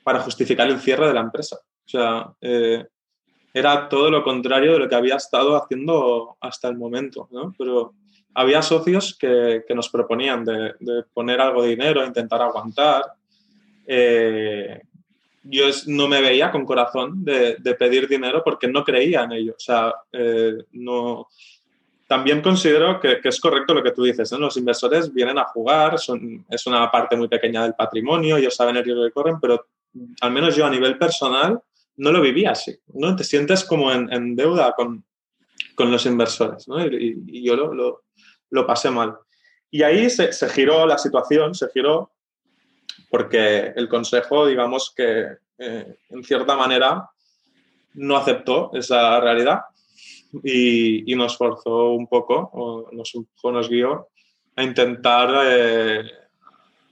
para 0.04 0.20
justificar 0.20 0.68
el 0.68 0.80
cierre 0.80 1.08
de 1.08 1.14
la 1.14 1.20
empresa. 1.20 1.56
O 1.56 1.88
sea, 1.88 2.32
eh, 2.40 2.86
era 3.54 3.88
todo 3.88 4.10
lo 4.10 4.24
contrario 4.24 4.72
de 4.72 4.80
lo 4.80 4.88
que 4.88 4.96
había 4.96 5.14
estado 5.14 5.56
haciendo 5.56 6.36
hasta 6.40 6.68
el 6.68 6.76
momento, 6.76 7.28
¿no? 7.30 7.54
Pero 7.56 7.94
había 8.34 8.60
socios 8.62 9.16
que, 9.16 9.62
que 9.66 9.74
nos 9.76 9.88
proponían 9.88 10.44
de, 10.44 10.74
poner 11.14 11.40
algo 11.40 11.62
de 11.62 11.68
dinero, 11.68 12.04
intentar 12.04 12.42
aguantar. 12.42 13.04
Eh, 13.86 14.80
yo 15.44 15.66
no 15.86 16.08
me 16.08 16.20
veía 16.20 16.50
con 16.50 16.66
corazón 16.66 17.24
de, 17.24 17.56
de, 17.60 17.74
pedir 17.74 18.08
dinero 18.08 18.42
porque 18.44 18.66
no 18.66 18.82
creía 18.82 19.22
en 19.22 19.32
ello. 19.32 19.54
O 19.56 19.60
sea, 19.60 19.94
eh, 20.12 20.64
no... 20.72 21.28
También 22.06 22.42
considero 22.42 23.00
que, 23.00 23.20
que, 23.20 23.28
es 23.28 23.40
correcto 23.40 23.72
lo 23.72 23.82
que 23.82 23.92
tú 23.92 24.02
dices. 24.02 24.30
¿no? 24.32 24.38
Los 24.38 24.56
inversores 24.56 25.12
vienen 25.12 25.38
a 25.38 25.44
jugar, 25.44 25.94
es 25.94 26.66
una 26.66 26.90
parte 26.90 27.16
muy 27.16 27.28
pequeña 27.28 27.62
del 27.62 27.74
patrimonio, 27.74 28.36
ellos 28.36 28.54
saben 28.54 28.76
el 28.76 28.84
riesgo 28.84 29.04
que 29.04 29.10
corren, 29.10 29.40
pero 29.40 29.66
al 30.20 30.30
menos 30.30 30.54
yo 30.54 30.66
a 30.66 30.70
nivel 30.70 30.98
personal, 30.98 31.60
no 31.96 32.12
lo 32.12 32.20
vivía 32.20 32.52
así. 32.52 32.76
¿no? 32.94 33.14
Te 33.16 33.24
sientes 33.24 33.64
como 33.64 33.92
en, 33.92 34.36
deuda 34.36 34.72
con, 34.72 35.04
con, 35.74 35.90
los 35.90 36.06
inversores. 36.06 36.68
¿no? 36.68 36.84
Y, 36.86 37.44
yo 37.44 37.56
lo, 37.56 38.02
lo, 38.50 38.66
pasé 38.66 38.90
mal. 38.90 39.16
Y 39.70 39.82
ahí 39.82 40.08
se, 40.10 40.32
giró 40.48 40.86
la 40.86 40.98
situación, 40.98 41.54
se 41.54 41.68
giró 41.68 42.12
porque 43.10 43.72
el 43.76 43.88
consejo, 43.88 44.46
digamos 44.46 44.92
que 44.94 45.26
eh, 45.58 45.96
en 46.10 46.24
cierta 46.24 46.56
manera 46.56 47.08
no 47.94 48.16
aceptó 48.16 48.70
esa 48.74 49.20
realidad 49.20 49.60
y, 50.42 51.12
y 51.12 51.16
nos 51.16 51.36
forzó 51.36 51.90
un 51.90 52.08
poco, 52.08 52.50
o 52.52 52.88
nos, 52.92 53.12
nos 53.42 53.68
guió 53.68 54.08
a 54.56 54.62
intentar, 54.62 55.30
eh, 55.46 56.10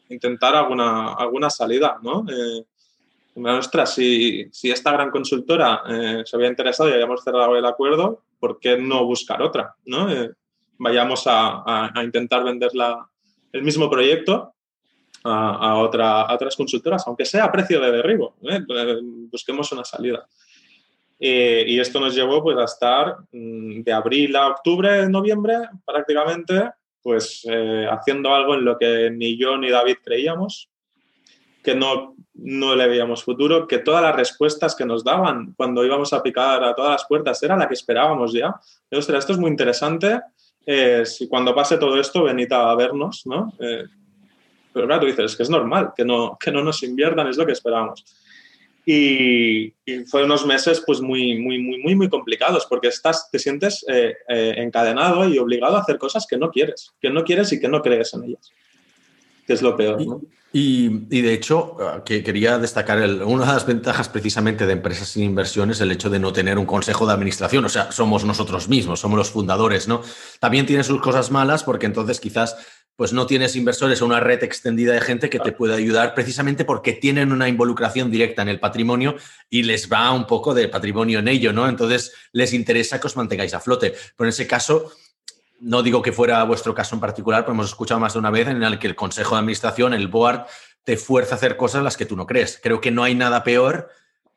intentar 0.08 0.54
alguna, 0.54 1.14
alguna 1.14 1.50
salida, 1.50 1.98
¿no? 2.02 2.24
Eh, 2.28 2.64
ostras, 3.34 3.94
si, 3.94 4.46
si 4.52 4.70
esta 4.70 4.92
gran 4.92 5.10
consultora 5.10 5.82
eh, 5.88 6.22
se 6.24 6.36
había 6.36 6.48
interesado 6.48 6.90
y 6.90 6.92
habíamos 6.92 7.22
cerrado 7.22 7.56
el 7.56 7.64
acuerdo, 7.64 8.24
¿por 8.38 8.58
qué 8.58 8.76
no 8.76 9.04
buscar 9.04 9.42
otra? 9.42 9.74
¿no? 9.86 10.10
Eh, 10.10 10.30
vayamos 10.78 11.26
a, 11.26 11.90
a, 11.94 12.04
intentar 12.04 12.44
vender 12.44 12.70
el 13.52 13.62
mismo 13.62 13.88
proyecto 13.88 14.54
a, 15.24 15.70
a, 15.70 15.76
otra, 15.76 16.32
otras 16.32 16.56
consultoras, 16.56 17.04
aunque 17.06 17.24
sea 17.24 17.44
a 17.44 17.52
precio 17.52 17.80
de 17.80 17.92
derribo. 17.92 18.36
¿eh? 18.42 18.60
Busquemos 19.30 19.70
una 19.72 19.84
salida. 19.84 20.26
y 21.18 21.78
esto 21.78 22.00
nos 22.00 22.14
llevó 22.14 22.42
pues, 22.42 22.58
a 22.58 22.64
estar 22.64 23.16
mm, 23.32 23.82
de 23.82 23.92
abril 23.92 24.36
a 24.36 24.48
octubre, 24.48 25.08
noviembre, 25.08 25.56
prácticamente, 25.86 26.70
pues 27.02 27.44
haciendo 27.90 28.32
algo 28.32 28.54
en 28.54 28.64
lo 28.64 28.78
que 28.78 29.10
ni 29.10 29.36
yo 29.36 29.56
ni 29.56 29.70
David 29.70 29.96
creíamos, 30.04 30.71
que 31.62 31.74
no, 31.74 32.16
no 32.34 32.74
le 32.74 32.88
veíamos 32.88 33.22
futuro, 33.22 33.66
que 33.66 33.78
todas 33.78 34.02
las 34.02 34.16
respuestas 34.16 34.74
que 34.74 34.84
nos 34.84 35.04
daban 35.04 35.54
cuando 35.56 35.84
íbamos 35.84 36.12
a 36.12 36.22
picar 36.22 36.62
a 36.64 36.74
todas 36.74 36.92
las 36.92 37.04
puertas 37.06 37.42
era 37.42 37.56
la 37.56 37.68
que 37.68 37.74
esperábamos 37.74 38.32
ya. 38.32 38.54
ostras, 38.90 39.20
esto 39.20 39.32
es 39.32 39.38
muy 39.38 39.50
interesante. 39.50 40.20
Eh, 40.66 41.04
si 41.04 41.28
cuando 41.28 41.54
pase 41.54 41.78
todo 41.78 41.98
esto, 42.00 42.24
venid 42.24 42.52
a 42.52 42.74
vernos, 42.74 43.22
¿no? 43.26 43.52
Eh, 43.58 43.84
pero 44.72 44.86
claro, 44.86 45.02
tú 45.02 45.06
dices, 45.06 45.32
es 45.32 45.36
que 45.36 45.42
es 45.42 45.50
normal 45.50 45.92
que 45.94 46.04
no, 46.04 46.38
que 46.40 46.50
no 46.50 46.62
nos 46.62 46.82
inviertan, 46.82 47.28
es 47.28 47.36
lo 47.36 47.46
que 47.46 47.52
esperábamos. 47.52 48.04
Y, 48.84 49.66
y 49.84 50.04
fue 50.10 50.24
unos 50.24 50.44
meses 50.44 50.82
pues 50.84 51.00
muy, 51.00 51.38
muy, 51.38 51.58
muy, 51.58 51.78
muy, 51.78 51.94
muy 51.94 52.08
complicados 52.08 52.66
porque 52.66 52.88
estás, 52.88 53.30
te 53.30 53.38
sientes 53.38 53.84
eh, 53.88 54.16
encadenado 54.28 55.28
y 55.28 55.38
obligado 55.38 55.76
a 55.76 55.80
hacer 55.80 55.98
cosas 55.98 56.26
que 56.26 56.36
no 56.36 56.50
quieres, 56.50 56.92
que 57.00 57.10
no 57.10 57.22
quieres 57.22 57.52
y 57.52 57.60
que 57.60 57.68
no 57.68 57.80
crees 57.80 58.14
en 58.14 58.24
ellas, 58.24 58.50
que 59.46 59.52
es 59.52 59.62
lo 59.62 59.76
peor. 59.76 60.04
¿no? 60.04 60.20
Y, 60.54 60.88
de 61.22 61.32
hecho, 61.32 61.76
ah, 61.80 62.02
que 62.04 62.22
quería 62.22 62.58
destacar 62.58 62.98
una 63.24 63.46
de 63.46 63.52
las 63.52 63.66
ventajas 63.66 64.10
precisamente 64.10 64.66
de 64.66 64.74
empresas 64.74 65.08
sin 65.08 65.24
inversión 65.24 65.70
es 65.70 65.80
el 65.80 65.90
hecho 65.90 66.10
de 66.10 66.18
no 66.18 66.32
tener 66.32 66.58
un 66.58 66.66
consejo 66.66 67.06
de 67.06 67.14
administración. 67.14 67.64
O 67.64 67.70
sea, 67.70 67.90
somos 67.90 68.24
nosotros 68.24 68.68
mismos, 68.68 69.00
somos 69.00 69.16
los 69.16 69.30
fundadores, 69.30 69.88
¿no? 69.88 70.02
También 70.40 70.66
tiene 70.66 70.84
sus 70.84 71.00
cosas 71.00 71.30
malas 71.30 71.64
porque 71.64 71.86
entonces 71.86 72.20
quizás 72.20 72.56
pues 72.96 73.14
no 73.14 73.26
tienes 73.26 73.56
inversores 73.56 74.02
o 74.02 74.06
una 74.06 74.20
red 74.20 74.44
extendida 74.44 74.92
de 74.92 75.00
gente 75.00 75.30
que 75.30 75.38
te 75.38 75.52
pueda 75.52 75.76
ayudar 75.76 76.14
precisamente 76.14 76.66
porque 76.66 76.92
tienen 76.92 77.32
una 77.32 77.48
involucración 77.48 78.10
directa 78.10 78.42
en 78.42 78.48
el 78.48 78.60
patrimonio 78.60 79.16
y 79.48 79.62
les 79.62 79.90
va 79.90 80.12
un 80.12 80.26
poco 80.26 80.52
de 80.52 80.68
patrimonio 80.68 81.20
en 81.20 81.28
ello, 81.28 81.54
¿no? 81.54 81.66
Entonces 81.66 82.12
les 82.32 82.52
interesa 82.52 83.00
que 83.00 83.06
os 83.06 83.16
mantengáis 83.16 83.54
a 83.54 83.60
flote. 83.60 83.90
Pero 83.90 84.26
en 84.26 84.28
ese 84.28 84.46
caso, 84.46 84.92
no 85.62 85.82
digo 85.82 86.02
que 86.02 86.12
fuera 86.12 86.42
vuestro 86.44 86.74
caso 86.74 86.94
en 86.94 87.00
particular, 87.00 87.44
pero 87.44 87.54
hemos 87.54 87.68
escuchado 87.68 88.00
más 88.00 88.12
de 88.12 88.18
una 88.18 88.30
vez 88.30 88.48
en 88.48 88.62
el 88.62 88.78
que 88.78 88.88
el 88.88 88.96
consejo 88.96 89.34
de 89.34 89.40
administración, 89.40 89.94
el 89.94 90.08
board, 90.08 90.46
te 90.84 90.96
fuerza 90.96 91.34
a 91.34 91.36
hacer 91.36 91.56
cosas 91.56 91.82
las 91.82 91.96
que 91.96 92.04
tú 92.04 92.16
no 92.16 92.26
crees. 92.26 92.58
Creo 92.62 92.80
que 92.80 92.90
no 92.90 93.04
hay 93.04 93.14
nada 93.14 93.44
peor 93.44 93.88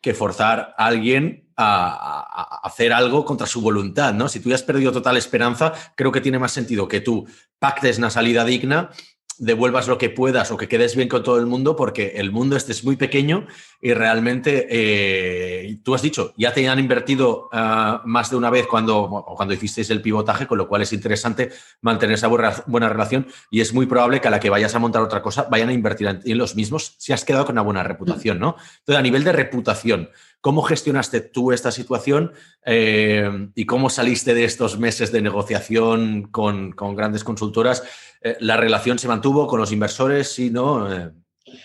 que 0.01 0.13
forzar 0.13 0.75
a 0.77 0.85
alguien 0.85 1.49
a, 1.57 2.59
hacer 2.63 2.93
algo 2.93 3.25
contra 3.25 3.47
su 3.47 3.61
voluntad, 3.61 4.13
¿no? 4.13 4.29
Si 4.29 4.39
tú 4.39 4.49
ya 4.49 4.55
has 4.55 4.63
perdido 4.63 4.91
total 4.91 5.17
esperanza, 5.17 5.73
creo 5.95 6.11
que 6.11 6.21
tiene 6.21 6.37
más 6.37 6.51
sentido 6.51 6.87
que 6.87 7.01
tú 7.01 7.27
pactes 7.57 7.97
una 7.97 8.11
salida 8.11 8.45
digna 8.45 8.91
devuelvas 9.37 9.87
lo 9.87 9.97
que 9.97 10.09
puedas 10.09 10.51
o 10.51 10.57
que 10.57 10.67
quedes 10.67 10.95
bien 10.95 11.09
con 11.09 11.23
todo 11.23 11.37
el 11.39 11.45
mundo, 11.45 11.75
porque 11.75 12.13
el 12.15 12.31
mundo 12.31 12.55
este 12.55 12.71
es 12.71 12.83
muy 12.83 12.95
pequeño 12.95 13.47
y 13.81 13.93
realmente 13.93 14.67
eh, 14.69 15.77
tú 15.83 15.93
has 15.93 16.01
dicho, 16.01 16.33
ya 16.37 16.53
te 16.53 16.67
han 16.67 16.79
invertido 16.79 17.49
ah, 17.51 18.01
más 18.05 18.29
de 18.29 18.37
una 18.37 18.49
vez 18.49 18.67
cuando, 18.67 19.25
cuando 19.35 19.53
hicisteis 19.53 19.89
el 19.89 20.01
pivotaje, 20.01 20.47
con 20.47 20.57
lo 20.57 20.67
cual 20.67 20.81
es 20.81 20.93
interesante 20.93 21.51
mantener 21.81 22.15
esa 22.15 22.27
buena, 22.27 22.89
relación 22.89 23.27
y 23.51 23.61
es 23.61 23.73
muy 23.73 23.85
probable 23.85 24.21
que 24.21 24.27
a 24.27 24.31
la 24.31 24.39
que 24.39 24.49
vayas 24.49 24.75
a 24.75 24.79
montar 24.79 25.01
otra 25.01 25.21
cosa 25.21 25.47
vayan 25.49 25.69
a 25.69 25.73
invertir 25.73 26.07
en, 26.07 26.37
los 26.37 26.55
mismos 26.55 26.95
si 26.97 27.13
has 27.13 27.25
quedado 27.25 27.45
con 27.45 27.53
una 27.53 27.61
buena 27.61 27.83
reputación, 27.83 28.39
¿no? 28.39 28.55
Entonces, 28.79 28.99
a 28.99 29.01
nivel 29.01 29.23
de 29.23 29.31
reputación, 29.31 30.09
¿cómo 30.45 30.61
gestionaste 30.61 31.21
tú 31.21 31.51
esta 31.51 31.71
situación 31.71 32.31
eh, 32.63 33.49
y 33.55 33.65
cómo 33.65 33.89
saliste 33.89 34.35
de 34.35 34.43
estos 34.43 34.77
meses 34.77 35.11
de 35.11 35.23
negociación 35.23 36.27
con, 36.29 36.71
con 36.71 36.95
grandes 36.95 37.23
consultoras? 37.23 37.81
Eh, 38.21 38.37
¿La 38.41 38.55
relación 38.55 38.99
se 38.99 39.07
mantuvo 39.07 39.47
con 39.47 39.59
los 39.59 39.71
inversores? 39.71 40.31
Sí, 40.31 40.51
¿no? 40.51 40.93
Eh, 40.93 41.09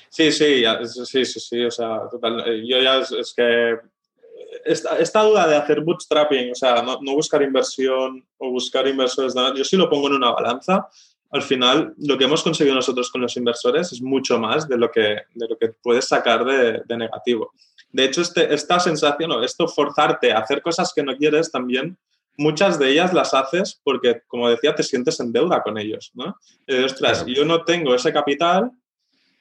sí, 0.09 0.33
sí, 0.33 0.65
sí, 1.05 1.27
sí, 1.27 1.41
sí, 1.41 1.63
o 1.63 1.71
sea, 1.71 2.09
total, 2.11 2.43
eh, 2.47 2.63
yo 2.67 2.81
ya 2.81 3.01
es, 3.01 3.35
que 3.37 3.77
esta, 4.65 5.25
duda 5.25 5.47
de 5.47 5.57
hacer 5.57 5.83
bootstrapping, 5.83 6.53
o 6.53 6.55
sea, 6.55 6.81
no, 6.81 6.99
buscar 7.15 7.43
inversión 7.43 8.27
o 8.39 8.51
buscar 8.51 8.89
inversores, 8.89 9.35
yo 9.55 9.63
sí 9.63 9.77
lo 9.77 9.91
pongo 9.91 10.07
en 10.07 10.15
una 10.15 10.31
balanza. 10.31 10.89
Al 11.33 11.43
final, 11.43 11.93
lo 11.99 12.17
que 12.17 12.25
hemos 12.25 12.43
conseguido 12.43 12.77
nosotros 12.77 13.11
con 13.11 13.21
los 13.21 13.37
inversores 13.37 13.93
es 13.93 14.01
mucho 14.01 14.39
más 14.39 14.67
de 14.67 14.79
lo 14.79 14.91
que, 14.91 15.19
de 15.35 15.49
lo 15.49 15.59
que 15.59 15.69
puedes 15.83 16.07
sacar 16.07 16.47
de, 16.47 16.81
de 16.87 16.97
negativo. 16.97 17.53
De 17.93 18.05
hecho, 18.05 18.23
este, 18.23 18.53
esta 18.55 18.79
sensación 18.79 19.33
o 19.33 19.43
esto 19.43 19.67
forzarte 19.67 20.33
a 20.33 20.39
hacer 20.39 20.63
cosas 20.63 20.93
que 20.95 21.03
no 21.03 21.17
quieres 21.17 21.51
también 21.51 21.99
muchas 22.37 22.79
de 22.79 22.91
ellas 22.91 23.13
las 23.13 23.35
haces 23.35 23.81
porque, 23.85 24.23
como 24.27 24.49
decía, 24.49 24.75
te 24.75 24.83
sientes 24.83 25.21
en 25.21 25.33
deuda 25.33 25.63
con 25.63 25.77
ellos, 25.77 26.11
¿no? 26.15 26.37
Ostras, 26.85 27.25
yo 27.27 27.45
no 27.45 27.65
tengo 27.65 27.95
ese 27.95 28.13
capital, 28.13 28.71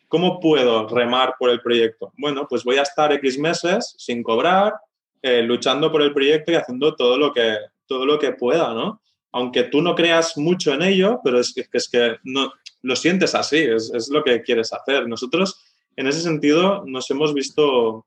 ¿cómo 0.08 0.40
puedo 0.40 0.88
remar 0.88 1.36
por 1.40 1.50
el 1.50 1.62
proyecto? 1.62 2.12
Bueno, 2.18 2.46
pues 2.48 2.64
voy 2.64 2.78
a 2.78 2.82
estar 2.82 3.14
X 3.14 3.40
meses 3.40 3.96
sin 3.98 4.22
cobrar, 4.22 4.74
eh, 5.22 5.42
luchando 5.42 5.92
por 5.92 6.02
el 6.02 6.14
proyecto 6.14 6.52
y 6.52 6.56
haciendo 6.56 6.96
todo 6.96 7.18
lo 7.18 7.34
que, 7.34 7.58
todo 7.88 8.06
lo 8.06 8.20
que 8.20 8.34
pueda, 8.34 8.74
¿no? 8.74 9.02
Aunque 9.32 9.64
tú 9.64 9.82
no 9.82 9.96
creas 9.96 10.38
mucho 10.38 10.74
en 10.74 10.82
ello, 10.82 11.22
pero 11.24 11.40
es 11.40 11.54
que, 11.54 11.66
es 11.72 11.88
que 11.88 12.18
no, 12.24 12.52
lo 12.82 12.96
sientes 12.96 13.34
así, 13.36 13.60
es, 13.60 13.92
es 13.94 14.10
lo 14.10 14.24
que 14.24 14.42
quieres 14.42 14.74
hacer. 14.74 15.08
Nosotros, 15.08 15.64
en 15.96 16.08
ese 16.08 16.22
sentido, 16.22 16.84
nos 16.86 17.10
hemos 17.12 17.34
visto 17.34 18.06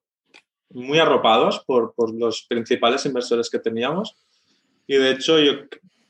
muy 0.74 0.98
arropados 0.98 1.60
por, 1.60 1.94
por 1.94 2.14
los 2.14 2.42
principales 2.42 3.04
inversores 3.06 3.48
que 3.50 3.58
teníamos 3.58 4.16
y 4.86 4.96
de 4.96 5.10
hecho, 5.12 5.38
yo 5.38 5.52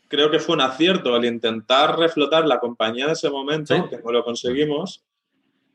creo 0.09 0.31
que 0.31 0.39
fue 0.39 0.55
un 0.55 0.61
acierto 0.61 1.17
el 1.17 1.25
intentar 1.25 1.99
reflotar 1.99 2.47
la 2.47 2.61
compañía 2.61 3.07
en 3.07 3.13
ese 3.13 3.31
momento, 3.31 3.89
que 3.89 3.99
no 3.99 4.13
lo 4.13 4.25
conseguimos, 4.25 5.05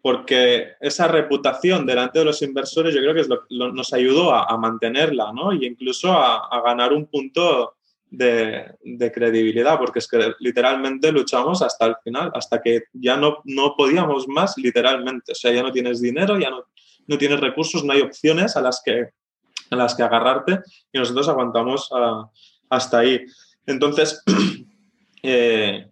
porque 0.02 0.74
esa 0.80 1.08
reputación 1.08 1.86
delante 1.86 2.20
de 2.20 2.26
los 2.26 2.42
inversores 2.42 2.94
yo 2.94 3.02
creo 3.02 3.14
que 3.14 3.28
nos 3.50 3.94
ayudó 3.94 4.34
a, 4.34 4.58
mantenerla, 4.58 5.32
¿no? 5.34 5.54
Y 5.54 5.66
incluso 5.66 6.12
a, 6.12 6.62
ganar 6.66 6.94
un 6.94 7.08
punto 7.08 7.76
de, 8.10 8.76
credibilidad, 9.14 9.78
porque 9.78 10.00
es 10.00 10.08
que 10.08 10.34
literalmente 10.40 11.12
luchamos 11.12 11.62
hasta 11.62 11.86
el 11.86 11.96
final, 12.04 12.32
hasta 12.34 12.62
que 12.62 12.84
ya 12.94 13.18
no, 13.18 13.40
no 13.44 13.76
podíamos 13.76 14.28
más, 14.28 14.58
literalmente. 14.58 15.32
O 15.32 15.36
sea, 15.36 15.52
ya 15.52 15.64
no 15.64 15.72
tienes 15.72 16.02
dinero, 16.02 16.38
ya 16.40 16.50
no, 16.50 16.66
no 17.08 17.18
tienes 17.18 17.40
recursos, 17.40 17.84
no 17.84 17.94
hay 17.94 18.02
opciones 18.02 18.56
a 18.56 18.62
las 18.62 18.82
que, 18.84 19.10
a 19.70 19.76
las 19.76 19.96
que 19.96 20.04
agarrarte 20.04 20.60
y 20.92 21.00
nosotros 21.00 21.28
aguantamos 21.30 21.90
a 21.92 22.30
hasta 22.70 23.00
ahí. 23.00 23.26
Entonces, 23.66 24.24
eh, 25.24 25.88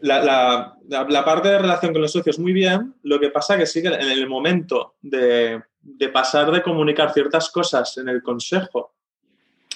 la, 0.00 0.76
parte 1.24 1.48
de 1.48 1.58
relación 1.58 1.92
con 1.92 2.02
los 2.02 2.12
socios 2.12 2.38
muy 2.38 2.52
bien, 2.52 2.94
lo 3.02 3.18
que 3.18 3.30
pasa 3.30 3.56
que 3.56 3.66
sí 3.66 3.82
que 3.82 3.88
en 3.88 4.10
el 4.10 4.28
momento 4.28 4.96
de, 5.00 5.62
pasar 6.12 6.50
de 6.50 6.62
comunicar 6.62 7.12
ciertas 7.12 7.50
cosas 7.50 7.96
en 7.98 8.08
el 8.08 8.22
consejo, 8.22 8.94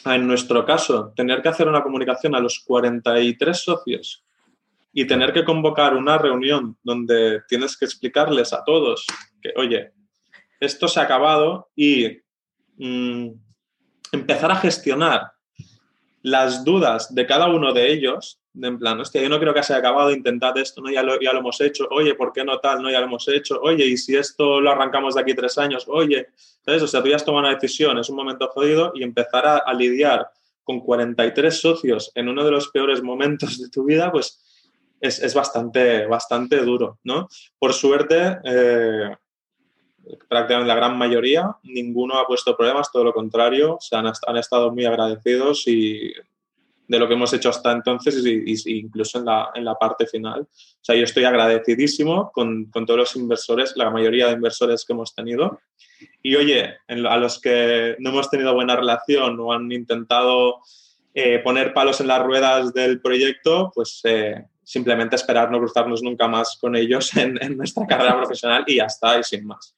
en 0.04 0.26
nuestro 0.26 0.64
caso, 0.64 1.12
tener 1.16 1.42
que 1.42 1.48
hacer 1.48 1.68
una 1.68 1.82
comunicación 1.82 2.34
a 2.34 2.40
los 2.40 2.60
43 2.60 3.58
socios 3.58 4.24
y 4.92 5.06
tener 5.06 5.32
que 5.32 5.44
convocar 5.44 5.94
una 5.94 6.18
reunión 6.18 6.76
donde 6.82 7.42
tienes 7.48 7.76
que 7.76 7.84
explicarles 7.84 8.52
a 8.52 8.64
todos 8.64 9.06
que, 9.40 9.52
oye, 9.56 9.92
esto 10.60 10.88
se 10.88 11.00
ha 11.00 11.04
acabado 11.04 11.70
y 11.74 12.18
mm, 12.76 13.28
empezar 14.12 14.50
a 14.50 14.56
gestionar 14.56 15.32
las 16.22 16.64
dudas 16.64 17.14
de 17.14 17.26
cada 17.26 17.48
uno 17.48 17.72
de 17.72 17.92
ellos, 17.92 18.40
en 18.60 18.78
plan, 18.78 19.00
hostia, 19.00 19.22
yo 19.22 19.28
no 19.28 19.38
creo 19.38 19.54
que 19.54 19.62
se 19.62 19.72
haya 19.72 19.80
acabado, 19.80 20.10
intentad 20.10 20.56
esto, 20.58 20.80
¿no? 20.80 20.90
Ya 20.90 21.02
lo, 21.02 21.20
ya 21.20 21.32
lo 21.32 21.38
hemos 21.38 21.60
hecho, 21.60 21.86
oye, 21.90 22.14
¿por 22.14 22.32
qué 22.32 22.44
no 22.44 22.58
tal? 22.58 22.82
No, 22.82 22.90
ya 22.90 23.00
lo 23.00 23.06
hemos 23.06 23.28
hecho, 23.28 23.60
oye, 23.60 23.86
y 23.86 23.96
si 23.96 24.16
esto 24.16 24.60
lo 24.60 24.70
arrancamos 24.70 25.14
de 25.14 25.20
aquí 25.20 25.34
tres 25.34 25.58
años, 25.58 25.84
oye, 25.88 26.28
¿sabes? 26.64 26.82
O 26.82 26.88
sea, 26.88 27.02
tú 27.02 27.08
ya 27.08 27.16
has 27.16 27.24
tomado 27.24 27.46
una 27.46 27.54
decisión, 27.54 27.98
es 27.98 28.08
un 28.08 28.16
momento 28.16 28.48
jodido 28.48 28.92
y 28.94 29.02
empezar 29.02 29.46
a, 29.46 29.72
lidiar 29.72 30.28
con 30.64 30.80
43 30.80 31.58
socios 31.58 32.10
en 32.14 32.28
uno 32.28 32.44
de 32.44 32.50
los 32.50 32.68
peores 32.68 33.02
momentos 33.02 33.58
de 33.58 33.68
tu 33.68 33.84
vida, 33.84 34.10
pues 34.10 34.42
es, 35.00 35.22
es 35.22 35.34
bastante, 35.34 36.06
bastante 36.06 36.58
duro, 36.58 36.98
¿no? 37.04 37.28
Por 37.58 37.72
suerte, 37.72 38.38
eh, 38.44 39.16
prácticamente 40.28 40.68
la 40.68 40.74
gran 40.74 40.96
mayoría, 40.96 41.56
ninguno 41.62 42.18
ha 42.18 42.26
puesto 42.26 42.56
problemas, 42.56 42.90
todo 42.92 43.04
lo 43.04 43.12
contrario, 43.12 43.78
se 43.80 43.96
han, 43.96 44.06
han 44.06 44.36
estado 44.36 44.72
muy 44.72 44.84
agradecidos 44.84 45.66
y 45.66 46.12
de 46.88 46.98
lo 46.98 47.06
que 47.06 47.14
hemos 47.14 47.32
hecho 47.34 47.50
hasta 47.50 47.70
entonces 47.70 48.24
y, 48.24 48.78
incluso 48.78 49.18
en 49.18 49.26
la, 49.26 49.50
en 49.54 49.64
la, 49.64 49.74
parte 49.74 50.06
final. 50.06 50.40
O 50.40 50.80
sea, 50.80 50.96
yo 50.96 51.04
estoy 51.04 51.24
agradecidísimo 51.24 52.32
con, 52.32 52.64
con, 52.66 52.86
todos 52.86 52.98
los 52.98 53.16
inversores, 53.16 53.74
la 53.76 53.90
mayoría 53.90 54.26
de 54.26 54.32
inversores 54.32 54.86
que 54.86 54.94
hemos 54.94 55.14
tenido. 55.14 55.60
Y 56.22 56.36
oye, 56.36 56.76
a 56.88 57.16
los 57.18 57.40
que 57.40 57.94
no 57.98 58.10
hemos 58.10 58.30
tenido 58.30 58.54
buena 58.54 58.74
relación 58.74 59.38
o 59.38 59.52
han 59.52 59.70
intentado 59.70 60.60
eh, 61.12 61.40
poner 61.40 61.74
palos 61.74 62.00
en 62.00 62.08
las 62.08 62.22
ruedas 62.22 62.72
del 62.72 63.02
proyecto, 63.02 63.70
pues 63.74 64.00
eh, 64.04 64.46
simplemente 64.64 65.16
esperar 65.16 65.50
no 65.50 65.58
cruzarnos 65.58 66.02
nunca 66.02 66.26
más 66.26 66.56
con 66.58 66.74
ellos 66.74 67.14
en, 67.18 67.42
en 67.42 67.58
nuestra 67.58 67.86
carrera 67.86 68.16
profesional 68.16 68.64
y 68.66 68.76
ya 68.76 68.84
está, 68.84 69.18
y 69.18 69.24
sin 69.24 69.46
más. 69.46 69.74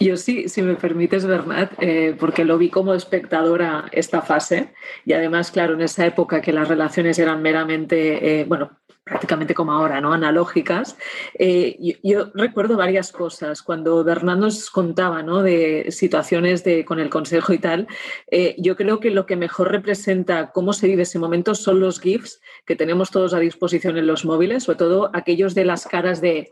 Yo, 0.00 0.16
sí, 0.16 0.48
si 0.48 0.62
me 0.62 0.74
permites, 0.74 1.26
Bernat, 1.26 1.72
eh, 1.80 2.16
porque 2.18 2.44
lo 2.44 2.56
vi 2.56 2.70
como 2.70 2.94
espectadora 2.94 3.86
esta 3.92 4.22
fase 4.22 4.72
y 5.04 5.12
además, 5.12 5.50
claro, 5.50 5.74
en 5.74 5.82
esa 5.82 6.06
época 6.06 6.40
que 6.40 6.52
las 6.52 6.68
relaciones 6.68 7.18
eran 7.18 7.42
meramente, 7.42 8.40
eh, 8.40 8.44
bueno, 8.44 8.78
prácticamente 9.04 9.52
como 9.52 9.72
ahora, 9.72 10.00
¿no? 10.00 10.14
Analógicas. 10.14 10.96
Eh, 11.38 11.98
yo, 12.02 12.30
recuerdo 12.32 12.78
varias 12.78 13.12
cosas. 13.12 13.60
Cuando 13.60 14.02
Bernat 14.02 14.38
nos 14.38 14.70
contaba, 14.70 15.22
¿no? 15.22 15.42
De 15.42 15.88
situaciones 15.90 16.64
de, 16.64 16.86
con 16.86 16.98
el 16.98 17.10
consejo 17.10 17.52
y 17.52 17.58
tal, 17.58 17.86
yo 18.56 18.76
creo 18.76 19.00
que 19.00 19.10
lo 19.10 19.26
que 19.26 19.36
mejor 19.36 19.70
representa 19.72 20.52
cómo 20.52 20.72
se 20.72 20.86
vive 20.86 21.02
ese 21.02 21.18
momento 21.18 21.54
son 21.54 21.80
los 21.80 22.00
GIFs 22.00 22.40
que 22.64 22.76
tenemos 22.76 23.10
todos 23.10 23.34
a 23.34 23.40
disposición 23.40 23.98
en 23.98 24.06
los 24.06 24.24
móviles, 24.24 24.64
sobre 24.64 24.78
todo 24.78 25.10
aquellos 25.12 25.54
de 25.54 25.66
las 25.66 25.86
caras 25.86 26.22
de 26.22 26.50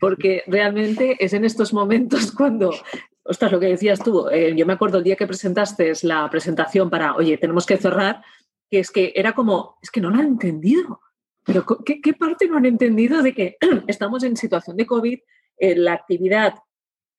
porque 0.00 0.42
realmente 0.46 1.16
es 1.18 1.32
en 1.32 1.44
estos 1.44 1.72
momentos 1.72 2.32
cuando, 2.32 2.74
ostras, 3.22 3.52
lo 3.52 3.60
que 3.60 3.66
decías 3.68 4.02
tú, 4.02 4.28
eh, 4.28 4.54
yo 4.56 4.66
me 4.66 4.72
acuerdo 4.72 4.98
el 4.98 5.04
día 5.04 5.16
que 5.16 5.26
presentaste 5.26 5.92
la 6.02 6.28
presentación 6.30 6.90
para, 6.90 7.14
oye, 7.14 7.38
tenemos 7.38 7.66
que 7.66 7.76
cerrar, 7.76 8.22
que 8.70 8.80
es 8.80 8.90
que 8.90 9.12
era 9.16 9.32
como, 9.32 9.78
es 9.82 9.90
que 9.90 10.00
no 10.00 10.10
lo 10.10 10.16
han 10.16 10.26
entendido. 10.26 11.00
Pero 11.44 11.64
¿qué, 11.84 12.12
parte 12.12 12.46
no 12.48 12.58
han 12.58 12.66
entendido 12.66 13.22
de 13.22 13.34
que 13.34 13.56
estamos 13.86 14.22
en 14.22 14.36
situación 14.36 14.76
de 14.76 14.86
COVID, 14.86 15.18
eh, 15.58 15.76
la 15.76 15.94
actividad 15.94 16.54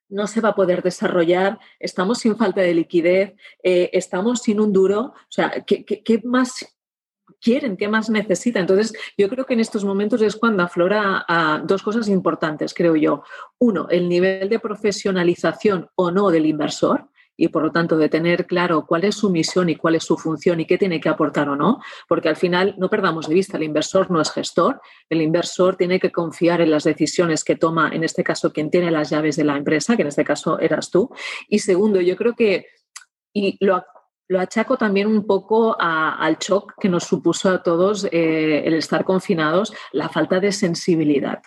no 0.10 0.28
se 0.28 0.42
va 0.42 0.50
a 0.50 0.56
poder 0.56 0.84
desarrollar, 0.84 1.58
estamos 1.80 2.20
sin 2.20 2.36
falta 2.36 2.62
de 2.62 2.74
liquidez, 2.74 3.34
eh, 3.64 3.90
estamos 3.94 4.42
sin 4.42 4.60
un 4.60 4.74
duro. 4.74 5.00
O 5.00 5.16
sea, 5.30 5.64
¿qué, 5.66 5.86
qué 5.86 6.22
más 6.26 6.66
quieren, 7.42 7.78
qué 7.78 7.88
más 7.88 8.10
necesitan. 8.10 8.62
Entonces, 8.62 8.94
yo 9.18 9.28
creo 9.30 9.46
que 9.46 9.54
en 9.54 9.60
estos 9.60 9.84
momentos 9.84 10.22
es 10.22 10.36
cuando 10.36 10.64
aflora 10.64 11.26
a 11.28 11.62
dos 11.66 11.82
cosas 11.82 12.08
importantes, 12.08 12.74
creo 12.74 12.96
yo. 12.96 13.24
Uno, 13.60 13.88
el 13.90 14.08
nivel 14.08 14.48
de 14.50 14.60
profesionalización 14.60 15.90
o 15.96 16.12
no 16.12 16.30
del 16.30 16.46
inversor 16.46 17.10
y 17.42 17.48
por 17.48 17.64
lo 17.64 17.72
tanto 17.72 17.98
de 17.98 18.08
tener 18.08 18.46
claro 18.46 18.86
cuál 18.86 19.04
es 19.04 19.16
su 19.16 19.32
misión 19.32 19.68
y 19.70 19.76
cuál 19.76 19.96
es 19.96 20.04
su 20.04 20.16
función 20.16 20.60
y 20.60 20.66
qué 20.66 20.78
tiene 20.78 21.00
que 21.00 21.10
aportar 21.10 21.50
o 21.50 21.56
no, 21.56 21.80
porque 22.08 22.30
al 22.30 22.36
final 22.36 22.76
no 22.78 22.88
perdamos 22.88 23.28
de 23.28 23.34
vista, 23.34 23.58
el 23.58 23.64
inversor 23.64 24.12
no 24.12 24.22
es 24.22 24.32
gestor, 24.32 24.80
el 25.10 25.24
inversor 25.24 25.76
tiene 25.76 26.00
que 26.00 26.12
confiar 26.12 26.62
en 26.62 26.70
las 26.70 26.84
decisiones 26.84 27.44
que 27.44 27.56
toma, 27.56 27.90
en 27.94 28.04
este 28.04 28.24
caso, 28.24 28.54
quien 28.54 28.70
tiene 28.70 28.92
las 28.92 29.10
llaves 29.10 29.38
de 29.38 29.44
la 29.44 29.58
empresa, 29.58 29.96
que 29.96 30.04
en 30.04 30.10
este 30.10 30.24
caso 30.24 30.60
eras 30.60 30.92
tú. 30.92 31.10
Y 31.50 31.60
segundo, 31.60 32.00
yo 32.00 32.16
creo 32.16 32.36
que, 32.36 32.68
y 33.34 33.58
lo, 33.66 33.84
lo 34.32 34.40
achaco 34.40 34.78
también 34.78 35.08
un 35.08 35.28
poco 35.28 35.76
al 35.78 36.38
shock 36.38 36.76
que 36.80 36.88
nos 36.88 37.04
supuso 37.04 37.50
a 37.50 37.62
todos 37.62 38.06
eh, 38.06 38.64
el 38.66 38.76
estar 38.76 39.04
confinados, 39.04 39.74
la 39.92 40.08
falta 40.08 40.40
de 40.40 40.54
sensibilidad. 40.54 41.42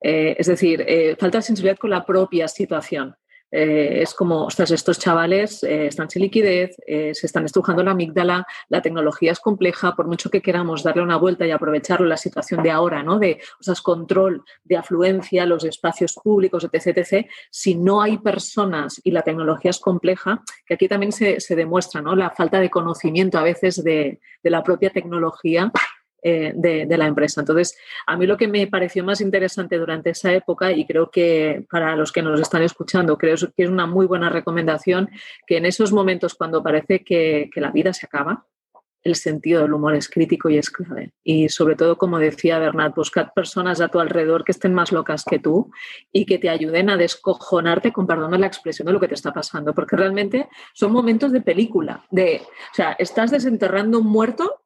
Eh, 0.00 0.34
es 0.38 0.46
decir, 0.46 0.82
eh, 0.88 1.16
falta 1.20 1.38
de 1.38 1.42
sensibilidad 1.42 1.76
con 1.76 1.90
la 1.90 2.06
propia 2.06 2.48
situación. 2.48 3.14
Eh, 3.56 4.02
es 4.02 4.14
como, 4.14 4.46
ostras, 4.46 4.72
estos 4.72 4.98
chavales 4.98 5.62
eh, 5.62 5.86
están 5.86 6.10
sin 6.10 6.22
liquidez, 6.22 6.74
eh, 6.88 7.14
se 7.14 7.26
están 7.26 7.44
estrujando 7.44 7.84
la 7.84 7.92
amígdala, 7.92 8.44
la 8.68 8.82
tecnología 8.82 9.30
es 9.30 9.38
compleja, 9.38 9.94
por 9.94 10.08
mucho 10.08 10.28
que 10.28 10.42
queramos 10.42 10.82
darle 10.82 11.04
una 11.04 11.18
vuelta 11.18 11.46
y 11.46 11.52
aprovecharlo 11.52 12.04
la 12.04 12.16
situación 12.16 12.64
de 12.64 12.72
ahora, 12.72 13.04
¿no? 13.04 13.20
De, 13.20 13.40
o 13.64 13.82
control 13.84 14.44
de 14.64 14.76
afluencia, 14.76 15.46
los 15.46 15.62
espacios 15.62 16.14
públicos, 16.14 16.64
etc., 16.64 16.98
etc., 16.98 17.26
si 17.48 17.76
no 17.76 18.02
hay 18.02 18.18
personas 18.18 19.00
y 19.04 19.12
la 19.12 19.22
tecnología 19.22 19.70
es 19.70 19.78
compleja, 19.78 20.42
que 20.66 20.74
aquí 20.74 20.88
también 20.88 21.12
se, 21.12 21.38
demuestra, 21.54 22.02
¿no? 22.02 22.16
La 22.16 22.30
falta 22.30 22.58
de 22.58 22.70
conocimiento 22.70 23.38
a 23.38 23.44
veces 23.44 23.84
de, 23.84 24.20
de 24.42 24.50
la 24.50 24.64
propia 24.64 24.90
tecnología 24.90 25.70
eh, 26.26 26.54
de, 26.54 26.96
la 26.96 27.06
empresa. 27.06 27.42
Entonces, 27.42 27.76
a 28.06 28.16
mí 28.16 28.26
lo 28.26 28.38
que 28.38 28.48
me 28.48 28.66
pareció 28.66 29.04
más 29.04 29.20
interesante 29.20 29.76
durante 29.76 30.08
esa 30.08 30.32
época, 30.32 30.72
y 30.72 30.86
creo 30.86 31.10
que 31.10 31.66
para 31.70 31.94
los 31.96 32.12
que 32.12 32.22
nos 32.22 32.40
están 32.40 32.62
escuchando, 32.62 33.18
creo 33.18 33.36
que 33.54 33.62
es 33.62 33.68
una 33.68 33.84
muy 33.84 34.06
buena 34.06 34.30
recomendación, 34.30 35.10
que 35.46 35.58
en 35.58 35.66
esos 35.66 35.92
momentos 35.92 36.34
cuando 36.34 36.62
parece 36.62 37.04
que, 37.04 37.50
la 37.56 37.70
vida 37.72 37.92
se 37.92 38.06
acaba, 38.06 38.46
el 39.02 39.16
sentido 39.16 39.60
del 39.60 39.74
humor 39.74 39.94
es 39.96 40.08
crítico 40.08 40.48
y 40.48 40.56
es 40.56 40.70
clave. 40.70 41.12
Y 41.22 41.50
sobre 41.50 41.76
todo, 41.76 41.98
como 41.98 42.18
decía 42.18 42.58
Bernat, 42.58 42.96
buscad 42.96 43.34
personas 43.34 43.82
a 43.82 43.88
tu 43.88 44.00
alrededor 44.00 44.44
que 44.44 44.52
estén 44.52 44.72
más 44.72 44.92
locas 44.92 45.26
que 45.28 45.38
tú 45.38 45.72
y 46.10 46.24
que 46.24 46.38
te 46.38 46.48
ayuden 46.48 46.88
a 46.88 46.96
descojonarte, 46.96 47.92
con 47.92 48.06
perdón 48.06 48.40
la 48.40 48.46
expresión 48.46 48.86
de 48.86 48.94
lo 48.94 49.00
que 49.00 49.08
te 49.08 49.14
está 49.14 49.34
pasando, 49.34 49.74
porque 49.74 49.94
realmente 49.94 50.48
son 50.72 50.90
momentos 50.90 51.32
de 51.32 51.42
película, 51.42 52.02
de, 52.10 52.40
o 52.46 52.74
sea, 52.74 52.96
estás 52.98 53.30
desenterrando 53.30 53.98
un 53.98 54.06
muerto 54.06 54.63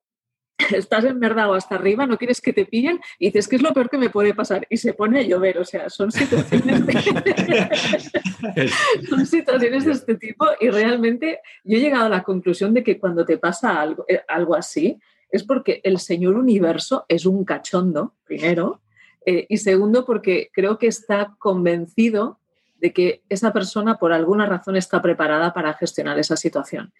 estás 0.74 1.04
o 1.04 1.54
hasta 1.54 1.76
arriba, 1.76 2.06
no 2.06 2.18
quieres 2.18 2.40
que 2.40 2.52
te 2.52 2.66
pillen 2.66 3.00
y 3.18 3.26
dices 3.26 3.48
que 3.48 3.56
es 3.56 3.62
lo 3.62 3.72
peor 3.72 3.88
que 3.88 3.98
me 3.98 4.10
puede 4.10 4.34
pasar 4.34 4.66
y 4.68 4.76
se 4.76 4.92
pone 4.92 5.20
a 5.20 5.22
llover. 5.22 5.58
O 5.58 5.64
sea, 5.64 5.88
son 5.88 6.10
situaciones 6.10 6.86
de, 6.86 6.92
son 9.08 9.26
situaciones 9.26 9.84
de 9.84 9.92
este 9.92 10.16
tipo 10.16 10.46
y 10.60 10.68
realmente 10.70 11.40
yo 11.64 11.78
he 11.78 11.80
llegado 11.80 12.06
a 12.06 12.10
la 12.10 12.22
conclusión 12.22 12.74
de 12.74 12.82
que 12.82 12.98
cuando 12.98 13.24
te 13.24 13.38
pasa 13.38 13.80
algo, 13.80 14.04
eh, 14.08 14.22
algo 14.28 14.54
así 14.54 14.98
es 15.30 15.44
porque 15.44 15.80
el 15.84 15.98
señor 15.98 16.36
universo 16.36 17.04
es 17.08 17.26
un 17.26 17.44
cachondo, 17.44 18.14
primero, 18.24 18.80
eh, 19.26 19.46
y 19.48 19.58
segundo 19.58 20.06
porque 20.06 20.50
creo 20.52 20.78
que 20.78 20.86
está 20.86 21.34
convencido 21.38 22.40
de 22.80 22.92
que 22.92 23.22
esa 23.28 23.52
persona 23.52 23.98
por 23.98 24.12
alguna 24.12 24.46
razón 24.46 24.76
está 24.76 25.02
preparada 25.02 25.52
para 25.52 25.74
gestionar 25.74 26.18
esa 26.18 26.36
situación. 26.36 26.92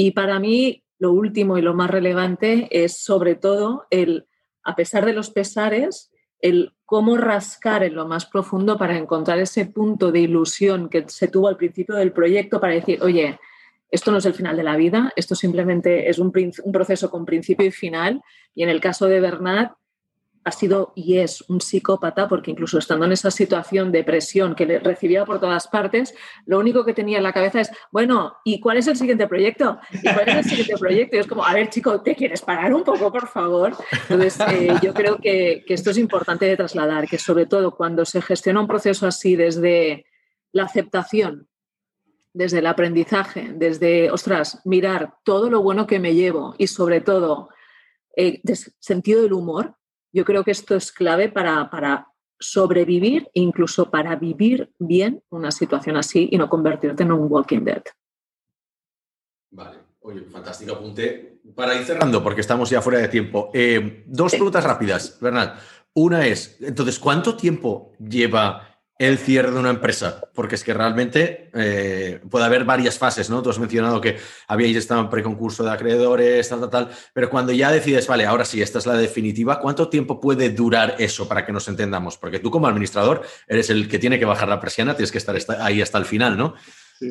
Y 0.00 0.12
para 0.12 0.38
mí 0.38 0.84
lo 1.00 1.10
último 1.10 1.58
y 1.58 1.60
lo 1.60 1.74
más 1.74 1.90
relevante 1.90 2.68
es 2.70 2.98
sobre 2.98 3.34
todo 3.34 3.88
el, 3.90 4.28
a 4.62 4.76
pesar 4.76 5.04
de 5.04 5.12
los 5.12 5.30
pesares, 5.30 6.12
el 6.40 6.72
cómo 6.84 7.16
rascar 7.16 7.82
en 7.82 7.96
lo 7.96 8.06
más 8.06 8.24
profundo 8.24 8.78
para 8.78 8.96
encontrar 8.96 9.40
ese 9.40 9.66
punto 9.66 10.12
de 10.12 10.20
ilusión 10.20 10.88
que 10.88 11.04
se 11.08 11.26
tuvo 11.26 11.48
al 11.48 11.56
principio 11.56 11.96
del 11.96 12.12
proyecto 12.12 12.60
para 12.60 12.74
decir, 12.74 13.02
oye, 13.02 13.40
esto 13.90 14.12
no 14.12 14.18
es 14.18 14.26
el 14.26 14.34
final 14.34 14.56
de 14.56 14.62
la 14.62 14.76
vida, 14.76 15.12
esto 15.16 15.34
simplemente 15.34 16.08
es 16.08 16.20
un, 16.20 16.32
un 16.62 16.72
proceso 16.72 17.10
con 17.10 17.26
principio 17.26 17.66
y 17.66 17.72
final. 17.72 18.22
Y 18.54 18.62
en 18.62 18.68
el 18.68 18.80
caso 18.80 19.06
de 19.06 19.18
Bernat, 19.18 19.72
ha 20.48 20.52
sido 20.52 20.92
y 20.96 21.18
es 21.18 21.44
un 21.48 21.60
psicópata, 21.60 22.26
porque 22.26 22.50
incluso 22.50 22.78
estando 22.78 23.04
en 23.04 23.12
esa 23.12 23.30
situación 23.30 23.92
de 23.92 24.02
presión 24.02 24.54
que 24.54 24.66
le 24.66 24.78
recibía 24.78 25.24
por 25.24 25.40
todas 25.40 25.68
partes, 25.68 26.14
lo 26.46 26.58
único 26.58 26.84
que 26.84 26.94
tenía 26.94 27.18
en 27.18 27.22
la 27.22 27.32
cabeza 27.32 27.60
es, 27.60 27.70
bueno, 27.92 28.36
¿y 28.44 28.58
cuál 28.60 28.78
es 28.78 28.86
el 28.86 28.96
siguiente 28.96 29.28
proyecto? 29.28 29.78
¿Y 29.92 30.12
cuál 30.12 30.28
es 30.28 30.36
el 30.36 30.44
siguiente 30.44 30.76
proyecto? 30.78 31.16
Y 31.16 31.18
es 31.20 31.26
como, 31.26 31.44
a 31.44 31.54
ver, 31.54 31.68
chico, 31.68 32.00
¿te 32.00 32.16
quieres 32.16 32.40
parar 32.40 32.72
un 32.74 32.82
poco, 32.82 33.12
por 33.12 33.28
favor? 33.28 33.76
Entonces, 34.08 34.38
eh, 34.52 34.74
yo 34.82 34.94
creo 34.94 35.18
que, 35.18 35.64
esto 35.68 35.90
es 35.90 35.98
importante 35.98 36.46
de 36.46 36.56
trasladar, 36.56 37.06
que 37.06 37.18
sobre 37.18 37.46
todo 37.46 37.76
cuando 37.76 38.04
se 38.04 38.22
gestiona 38.22 38.60
un 38.60 38.66
proceso 38.66 39.06
así 39.06 39.36
desde 39.36 40.06
la 40.52 40.64
aceptación, 40.64 41.46
desde 42.32 42.60
el 42.60 42.66
aprendizaje, 42.66 43.52
desde, 43.54 44.10
ostras, 44.10 44.60
mirar 44.64 45.14
todo 45.24 45.50
lo 45.50 45.62
bueno 45.62 45.86
que 45.86 45.98
me 45.98 46.14
llevo 46.14 46.54
y 46.58 46.66
sobre 46.68 47.00
todo 47.00 47.50
eh, 48.16 48.40
sentido 48.80 49.22
del 49.22 49.32
humor, 49.32 49.77
yo 50.12 50.24
creo 50.24 50.44
que 50.44 50.50
esto 50.50 50.74
es 50.74 50.92
clave 50.92 51.28
para, 51.28 51.70
para 51.70 52.08
sobrevivir 52.38 53.28
e 53.34 53.40
incluso 53.40 53.90
para 53.90 54.16
vivir 54.16 54.70
bien 54.78 55.22
una 55.30 55.50
situación 55.50 55.96
así 55.96 56.28
y 56.30 56.38
no 56.38 56.48
convertirte 56.48 57.02
en 57.02 57.12
un 57.12 57.30
Walking 57.30 57.64
Dead. 57.64 57.82
Vale, 59.50 59.78
oye, 60.00 60.22
fantástico 60.24 60.74
apunte. 60.74 61.40
Para 61.54 61.74
ir 61.74 61.84
cerrando, 61.84 62.22
porque 62.22 62.42
estamos 62.42 62.68
ya 62.68 62.82
fuera 62.82 62.98
de 62.98 63.08
tiempo, 63.08 63.50
eh, 63.54 64.04
dos 64.06 64.32
preguntas 64.32 64.64
rápidas, 64.64 65.18
Bernal. 65.20 65.58
Una 65.94 66.26
es, 66.26 66.58
entonces, 66.60 66.98
¿cuánto 66.98 67.36
tiempo 67.36 67.92
lleva 67.98 68.77
el 68.98 69.16
cierre 69.16 69.52
de 69.52 69.58
una 69.58 69.70
empresa, 69.70 70.20
porque 70.34 70.56
es 70.56 70.64
que 70.64 70.74
realmente 70.74 71.50
eh, 71.54 72.20
puede 72.28 72.44
haber 72.44 72.64
varias 72.64 72.98
fases, 72.98 73.30
¿no? 73.30 73.40
Tú 73.42 73.50
has 73.50 73.58
mencionado 73.60 74.00
que 74.00 74.18
habíais 74.48 74.76
estado 74.76 75.00
en 75.00 75.08
preconcurso 75.08 75.62
de 75.62 75.70
acreedores, 75.70 76.48
tal, 76.48 76.60
tal, 76.60 76.70
tal, 76.70 76.90
pero 77.12 77.30
cuando 77.30 77.52
ya 77.52 77.70
decides, 77.70 78.08
vale, 78.08 78.26
ahora 78.26 78.44
sí, 78.44 78.60
esta 78.60 78.80
es 78.80 78.86
la 78.86 78.94
definitiva, 78.94 79.60
¿cuánto 79.60 79.88
tiempo 79.88 80.20
puede 80.20 80.50
durar 80.50 80.96
eso 80.98 81.28
para 81.28 81.46
que 81.46 81.52
nos 81.52 81.68
entendamos? 81.68 82.18
Porque 82.18 82.40
tú 82.40 82.50
como 82.50 82.66
administrador 82.66 83.22
eres 83.46 83.70
el 83.70 83.88
que 83.88 84.00
tiene 84.00 84.18
que 84.18 84.24
bajar 84.24 84.48
la 84.48 84.60
presión, 84.60 84.88
tienes 84.88 85.12
que 85.12 85.18
estar 85.18 85.36
ahí 85.60 85.80
hasta 85.80 85.98
el 85.98 86.04
final, 86.04 86.36
¿no? 86.36 86.54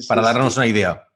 para 0.07 0.21
darnos 0.21 0.57
una 0.57 0.67
idea. 0.67 1.06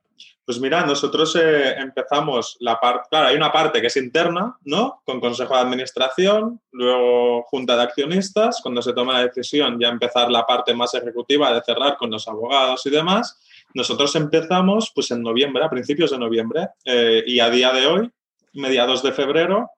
Pues 0.52 0.60
mira, 0.60 0.86
nosotros 0.86 1.34
eh, 1.38 1.76
empezamos 1.78 2.58
la 2.60 2.78
parte, 2.78 3.08
claro, 3.10 3.30
hay 3.30 3.38
una 3.38 3.54
parte 3.54 3.80
que 3.80 3.88
es 3.88 3.96
interna, 3.96 4.58
¿no? 4.66 5.02
Con 5.06 5.22
consejo 5.22 5.54
de 5.54 5.62
administración, 5.62 6.60
luego 6.74 7.44
junta 7.44 7.78
de 7.78 7.84
accionistas, 7.84 8.60
cuando 8.62 8.82
se 8.82 8.92
toma 8.92 9.14
la 9.14 9.28
decisión 9.28 9.80
ya 9.80 9.88
empezar 9.88 10.30
la 10.30 10.46
parte 10.46 10.74
más 10.74 10.94
ejecutiva 10.94 11.54
de 11.54 11.62
cerrar 11.62 11.96
con 11.96 12.12
los 12.12 12.28
abogados 12.28 12.86
y 12.86 12.90
demás. 12.90 13.40
Nosotros 13.74 14.14
empezamos 14.18 14.92
pues 14.94 15.10
en 15.12 15.24
noviembre, 15.24 15.64
a 15.64 15.70
principios 15.70 16.12
de 16.12 16.20
noviembre, 16.20 16.68
eh, 16.84 17.24
y 17.26 17.40
a 17.40 17.50
día 17.50 17.72
de 17.72 17.88
hoy, 17.88 18.12
mediados 18.52 19.02
de 19.04 19.14
febrero, 19.14 19.70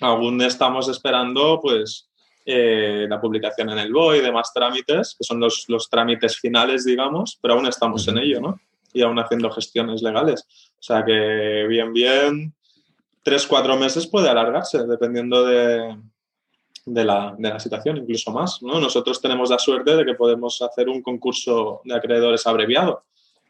aún 0.00 0.40
estamos 0.42 0.88
esperando 0.88 1.58
pues 1.60 2.08
eh, 2.46 3.06
la 3.08 3.20
publicación 3.20 3.70
en 3.70 3.78
el 3.80 3.92
BOE 3.92 4.18
y 4.18 4.20
demás 4.20 4.52
trámites, 4.54 5.16
que 5.18 5.24
son 5.24 5.40
los, 5.40 5.64
los 5.66 5.90
trámites 5.90 6.38
finales, 6.38 6.84
digamos, 6.84 7.36
pero 7.42 7.54
aún 7.54 7.66
estamos 7.66 8.06
en 8.06 8.18
ello, 8.18 8.40
¿no? 8.40 8.60
Y 8.94 9.02
aún 9.02 9.18
haciendo 9.18 9.50
gestiones 9.50 10.00
legales. 10.00 10.46
O 10.78 10.82
sea 10.82 11.04
que 11.04 11.66
bien, 11.68 11.92
bien, 11.92 12.54
tres, 13.22 13.46
cuatro 13.46 13.76
meses 13.76 14.06
puede 14.06 14.30
alargarse 14.30 14.86
dependiendo 14.86 15.44
de, 15.44 15.98
de, 16.86 17.04
la, 17.04 17.34
de 17.36 17.48
la, 17.50 17.58
situación, 17.58 17.98
incluso 17.98 18.30
más. 18.30 18.62
¿no? 18.62 18.80
Nosotros 18.80 19.20
tenemos 19.20 19.50
la 19.50 19.58
suerte 19.58 19.96
de 19.96 20.06
que 20.06 20.14
podemos 20.14 20.62
hacer 20.62 20.88
un 20.88 21.02
concurso 21.02 21.82
de 21.84 21.94
acreedores 21.94 22.46
abreviado. 22.46 23.04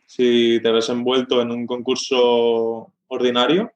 Si 0.06 0.58
te 0.62 0.72
ves 0.72 0.88
envuelto 0.88 1.40
en 1.40 1.50
un 1.50 1.66
concurso 1.66 2.90
ordinario, 3.08 3.70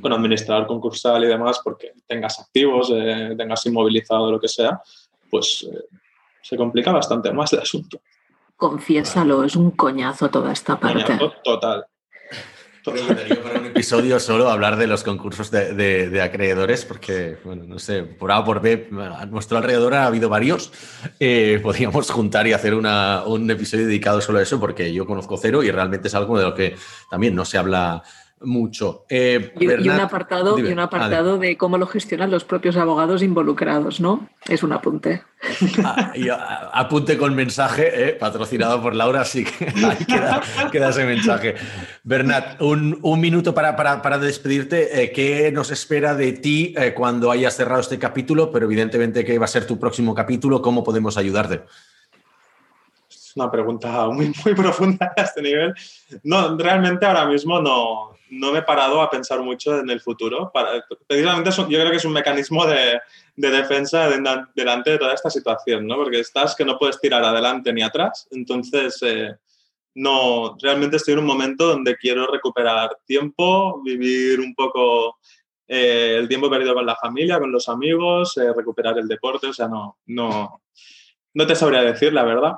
con 0.00 0.12
administrador 0.12 0.66
concursal 0.66 1.24
y 1.24 1.28
demás, 1.28 1.60
porque 1.64 1.92
tengas 2.06 2.38
activos, 2.38 2.92
eh, 2.94 3.34
tengas 3.36 3.64
inmovilizado 3.66 4.30
lo 4.30 4.40
que 4.40 4.48
sea, 4.48 4.80
pues 5.30 5.66
eh, 5.70 5.96
se 6.42 6.56
complica 6.56 6.92
bastante 6.92 7.32
más 7.32 7.52
el 7.52 7.60
asunto. 7.60 8.00
Confiésalo, 8.60 9.42
es 9.42 9.56
un 9.56 9.70
coñazo 9.70 10.28
toda 10.28 10.52
esta 10.52 10.78
parte. 10.78 11.18
total. 11.42 11.86
para 12.84 13.58
un 13.58 13.66
episodio 13.68 14.20
solo 14.20 14.50
hablar 14.50 14.76
de 14.76 14.86
los 14.86 15.02
concursos 15.02 15.50
de, 15.50 16.20
acreedores, 16.22 16.84
porque, 16.84 17.38
bueno, 17.42 17.64
no 17.66 17.78
sé, 17.78 18.02
por 18.02 18.30
A 18.30 18.40
o 18.40 18.44
por 18.44 18.60
B, 18.60 18.90
a 19.18 19.24
nuestro 19.24 19.56
alrededor 19.56 19.94
ha 19.94 20.04
habido 20.04 20.28
varios. 20.28 20.72
Eh, 21.18 21.58
podríamos 21.62 22.10
juntar 22.10 22.46
y 22.46 22.52
hacer 22.52 22.74
un 22.74 23.50
episodio 23.50 23.86
dedicado 23.86 24.20
solo 24.20 24.40
a 24.40 24.42
eso, 24.42 24.60
porque 24.60 24.92
yo 24.92 25.06
conozco 25.06 25.38
cero 25.38 25.62
y 25.62 25.70
realmente 25.70 26.08
es 26.08 26.14
algo 26.14 26.36
de 26.36 26.44
lo 26.44 26.54
que 26.54 26.76
también 27.08 27.34
no 27.34 27.46
se 27.46 27.56
habla 27.56 28.02
mucho. 28.40 29.04
Eh, 29.08 29.52
y, 29.58 29.66
un 29.66 30.00
apartado, 30.00 30.58
y 30.58 30.72
un 30.72 30.78
apartado 30.78 31.38
de 31.38 31.56
cómo 31.56 31.78
lo 31.78 31.86
gestionan 31.86 32.30
los 32.30 32.44
propios 32.44 32.76
abogados 32.76 33.22
involucrados, 33.22 34.00
¿no? 34.00 34.28
Es 34.48 34.62
un 34.62 34.72
apunte. 34.72 35.22
Ah, 35.82 36.70
apunte 36.74 37.16
con 37.16 37.34
mensaje, 37.34 38.08
eh, 38.08 38.12
patrocinado 38.12 38.82
por 38.82 38.94
Laura, 38.94 39.22
así 39.22 39.44
que 39.44 39.64
ahí 39.86 40.70
queda, 40.70 40.88
ese 40.90 41.04
mensaje. 41.04 41.54
Bernat, 42.04 42.60
un, 42.60 43.00
minuto 43.20 43.54
para, 43.54 43.74
para, 43.76 44.18
despedirte. 44.18 45.02
Eh, 45.02 45.12
¿Qué 45.12 45.50
nos 45.52 45.70
espera 45.70 46.14
de 46.14 46.32
ti 46.32 46.74
cuando 46.94 47.30
hayas 47.30 47.56
cerrado 47.56 47.80
este 47.80 47.98
capítulo? 47.98 48.50
Pero 48.50 48.66
evidentemente, 48.66 49.24
¿qué 49.24 49.38
va 49.38 49.46
a 49.46 49.48
ser 49.48 49.66
tu 49.66 49.78
próximo 49.78 50.14
capítulo? 50.14 50.60
¿Cómo 50.60 50.84
podemos 50.84 51.16
ayudarte? 51.16 51.62
Una 53.36 53.50
pregunta 53.50 54.08
muy, 54.10 54.32
muy 54.44 54.54
profunda 54.54 55.12
a 55.16 55.22
este 55.22 55.42
nivel. 55.42 55.74
No, 56.22 56.56
realmente 56.56 57.06
ahora 57.06 57.26
mismo 57.26 57.60
no, 57.60 58.16
no 58.30 58.52
me 58.52 58.60
he 58.60 58.62
parado 58.62 59.00
a 59.00 59.10
pensar 59.10 59.40
mucho 59.40 59.78
en 59.78 59.90
el 59.90 60.00
futuro. 60.00 60.50
Para, 60.52 60.84
precisamente 61.06 61.50
yo 61.50 61.66
creo 61.66 61.90
que 61.90 61.96
es 61.96 62.04
un 62.04 62.12
mecanismo 62.12 62.66
de, 62.66 63.00
de 63.36 63.50
defensa 63.50 64.08
delante 64.08 64.90
de 64.90 64.98
toda 64.98 65.14
esta 65.14 65.30
situación, 65.30 65.86
¿no? 65.86 65.96
Porque 65.96 66.20
estás 66.20 66.54
que 66.54 66.64
no 66.64 66.78
puedes 66.78 67.00
tirar 67.00 67.24
adelante 67.24 67.72
ni 67.72 67.82
atrás. 67.82 68.28
Entonces, 68.30 68.98
eh, 69.02 69.34
no, 69.94 70.56
realmente 70.60 70.96
estoy 70.96 71.14
en 71.14 71.20
un 71.20 71.26
momento 71.26 71.66
donde 71.66 71.96
quiero 71.96 72.26
recuperar 72.26 72.90
tiempo, 73.04 73.82
vivir 73.82 74.40
un 74.40 74.54
poco 74.54 75.18
eh, 75.66 76.16
el 76.18 76.28
tiempo 76.28 76.50
perdido 76.50 76.74
con 76.74 76.86
la 76.86 76.96
familia, 76.96 77.38
con 77.38 77.50
los 77.50 77.68
amigos, 77.68 78.36
eh, 78.36 78.52
recuperar 78.54 78.98
el 78.98 79.08
deporte. 79.08 79.48
O 79.48 79.52
sea, 79.52 79.68
no, 79.68 79.98
no, 80.06 80.62
no 81.34 81.46
te 81.46 81.54
sabría 81.54 81.82
decir 81.82 82.12
la 82.12 82.24
verdad. 82.24 82.52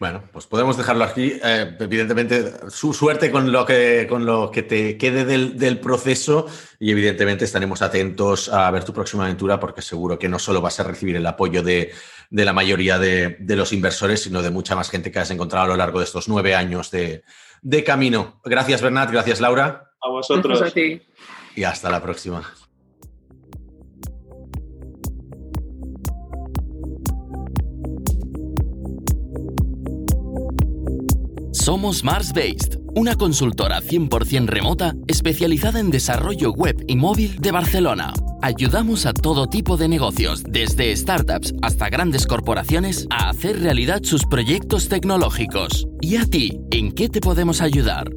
Bueno, 0.00 0.22
pues 0.32 0.46
podemos 0.46 0.78
dejarlo 0.78 1.04
aquí. 1.04 1.38
Eh, 1.44 1.76
evidentemente, 1.78 2.70
su 2.70 2.94
suerte 2.94 3.30
con 3.30 3.52
lo 3.52 3.66
que, 3.66 4.06
con 4.08 4.24
lo 4.24 4.50
que 4.50 4.62
te 4.62 4.96
quede 4.96 5.26
del, 5.26 5.78
proceso 5.78 6.46
y 6.78 6.90
evidentemente 6.90 7.44
estaremos 7.44 7.82
atentos 7.82 8.48
a 8.48 8.70
ver 8.70 8.82
tu 8.82 8.94
próxima 8.94 9.24
aventura 9.24 9.60
porque 9.60 9.82
seguro 9.82 10.18
que 10.18 10.26
no 10.26 10.38
solo 10.38 10.62
vas 10.62 10.80
a 10.80 10.84
recibir 10.84 11.16
el 11.16 11.26
apoyo 11.26 11.62
de, 11.62 11.92
la 12.30 12.54
mayoría 12.54 12.98
de, 12.98 13.36
los 13.40 13.74
inversores, 13.74 14.22
sino 14.22 14.40
de 14.40 14.48
mucha 14.48 14.74
más 14.74 14.88
gente 14.88 15.12
que 15.12 15.18
has 15.18 15.30
encontrado 15.32 15.66
a 15.66 15.68
lo 15.68 15.76
largo 15.76 15.98
de 15.98 16.06
estos 16.06 16.30
nueve 16.30 16.54
años 16.54 16.90
de, 16.90 17.22
camino. 17.84 18.40
Gracias, 18.42 18.80
Bernat. 18.80 19.10
Gracias, 19.10 19.38
Laura. 19.38 19.92
A 20.00 20.08
vosotros. 20.08 20.62
Y 21.54 21.64
hasta 21.64 21.90
la 21.90 22.00
próxima. 22.00 22.50
Somos 31.70 32.02
Mars 32.02 32.32
Based, 32.32 32.80
una 32.96 33.14
consultora 33.14 33.80
100% 33.80 34.46
remota 34.46 34.96
especializada 35.06 35.78
en 35.78 35.92
desarrollo 35.92 36.50
web 36.52 36.84
y 36.88 36.96
móvil 36.96 37.38
de 37.38 37.52
Barcelona. 37.52 38.12
Ayudamos 38.42 39.06
a 39.06 39.12
todo 39.12 39.46
tipo 39.46 39.76
de 39.76 39.86
negocios, 39.86 40.42
desde 40.42 40.96
startups 40.96 41.54
hasta 41.62 41.88
grandes 41.88 42.26
corporaciones, 42.26 43.06
a 43.08 43.28
hacer 43.28 43.60
realidad 43.60 44.00
sus 44.02 44.26
proyectos 44.26 44.88
tecnológicos. 44.88 45.86
¿Y 46.00 46.16
a 46.16 46.26
ti, 46.26 46.58
en 46.72 46.90
qué 46.90 47.08
te 47.08 47.20
podemos 47.20 47.60
ayudar? 47.60 48.10